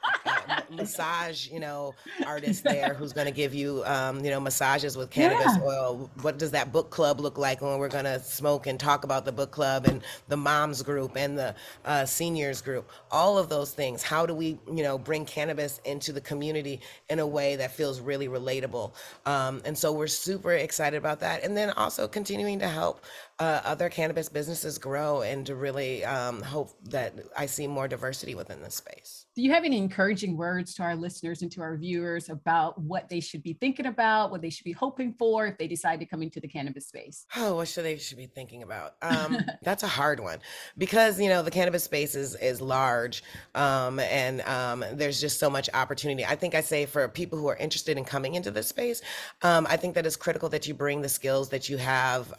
massage 0.70 1.48
you 1.50 1.60
know 1.60 1.94
artist 2.24 2.66
there 2.66 2.94
who's 2.94 3.12
going 3.12 3.26
to 3.26 3.32
give 3.32 3.54
you 3.54 3.82
um, 3.86 4.24
you 4.24 4.30
know 4.30 4.40
massages 4.40 4.96
with 4.96 5.10
cannabis 5.10 5.56
Yeah. 5.56 5.62
oil. 5.62 6.10
What 6.22 6.38
does 6.38 6.50
that 6.52 6.72
book 6.72 6.90
club 6.90 7.20
look 7.20 7.38
like 7.38 7.60
when 7.62 7.78
we're 7.78 7.88
going 7.88 8.04
to 8.04 8.20
smoke 8.20 8.66
and 8.66 8.78
talk 8.78 9.04
about 9.04 9.24
the 9.24 9.32
book 9.32 9.50
club 9.50 9.86
and 9.86 10.02
the 10.28 10.36
moms 10.36 10.82
group 10.82 11.16
and 11.16 11.38
the 11.38 11.54
uh, 11.84 12.04
seniors 12.06 12.62
group? 12.62 12.90
All 13.10 13.38
of 13.38 13.48
those 13.48 13.72
things. 13.72 14.02
How 14.02 14.26
do 14.26 14.34
we 14.34 14.58
you 14.72 14.82
know 14.82 14.98
bring 14.98 15.24
cannabis 15.24 15.80
into 15.84 16.12
the 16.12 16.20
community 16.20 16.80
in 17.08 17.18
a 17.18 17.26
way 17.26 17.56
that 17.56 17.72
feels 17.72 18.00
really 18.00 18.28
relatable? 18.28 18.92
Um, 19.26 19.62
and 19.64 19.76
so 19.76 19.92
we're 19.92 20.06
super 20.08 20.52
excited 20.52 20.96
about 20.96 21.20
that. 21.20 21.44
And 21.44 21.56
then 21.56 21.70
also 21.70 22.08
continuing 22.08 22.58
to 22.60 22.68
help 22.68 23.04
uh, 23.38 23.60
other 23.64 23.88
cannabis 23.88 24.28
businesses 24.28 24.78
grow 24.78 25.22
and 25.22 25.46
to 25.46 25.54
really 25.54 26.04
um, 26.04 26.42
hope 26.42 26.70
that 26.84 27.14
i 27.36 27.46
see 27.46 27.66
more 27.66 27.88
diversity 27.88 28.34
within 28.34 28.60
this 28.62 28.74
space 28.74 29.26
Do 29.34 29.42
you 29.42 29.52
have 29.52 29.64
any 29.64 29.78
encouraging 29.78 30.36
words 30.36 30.74
to 30.74 30.82
our 30.82 30.96
listeners 30.96 31.42
and 31.42 31.52
to 31.52 31.60
our 31.62 31.76
viewers 31.76 32.28
about 32.28 32.80
what 32.80 33.08
they 33.08 33.20
should 33.20 33.42
be 33.42 33.54
thinking 33.54 33.86
about, 33.86 34.30
what 34.30 34.42
they 34.42 34.50
should 34.50 34.64
be 34.64 34.72
hoping 34.72 35.14
for 35.18 35.46
if 35.46 35.58
they 35.58 35.68
decide 35.68 36.00
to 36.00 36.06
come 36.06 36.22
into 36.22 36.40
the 36.40 36.48
cannabis 36.48 36.88
space? 36.88 37.26
Oh, 37.36 37.56
what 37.56 37.68
should 37.68 37.84
they 37.84 37.98
should 37.98 38.16
be 38.18 38.26
thinking 38.26 38.62
about? 38.62 38.94
Um, 39.08 39.38
that's 39.62 39.82
a 39.82 39.88
hard 39.88 40.20
one 40.20 40.38
because 40.76 41.18
you 41.20 41.28
know 41.28 41.42
the 41.42 41.50
cannabis 41.50 41.82
space 41.82 42.14
is 42.14 42.34
is 42.36 42.60
large, 42.60 43.22
um, 43.54 43.98
and 44.00 44.42
um, 44.42 44.84
there's 44.92 45.18
just 45.20 45.40
so 45.40 45.48
much 45.48 45.68
opportunity. 45.72 46.24
I 46.24 46.36
think 46.36 46.54
I 46.54 46.60
say 46.60 46.84
for 46.84 47.08
people 47.08 47.38
who 47.38 47.48
are 47.48 47.56
interested 47.56 47.96
in 47.96 48.04
coming 48.04 48.34
into 48.34 48.50
this 48.50 48.68
space, 48.68 49.00
um, 49.42 49.66
I 49.68 49.76
think 49.76 49.94
that 49.94 50.04
it's 50.06 50.14
critical 50.14 50.48
that 50.50 50.68
you 50.68 50.74
bring 50.74 51.00
the 51.00 51.08
skills 51.08 51.48
that 51.48 51.68
you 51.70 51.78
have 51.78 52.32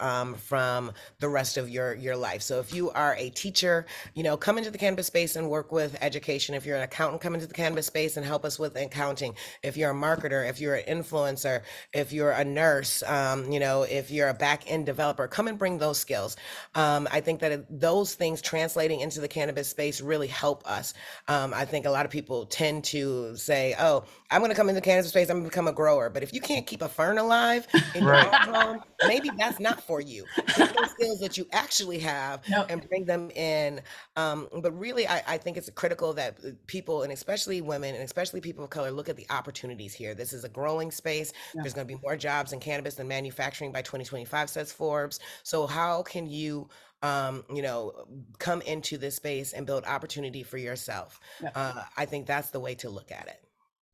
um, 0.89 0.93
the 1.19 1.29
rest 1.29 1.57
of 1.57 1.69
your 1.69 1.93
your 1.95 2.15
life. 2.15 2.41
So 2.41 2.59
if 2.59 2.73
you 2.73 2.89
are 2.91 3.15
a 3.15 3.29
teacher, 3.29 3.85
you 4.13 4.23
know, 4.23 4.37
come 4.37 4.57
into 4.57 4.71
the 4.71 4.77
cannabis 4.77 5.07
space 5.07 5.35
and 5.35 5.49
work 5.49 5.71
with 5.71 5.97
education. 6.01 6.55
If 6.55 6.65
you're 6.65 6.77
an 6.77 6.83
accountant, 6.83 7.21
come 7.21 7.33
into 7.35 7.47
the 7.47 7.53
cannabis 7.53 7.87
space 7.87 8.17
and 8.17 8.25
help 8.25 8.45
us 8.45 8.59
with 8.59 8.75
accounting. 8.75 9.35
If 9.63 9.77
you're 9.77 9.91
a 9.91 9.93
marketer, 9.95 10.47
if 10.49 10.59
you're 10.59 10.75
an 10.75 10.85
influencer, 11.01 11.61
if 11.93 12.11
you're 12.13 12.31
a 12.31 12.43
nurse, 12.43 13.03
um, 13.03 13.51
you 13.51 13.59
know, 13.59 13.83
if 13.83 14.11
you're 14.11 14.29
a 14.29 14.33
back 14.33 14.69
end 14.71 14.85
developer, 14.85 15.27
come 15.27 15.47
and 15.47 15.57
bring 15.57 15.77
those 15.77 15.97
skills. 15.99 16.35
Um, 16.75 17.07
I 17.11 17.21
think 17.21 17.39
that 17.41 17.65
those 17.69 18.15
things 18.15 18.41
translating 18.41 19.01
into 19.01 19.19
the 19.21 19.27
cannabis 19.27 19.69
space 19.69 20.01
really 20.01 20.27
help 20.27 20.67
us. 20.69 20.93
Um, 21.27 21.53
I 21.53 21.65
think 21.65 21.85
a 21.85 21.89
lot 21.91 22.05
of 22.05 22.11
people 22.11 22.45
tend 22.45 22.83
to 22.85 23.35
say, 23.35 23.75
"Oh, 23.79 24.05
I'm 24.31 24.41
going 24.41 24.51
to 24.51 24.55
come 24.55 24.69
into 24.69 24.79
the 24.81 24.85
cannabis 24.85 25.09
space. 25.09 25.29
I'm 25.29 25.37
going 25.37 25.43
to 25.45 25.49
become 25.49 25.67
a 25.67 25.73
grower." 25.73 26.09
But 26.09 26.23
if 26.23 26.33
you 26.33 26.41
can't 26.41 26.65
keep 26.67 26.81
a 26.81 26.89
fern 26.89 27.17
alive 27.17 27.67
in 27.93 28.05
your 28.07 28.21
Right. 28.21 28.25
own 28.25 28.41
home, 28.43 28.81
maybe 29.01 29.31
that's 29.37 29.59
not 29.59 29.81
for 29.83 30.01
you. 30.01 30.29
skills 30.87 31.19
that 31.19 31.37
you 31.37 31.47
actually 31.51 31.99
have 31.99 32.41
Yep. 32.47 32.67
and 32.69 32.89
bring 32.89 33.05
them 33.05 33.29
in. 33.31 33.81
Um, 34.15 34.47
but 34.61 34.71
really, 34.77 35.07
I, 35.07 35.21
I 35.27 35.37
think 35.37 35.57
it's 35.57 35.69
critical 35.71 36.13
that 36.13 36.37
uh, 36.45 36.49
people, 36.67 37.03
and 37.03 37.11
especially 37.11 37.61
women, 37.61 37.95
and 37.95 38.03
especially 38.03 38.41
people 38.41 38.63
of 38.63 38.69
color, 38.69 38.91
look 38.91 39.09
at 39.09 39.15
the 39.15 39.27
opportunities 39.29 39.93
here. 39.93 40.13
This 40.13 40.33
is 40.33 40.43
a 40.43 40.49
growing 40.49 40.91
space. 40.91 41.33
Yeah. 41.53 41.61
There's 41.61 41.73
going 41.73 41.87
to 41.87 41.93
be 41.93 41.99
more 42.01 42.15
jobs 42.15 42.53
in 42.53 42.59
cannabis 42.59 42.95
than 42.95 43.07
manufacturing 43.07 43.71
by 43.71 43.81
2025, 43.81 44.49
says 44.49 44.71
Forbes. 44.71 45.19
So 45.43 45.67
how 45.67 46.03
can 46.03 46.27
you? 46.27 46.69
Um, 47.01 47.45
you 47.49 47.61
know, 47.61 47.93
come 48.39 48.61
into 48.63 48.97
this 48.97 49.15
space 49.15 49.53
and 49.53 49.65
build 49.65 49.85
opportunity 49.85 50.43
for 50.43 50.57
yourself. 50.57 51.21
Yeah. 51.41 51.51
Uh, 51.55 51.83
I 51.95 52.03
think 52.05 52.25
that's 52.27 52.49
the 52.49 52.59
way 52.59 52.75
to 52.75 52.89
look 52.89 53.09
at 53.09 53.25
it. 53.29 53.41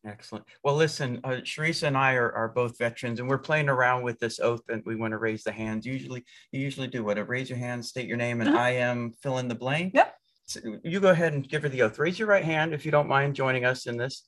Excellent. 0.07 0.45
Well, 0.63 0.75
listen, 0.75 1.19
uh, 1.23 1.41
Sharisa 1.43 1.87
and 1.87 1.97
I 1.97 2.13
are, 2.13 2.31
are 2.31 2.49
both 2.49 2.77
veterans, 2.77 3.19
and 3.19 3.27
we're 3.27 3.39
playing 3.39 3.69
around 3.69 4.03
with 4.03 4.19
this 4.19 4.39
oath 4.39 4.61
that 4.67 4.85
we 4.85 4.95
want 4.95 5.11
to 5.11 5.17
raise 5.17 5.43
the 5.43 5.51
hands. 5.51 5.85
Usually, 5.85 6.23
you 6.51 6.61
usually 6.61 6.87
do 6.87 7.03
what? 7.03 7.17
Raise 7.27 7.49
your 7.49 7.57
hand, 7.57 7.83
state 7.83 8.07
your 8.07 8.17
name, 8.17 8.41
and 8.41 8.49
Uh-huh. 8.51 8.59
I 8.59 8.71
am 8.71 9.13
fill 9.23 9.39
in 9.39 9.47
the 9.47 9.55
blank. 9.55 9.93
Yep. 9.95 10.15
So 10.45 10.59
you 10.83 10.99
go 10.99 11.09
ahead 11.09 11.33
and 11.33 11.47
give 11.47 11.63
her 11.63 11.69
the 11.69 11.81
oath. 11.81 11.97
Raise 11.97 12.19
your 12.19 12.27
right 12.27 12.45
hand 12.45 12.73
if 12.73 12.85
you 12.85 12.91
don't 12.91 13.07
mind 13.07 13.35
joining 13.35 13.65
us 13.65 13.87
in 13.87 13.97
this. 13.97 14.27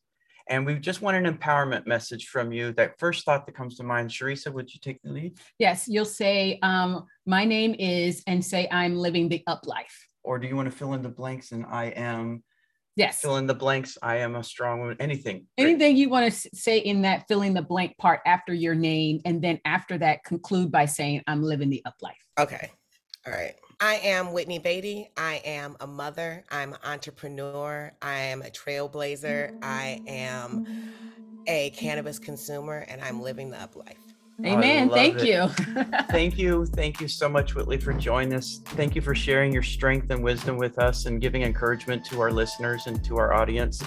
And 0.49 0.65
we 0.65 0.75
just 0.75 1.01
want 1.01 1.17
an 1.17 1.31
empowerment 1.31 1.85
message 1.85 2.27
from 2.27 2.51
you. 2.51 2.71
That 2.71 2.97
first 2.97 3.25
thought 3.25 3.45
that 3.45 3.55
comes 3.55 3.75
to 3.77 3.83
mind, 3.83 4.09
Sharisa, 4.09 4.51
would 4.51 4.73
you 4.73 4.79
take 4.81 5.01
the 5.03 5.11
lead? 5.11 5.37
Yes, 5.59 5.87
you'll 5.87 6.05
say, 6.05 6.57
um, 6.63 7.05
my 7.25 7.43
name 7.43 7.75
is, 7.77 8.23
and 8.27 8.43
say, 8.43 8.67
I'm 8.71 8.95
living 8.95 9.29
the 9.29 9.43
up 9.45 9.67
life. 9.67 10.07
Or 10.23 10.39
do 10.39 10.47
you 10.47 10.55
want 10.55 10.71
to 10.71 10.75
fill 10.75 10.93
in 10.93 11.01
the 11.01 11.09
blanks 11.09 11.51
and 11.51 11.65
I 11.65 11.87
am, 11.87 12.43
Yes. 12.97 13.21
fill 13.21 13.37
in 13.37 13.45
the 13.45 13.53
blanks, 13.53 13.97
I 14.01 14.17
am 14.17 14.35
a 14.35 14.43
strong 14.43 14.79
woman, 14.79 14.97
anything? 14.99 15.45
Great. 15.57 15.69
Anything 15.69 15.97
you 15.97 16.09
want 16.09 16.33
to 16.33 16.49
say 16.55 16.79
in 16.79 17.03
that 17.03 17.25
filling 17.27 17.53
the 17.53 17.61
blank 17.61 17.95
part 17.97 18.21
after 18.25 18.53
your 18.53 18.73
name, 18.73 19.21
and 19.23 19.41
then 19.41 19.59
after 19.65 19.97
that, 19.99 20.23
conclude 20.23 20.71
by 20.71 20.85
saying, 20.85 21.21
I'm 21.27 21.43
living 21.43 21.69
the 21.69 21.81
up 21.85 21.95
life. 22.01 22.17
Okay. 22.39 22.71
All 23.25 23.33
right. 23.33 23.53
I 23.79 23.95
am 23.97 24.33
Whitney 24.33 24.57
Beatty. 24.57 25.11
I 25.15 25.41
am 25.45 25.77
a 25.79 25.85
mother. 25.85 26.43
I'm 26.49 26.73
an 26.73 26.79
entrepreneur. 26.83 27.91
I 28.01 28.13
am 28.13 28.41
a 28.41 28.49
trailblazer. 28.49 29.51
I 29.61 30.01
am 30.07 30.65
a 31.45 31.69
cannabis 31.71 32.17
consumer 32.17 32.85
and 32.87 32.99
I'm 33.01 33.21
living 33.21 33.51
the 33.51 33.61
up 33.61 33.75
life. 33.75 34.06
Amen. 34.45 34.89
Thank 34.89 35.21
it. 35.21 35.27
you. 35.27 35.47
Thank 36.09 36.37
you. 36.37 36.65
Thank 36.65 37.01
you 37.01 37.07
so 37.07 37.27
much, 37.27 37.55
Whitley, 37.55 37.77
for 37.77 37.93
joining 37.93 38.33
us. 38.33 38.61
Thank 38.65 38.95
you 38.95 39.01
for 39.01 39.15
sharing 39.15 39.51
your 39.51 39.63
strength 39.63 40.11
and 40.11 40.23
wisdom 40.23 40.57
with 40.57 40.77
us 40.77 41.05
and 41.05 41.19
giving 41.19 41.41
encouragement 41.41 42.05
to 42.05 42.21
our 42.21 42.31
listeners 42.31 42.87
and 42.87 43.03
to 43.05 43.17
our 43.17 43.33
audience. 43.33 43.81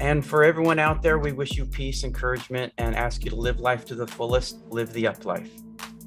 And 0.00 0.24
for 0.24 0.44
everyone 0.44 0.78
out 0.78 1.02
there, 1.02 1.18
we 1.18 1.32
wish 1.32 1.56
you 1.58 1.66
peace, 1.66 2.04
encouragement, 2.04 2.72
and 2.78 2.94
ask 2.94 3.24
you 3.24 3.30
to 3.30 3.36
live 3.36 3.60
life 3.60 3.84
to 3.86 3.94
the 3.94 4.06
fullest, 4.06 4.56
live 4.68 4.92
the 4.92 5.06
up 5.06 5.24
life. 5.26 5.50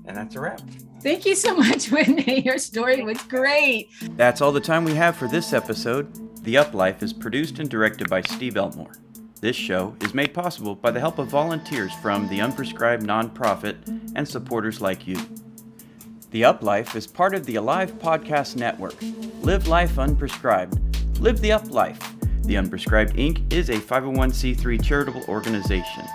And 0.05 0.17
that's 0.17 0.35
a 0.35 0.39
wrap. 0.39 0.61
Thank 1.01 1.25
you 1.25 1.35
so 1.35 1.55
much, 1.55 1.87
Whitney. 1.91 2.41
Your 2.41 2.57
story 2.57 3.03
was 3.03 3.21
great. 3.23 3.89
That's 4.17 4.41
all 4.41 4.51
the 4.51 4.61
time 4.61 4.85
we 4.85 4.95
have 4.95 5.15
for 5.15 5.27
this 5.27 5.53
episode. 5.53 6.43
The 6.43 6.57
Up 6.57 6.73
Life 6.73 7.03
is 7.03 7.13
produced 7.13 7.59
and 7.59 7.69
directed 7.69 8.09
by 8.09 8.21
Steve 8.21 8.57
Elmore. 8.57 8.93
This 9.43 9.57
show 9.57 9.93
is 9.99 10.13
made 10.13 10.33
possible 10.33 10.73
by 10.73 10.91
the 10.91 11.01
help 11.01 11.19
of 11.19 11.27
volunteers 11.27 11.91
from 11.95 12.29
the 12.29 12.39
Unprescribed 12.39 13.03
Nonprofit 13.03 13.75
and 14.15 14.25
supporters 14.25 14.79
like 14.79 15.05
you. 15.05 15.17
The 16.31 16.45
Up 16.45 16.63
Life 16.63 16.95
is 16.95 17.05
part 17.05 17.35
of 17.35 17.45
the 17.45 17.57
Alive 17.57 17.91
Podcast 17.99 18.55
Network. 18.55 18.95
Live 19.41 19.67
life 19.67 19.95
unprescribed. 19.95 20.79
Live 21.19 21.41
the 21.41 21.51
Up 21.51 21.69
Life. 21.69 21.99
The 22.43 22.55
Unprescribed 22.55 23.17
Inc. 23.17 23.51
is 23.51 23.69
a 23.69 23.73
501c3 23.73 24.81
charitable 24.81 25.25
organization. 25.27 26.05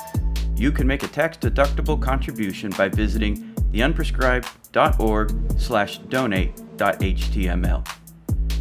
You 0.57 0.73
can 0.73 0.87
make 0.87 1.03
a 1.03 1.09
tax-deductible 1.09 2.01
contribution 2.01 2.71
by 2.79 2.89
visiting 2.89 3.53
theunprescribed.org 3.73 5.61
slash 5.61 5.99
donate.html. 5.99 7.89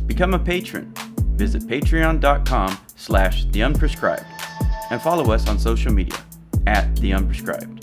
Become 0.07 0.33
a 0.33 0.39
patron. 0.39 0.93
Visit 1.37 1.63
patreon.com 1.63 2.77
slash 2.97 3.45
theunprescribed 3.45 4.25
and 4.89 5.01
follow 5.01 5.31
us 5.31 5.47
on 5.47 5.59
social 5.59 5.91
media 5.93 6.17
at 6.65 6.95
The 6.97 7.11
Unprescribed. 7.11 7.76